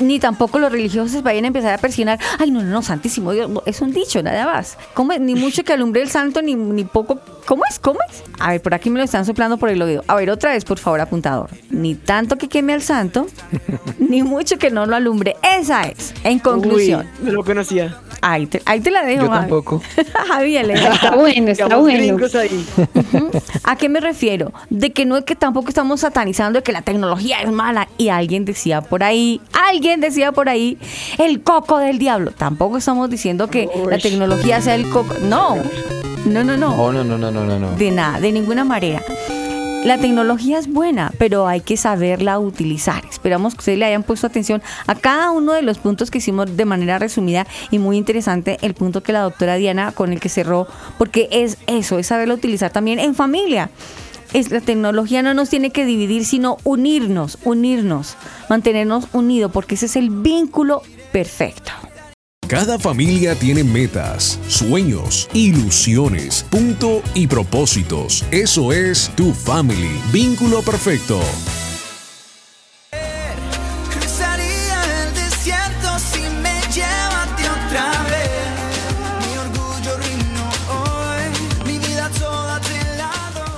Ni 0.00 0.18
tampoco 0.18 0.58
los 0.58 0.72
religiosos 0.72 1.22
vayan 1.22 1.44
a 1.44 1.46
empezar 1.46 1.72
a 1.72 1.78
persignar. 1.78 2.18
Ay, 2.40 2.50
no, 2.50 2.64
no, 2.64 2.68
no, 2.68 2.82
santísimo 2.82 3.30
Dios. 3.30 3.48
no, 3.48 3.62
es 3.64 3.80
un 3.80 3.92
dicho, 3.92 4.20
nada 4.24 4.44
más. 4.44 4.76
¿Cómo 4.92 5.12
es? 5.12 5.20
Ni 5.20 5.36
mucho 5.36 5.62
que 5.62 5.72
alumbre 5.72 6.02
el 6.02 6.10
santo, 6.10 6.42
ni, 6.42 6.56
ni 6.56 6.82
poco. 6.82 7.20
¿Cómo 7.46 7.62
es? 7.70 7.78
¿Cómo 7.78 8.00
es? 8.10 8.22
A 8.40 8.50
ver, 8.50 8.60
por 8.60 8.74
aquí 8.74 8.90
me 8.90 8.98
lo 8.98 9.04
están 9.04 9.24
soplando 9.24 9.56
por 9.56 9.68
el 9.70 9.80
oído. 9.80 10.02
A 10.08 10.14
ver, 10.16 10.30
otra 10.30 10.50
vez, 10.52 10.64
por 10.64 10.78
favor, 10.78 11.00
apuntador. 11.00 11.48
Ni 11.70 11.94
tanto 11.94 12.36
que 12.36 12.48
queme 12.48 12.72
al 12.72 12.82
santo, 12.82 13.26
ni 13.98 14.22
mucho 14.22 14.58
que 14.58 14.70
no 14.70 14.84
lo 14.86 14.96
alumbre. 14.96 15.36
Esa 15.58 15.82
es, 15.84 16.12
en 16.24 16.38
conclusión. 16.40 17.06
Uy, 17.20 17.26
no 17.26 17.32
lo 17.32 17.44
conocía. 17.44 17.96
Ahí 18.22 18.46
te, 18.46 18.60
ahí 18.64 18.80
te 18.80 18.90
la 18.90 19.04
dejo, 19.04 19.26
Yo 19.26 19.30
Javi. 19.30 19.40
tampoco. 19.42 19.82
Javi, 20.28 20.56
Elena. 20.56 20.88
Está 20.94 21.14
bueno, 21.14 21.50
está 21.50 21.76
bueno. 21.76 22.18
ahí. 22.40 22.66
¿A 23.62 23.76
qué 23.76 23.88
me 23.88 24.00
refiero? 24.00 24.52
De 24.70 24.90
que 24.92 25.04
no 25.06 25.16
es 25.16 25.24
que 25.24 25.36
tampoco 25.36 25.68
estamos 25.68 26.00
satanizando 26.00 26.58
de 26.58 26.62
que 26.62 26.72
la 26.72 26.82
tecnología 26.82 27.40
es 27.42 27.52
mala. 27.52 27.88
Y 27.98 28.08
alguien 28.08 28.44
decía 28.44 28.80
por 28.80 29.04
ahí, 29.04 29.40
alguien 29.52 30.00
decía 30.00 30.32
por 30.32 30.48
ahí, 30.48 30.78
el 31.18 31.42
coco 31.42 31.78
del 31.78 31.98
diablo. 31.98 32.32
Tampoco 32.32 32.78
estamos 32.78 33.08
diciendo 33.10 33.48
que 33.48 33.68
la 33.88 33.98
tecnología 33.98 34.60
sea 34.60 34.74
el 34.74 34.88
coco. 34.88 35.14
No, 35.22 35.56
no, 36.26 36.44
no, 36.44 36.56
no. 36.56 36.92
No, 36.92 37.04
no, 37.04 37.18
no, 37.18 37.30
no, 37.30 37.44
no, 37.44 37.58
no. 37.58 37.76
De 37.76 37.90
nada, 37.90 38.20
de 38.20 38.32
ninguna 38.32 38.64
manera. 38.64 39.02
La 39.86 39.98
tecnología 39.98 40.58
es 40.58 40.66
buena, 40.66 41.12
pero 41.16 41.46
hay 41.46 41.60
que 41.60 41.76
saberla 41.76 42.40
utilizar. 42.40 43.04
Esperamos 43.08 43.54
que 43.54 43.60
ustedes 43.60 43.78
le 43.78 43.84
hayan 43.84 44.02
puesto 44.02 44.26
atención 44.26 44.60
a 44.88 44.96
cada 44.96 45.30
uno 45.30 45.52
de 45.52 45.62
los 45.62 45.78
puntos 45.78 46.10
que 46.10 46.18
hicimos 46.18 46.56
de 46.56 46.64
manera 46.64 46.98
resumida 46.98 47.46
y 47.70 47.78
muy 47.78 47.96
interesante 47.96 48.58
el 48.62 48.74
punto 48.74 49.04
que 49.04 49.12
la 49.12 49.20
doctora 49.20 49.54
Diana 49.54 49.92
con 49.92 50.12
el 50.12 50.18
que 50.18 50.28
cerró, 50.28 50.66
porque 50.98 51.28
es 51.30 51.58
eso, 51.68 52.00
es 52.00 52.08
saberla 52.08 52.34
utilizar 52.34 52.72
también 52.72 52.98
en 52.98 53.14
familia. 53.14 53.70
Es, 54.32 54.50
la 54.50 54.60
tecnología 54.60 55.22
no 55.22 55.34
nos 55.34 55.50
tiene 55.50 55.70
que 55.70 55.84
dividir, 55.84 56.24
sino 56.24 56.56
unirnos, 56.64 57.38
unirnos, 57.44 58.16
mantenernos 58.50 59.06
unidos, 59.12 59.52
porque 59.52 59.76
ese 59.76 59.86
es 59.86 59.94
el 59.94 60.10
vínculo 60.10 60.82
perfecto. 61.12 61.70
Cada 62.48 62.78
familia 62.78 63.34
tiene 63.34 63.64
metas, 63.64 64.38
sueños, 64.46 65.28
ilusiones, 65.32 66.46
punto 66.48 67.02
y 67.12 67.26
propósitos. 67.26 68.24
Eso 68.30 68.70
es 68.72 69.10
Tu 69.16 69.32
Family, 69.32 69.90
vínculo 70.12 70.62
perfecto. 70.62 71.18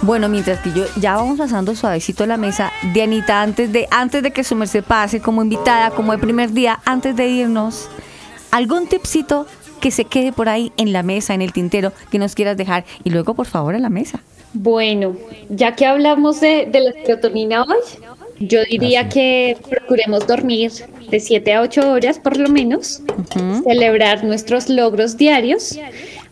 Bueno, 0.00 0.30
mientras 0.30 0.60
que 0.60 0.72
yo 0.72 0.86
ya 0.96 1.16
vamos 1.16 1.36
pasando 1.36 1.74
suavecito 1.74 2.24
la 2.24 2.38
mesa, 2.38 2.72
Dianita, 2.94 3.42
antes 3.42 3.70
de, 3.70 3.86
antes 3.90 4.22
de 4.22 4.30
que 4.30 4.42
su 4.42 4.54
merced 4.54 4.82
pase 4.82 5.20
como 5.20 5.42
invitada, 5.42 5.90
como 5.90 6.14
el 6.14 6.18
primer 6.18 6.52
día, 6.54 6.80
antes 6.86 7.14
de 7.14 7.28
irnos, 7.28 7.90
algún 8.50 8.86
tipcito 8.86 9.46
que 9.80 9.90
se 9.90 10.04
quede 10.04 10.32
por 10.32 10.48
ahí 10.48 10.72
en 10.76 10.92
la 10.92 11.02
mesa, 11.02 11.34
en 11.34 11.42
el 11.42 11.52
tintero, 11.52 11.92
que 12.10 12.18
nos 12.18 12.34
quieras 12.34 12.56
dejar. 12.56 12.84
Y 13.04 13.10
luego, 13.10 13.34
por 13.34 13.46
favor, 13.46 13.74
a 13.74 13.78
la 13.78 13.90
mesa. 13.90 14.20
Bueno, 14.52 15.16
ya 15.48 15.76
que 15.76 15.86
hablamos 15.86 16.40
de, 16.40 16.66
de 16.66 16.80
la 16.80 16.92
serotonina 16.92 17.62
hoy, 17.62 17.78
yo 18.40 18.64
diría 18.64 19.08
que 19.08 19.56
procuremos 19.68 20.26
dormir 20.26 20.72
de 21.10 21.20
7 21.20 21.54
a 21.54 21.60
8 21.62 21.90
horas 21.90 22.18
por 22.18 22.36
lo 22.36 22.48
menos, 22.48 23.02
celebrar 23.64 24.24
nuestros 24.24 24.68
logros 24.68 25.16
diarios, 25.16 25.78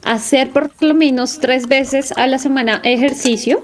hacer 0.02 0.50
por 0.50 0.70
lo 0.80 0.94
menos 0.94 1.38
tres 1.40 1.66
veces 1.66 2.12
a 2.12 2.26
la 2.26 2.38
semana 2.38 2.80
ejercicio 2.84 3.62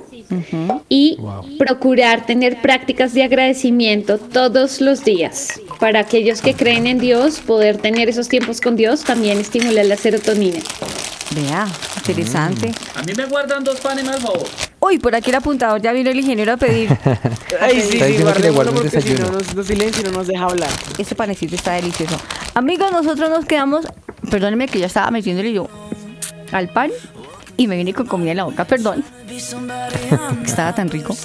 y 0.89 1.19
procurar 1.59 2.27
tener 2.27 2.61
prácticas 2.61 3.15
de 3.15 3.23
agradecimiento 3.23 4.19
todos 4.19 4.81
los 4.81 5.05
días. 5.05 5.61
Para 5.83 5.99
aquellos 5.99 6.43
que 6.43 6.55
creen 6.55 6.87
en 6.87 7.01
Dios, 7.01 7.41
poder 7.41 7.77
tener 7.77 8.09
esos 8.09 8.29
tiempos 8.29 8.61
con 8.61 8.77
Dios 8.77 9.03
también 9.03 9.39
estimula 9.39 9.83
la 9.83 9.97
serotonina. 9.97 10.61
Vea, 11.35 11.67
interesante. 11.97 12.73
A 12.95 13.03
mí 13.03 13.13
me 13.17 13.25
guardan 13.25 13.65
dos 13.65 13.81
panes, 13.81 14.07
al 14.07 14.21
favor. 14.21 14.45
Uy, 14.79 15.01
por 15.01 15.17
aquí 15.17 15.31
el 15.31 15.37
apuntador 15.37 15.83
ya 15.83 15.91
vino 15.93 16.09
el 16.09 16.21
ingeniero 16.21 16.53
a 16.53 16.57
pedir. 16.57 16.89
Ay, 17.61 17.81
sí, 17.81 17.99
sí, 17.99 18.05
diciendo 18.05 18.33
que 18.33 18.43
le 18.43 18.53
porque 18.53 19.01
si 19.01 19.15
no 19.15 19.33
nos, 19.33 19.57
nos 19.57 19.67
silencia 19.67 20.03
y 20.03 20.05
no 20.05 20.13
nos 20.13 20.29
deja 20.29 20.45
hablar. 20.45 20.71
Este 20.99 21.17
panecito 21.17 21.57
está 21.57 21.73
delicioso. 21.73 22.15
Amigos, 22.55 22.93
nosotros 22.93 23.29
nos 23.29 23.45
quedamos. 23.45 23.85
Perdónenme 24.31 24.69
que 24.69 24.79
ya 24.79 24.87
estaba 24.87 25.11
metiéndole 25.11 25.53
yo 25.53 25.69
al 26.53 26.69
pan 26.69 26.93
y 27.57 27.67
me 27.67 27.77
vine 27.77 27.93
con 27.93 28.07
comida 28.07 28.31
en 28.31 28.37
la 28.37 28.45
boca, 28.45 28.65
perdón. 28.65 29.03
Estaba 30.47 30.77
tan 30.77 30.89
rico. 30.91 31.17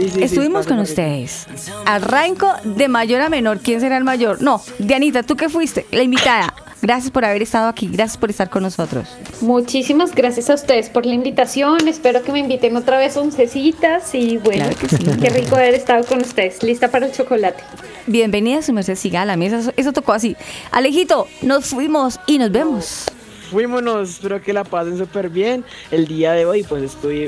Sí, 0.00 0.08
sí, 0.08 0.14
sí, 0.16 0.24
Estuvimos 0.24 0.66
con 0.66 0.78
ustedes. 0.78 1.46
Arranco 1.84 2.50
de 2.64 2.88
mayor 2.88 3.20
a 3.20 3.28
menor. 3.28 3.60
¿Quién 3.60 3.80
será 3.80 3.96
el 3.98 4.04
mayor? 4.04 4.40
No, 4.40 4.62
Dianita, 4.78 5.22
¿tú 5.22 5.36
qué 5.36 5.48
fuiste? 5.48 5.86
La 5.90 6.02
invitada. 6.02 6.54
Gracias 6.82 7.10
por 7.10 7.26
haber 7.26 7.42
estado 7.42 7.68
aquí. 7.68 7.88
Gracias 7.92 8.16
por 8.16 8.30
estar 8.30 8.48
con 8.48 8.62
nosotros. 8.62 9.06
Muchísimas 9.42 10.14
gracias 10.14 10.48
a 10.48 10.54
ustedes 10.54 10.88
por 10.88 11.04
la 11.04 11.12
invitación. 11.12 11.86
Espero 11.86 12.22
que 12.22 12.32
me 12.32 12.38
inviten 12.38 12.74
otra 12.76 12.96
vez 12.96 13.18
oncecitas 13.18 14.14
y 14.14 14.38
bueno, 14.38 14.64
Claro 14.64 14.78
que 14.78 14.88
sí. 14.88 15.04
qué 15.20 15.28
rico 15.28 15.56
haber 15.56 15.74
estado 15.74 16.04
con 16.04 16.20
ustedes. 16.22 16.62
Lista 16.62 16.90
para 16.90 17.04
el 17.06 17.12
chocolate. 17.12 17.62
Bienvenida, 18.06 18.62
su 18.62 18.72
merced. 18.72 18.94
Siga 18.96 19.20
a 19.22 19.26
la 19.26 19.36
mesa. 19.36 19.58
Eso, 19.58 19.72
eso 19.76 19.92
tocó 19.92 20.14
así. 20.14 20.36
Alejito, 20.70 21.28
nos 21.42 21.66
fuimos 21.66 22.18
y 22.26 22.38
nos 22.38 22.50
vemos. 22.50 23.04
Fuímonos, 23.50 24.10
espero 24.10 24.40
que 24.40 24.52
la 24.52 24.62
pasen 24.64 24.96
súper 24.96 25.28
bien. 25.28 25.64
El 25.90 26.06
día 26.06 26.32
de 26.32 26.46
hoy, 26.46 26.62
pues 26.62 26.84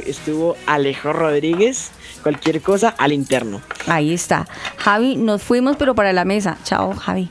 estuvo 0.06 0.56
Alejo 0.66 1.12
Rodríguez. 1.12 1.90
Cualquier 2.22 2.60
cosa 2.62 2.94
al 2.98 3.12
interno. 3.12 3.60
Ahí 3.86 4.12
está. 4.12 4.46
Javi, 4.76 5.16
nos 5.16 5.42
fuimos, 5.42 5.76
pero 5.76 5.94
para 5.94 6.12
la 6.12 6.24
mesa. 6.24 6.56
Chao, 6.64 6.94
Javi. 6.94 7.28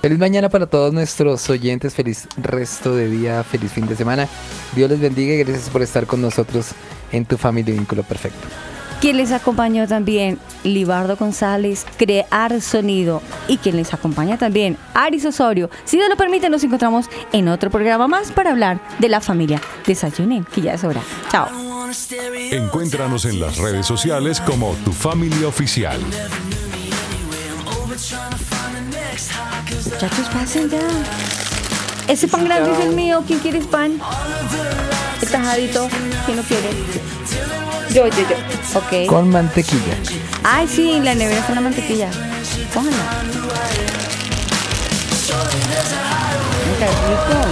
Feliz 0.00 0.18
mañana 0.18 0.48
para 0.48 0.66
todos 0.66 0.92
nuestros 0.92 1.50
oyentes, 1.50 1.92
feliz 1.92 2.28
resto 2.36 2.94
de 2.94 3.08
día, 3.10 3.42
feliz 3.42 3.72
fin 3.72 3.86
de 3.86 3.96
semana. 3.96 4.28
Dios 4.76 4.88
les 4.88 5.00
bendiga 5.00 5.34
y 5.34 5.38
gracias 5.38 5.68
por 5.70 5.82
estar 5.82 6.06
con 6.06 6.22
nosotros 6.22 6.68
en 7.10 7.24
tu 7.24 7.36
familia 7.36 7.74
Vínculo 7.74 8.04
Perfecto. 8.04 8.46
Quien 9.00 9.16
les 9.16 9.30
acompañó 9.30 9.86
también, 9.86 10.40
Libardo 10.64 11.16
González, 11.16 11.86
Crear 11.96 12.60
Sonido. 12.60 13.22
Y 13.46 13.58
quien 13.58 13.76
les 13.76 13.94
acompaña 13.94 14.38
también, 14.38 14.76
Aris 14.92 15.24
Osorio. 15.24 15.70
Si 15.84 15.96
Dios 15.96 16.08
lo 16.08 16.16
permite, 16.16 16.48
nos 16.48 16.64
encontramos 16.64 17.06
en 17.32 17.48
otro 17.48 17.70
programa 17.70 18.08
más 18.08 18.32
para 18.32 18.50
hablar 18.50 18.80
de 18.98 19.08
la 19.08 19.20
familia. 19.20 19.60
Desayunen, 19.86 20.44
que 20.44 20.62
ya 20.62 20.74
es 20.74 20.82
hora. 20.82 21.00
Chao. 21.30 21.77
Encuéntranos 22.50 23.24
en 23.24 23.40
las 23.40 23.56
redes 23.56 23.86
sociales 23.86 24.42
como 24.42 24.74
Tu 24.84 24.92
Familia 24.92 25.48
Oficial. 25.48 25.98
Muchachos, 29.84 30.28
pasen 30.30 30.68
ya. 30.68 30.80
Ese 32.06 32.28
pan 32.28 32.44
grande 32.44 32.72
es 32.72 32.80
el 32.80 32.94
mío. 32.94 33.24
¿Quién 33.26 33.38
quiere 33.38 33.60
pan? 33.62 33.98
El 35.22 35.28
tajadito. 35.30 35.88
¿Quién 36.26 36.36
lo 36.36 36.42
quiere? 36.42 36.68
Yo, 37.94 38.06
yo, 38.06 38.28
yo. 38.28 38.78
Ok. 38.78 39.06
Con 39.08 39.30
mantequilla. 39.30 39.96
Ay, 40.44 40.68
sí, 40.68 41.00
la 41.02 41.14
nevera 41.14 41.40
está 41.40 41.54
la 41.54 41.62
mantequilla. 41.62 42.10
Póngala. 42.74 43.22
Qué 46.78 46.86
rico. 46.86 47.48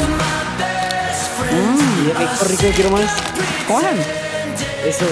Sí, 1.48 2.12
rico, 2.18 2.44
rico, 2.48 2.74
quiero 2.74 2.90
más. 2.90 3.10
Cojan. 3.66 4.25
Eso. 4.86 5.04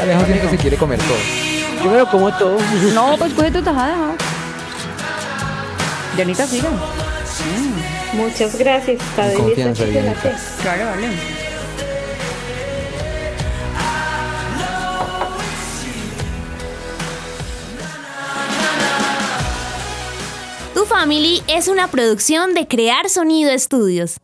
Alejo 0.00 0.24
siempre 0.24 0.50
se 0.50 0.56
quiere 0.56 0.76
comer 0.76 1.00
todo. 1.00 1.18
Yo 1.82 1.90
me 1.90 1.98
lo 1.98 2.10
como 2.10 2.32
todo. 2.36 2.58
No, 2.94 3.16
pues 3.18 3.32
coge 3.34 3.50
tu 3.50 3.62
tajada. 3.62 4.14
Dianita, 6.14 6.46
siga. 6.46 6.70
Muchas 8.12 8.56
gracias. 8.56 9.00
Está 9.02 9.32
confianza. 9.34 9.84
Claro, 10.62 10.86
vale. 10.86 11.08
Tu 20.74 20.84
Family 20.84 21.42
es 21.48 21.68
una 21.68 21.88
producción 21.88 22.54
de 22.54 22.66
Crear 22.68 23.08
Sonido 23.10 23.50
Estudios. 23.50 24.18